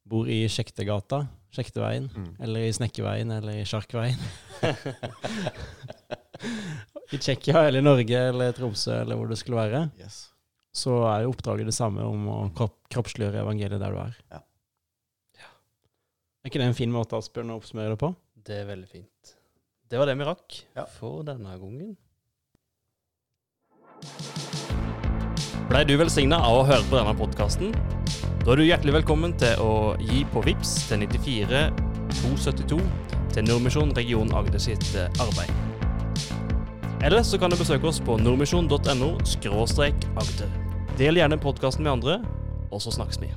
bor 0.07 0.29
i 0.29 0.43
Sjektegata, 0.51 1.23
Sjekteveien, 1.51 2.05
Mm. 2.15 2.29
eller 2.45 2.59
i 2.67 2.71
Snekkeveien 2.77 3.31
eller 3.35 3.57
i 3.59 3.65
Sjarkveien. 3.67 4.21
I 7.11 7.17
Tsjekkia, 7.19 7.65
eller 7.67 7.81
i 7.81 7.83
Norge, 7.83 8.19
eller 8.29 8.53
Tromsø, 8.55 8.93
eller 9.01 9.17
hvor 9.19 9.27
det 9.27 9.35
skulle 9.41 9.59
være. 9.59 9.81
Yes. 9.99 10.29
Så 10.73 10.93
er 11.09 11.25
jo 11.25 11.33
oppdraget 11.33 11.67
det 11.67 11.75
samme 11.75 12.05
om 12.07 12.23
å 12.31 12.37
kropp, 12.55 12.77
kroppsliggjøre 12.93 13.41
evangeliet 13.43 13.81
der 13.83 13.91
du 13.91 13.99
er. 13.99 14.15
Ja. 14.31 14.39
Er 16.41 16.49
ikke 16.49 16.61
det 16.63 16.69
en 16.71 16.77
fin 16.77 16.89
måte 16.93 17.17
Asbjørn, 17.19 17.51
å 17.53 17.59
oppsummere 17.59 17.91
det 17.93 17.99
på? 18.01 18.13
Det 18.47 18.61
er 18.63 18.69
veldig 18.71 18.87
fint. 18.89 19.35
Det 19.91 19.99
var 19.99 20.07
det 20.09 20.15
vi 20.21 20.25
rakk 20.29 20.61
Ja. 20.77 20.85
for 20.89 21.21
denne 21.27 21.51
gangen. 21.59 21.97
Blei 25.71 25.85
du 25.87 25.93
velsigna 25.95 26.35
av 26.43 26.57
å 26.59 26.63
høre 26.67 26.83
på 26.89 26.97
denne 26.97 27.13
podkasten? 27.15 27.69
Da 28.41 28.49
er 28.51 28.59
du 28.59 28.65
hjertelig 28.65 28.91
velkommen 28.97 29.31
til 29.39 29.61
å 29.63 29.93
gi 30.03 30.25
på 30.27 30.41
VIPS 30.43 30.73
til 30.89 30.99
94 31.05 31.61
272 32.17 32.79
til 33.31 33.45
Nordmisjon 33.47 33.93
region 33.95 34.33
Agder 34.35 34.59
sitt 34.59 34.83
eh, 34.99 35.07
arbeid. 35.23 35.47
Eller 36.99 37.23
så 37.23 37.39
kan 37.39 37.55
du 37.55 37.55
besøke 37.55 37.87
oss 37.87 38.01
på 38.03 38.17
nordmisjon.no 38.19 39.13
agder. 39.15 40.51
Del 40.99 41.21
gjerne 41.21 41.39
podkasten 41.39 41.87
med 41.87 41.93
andre, 41.93 42.19
og 42.67 42.83
så 42.83 42.91
snakkes 42.91 43.23
vi. 43.23 43.31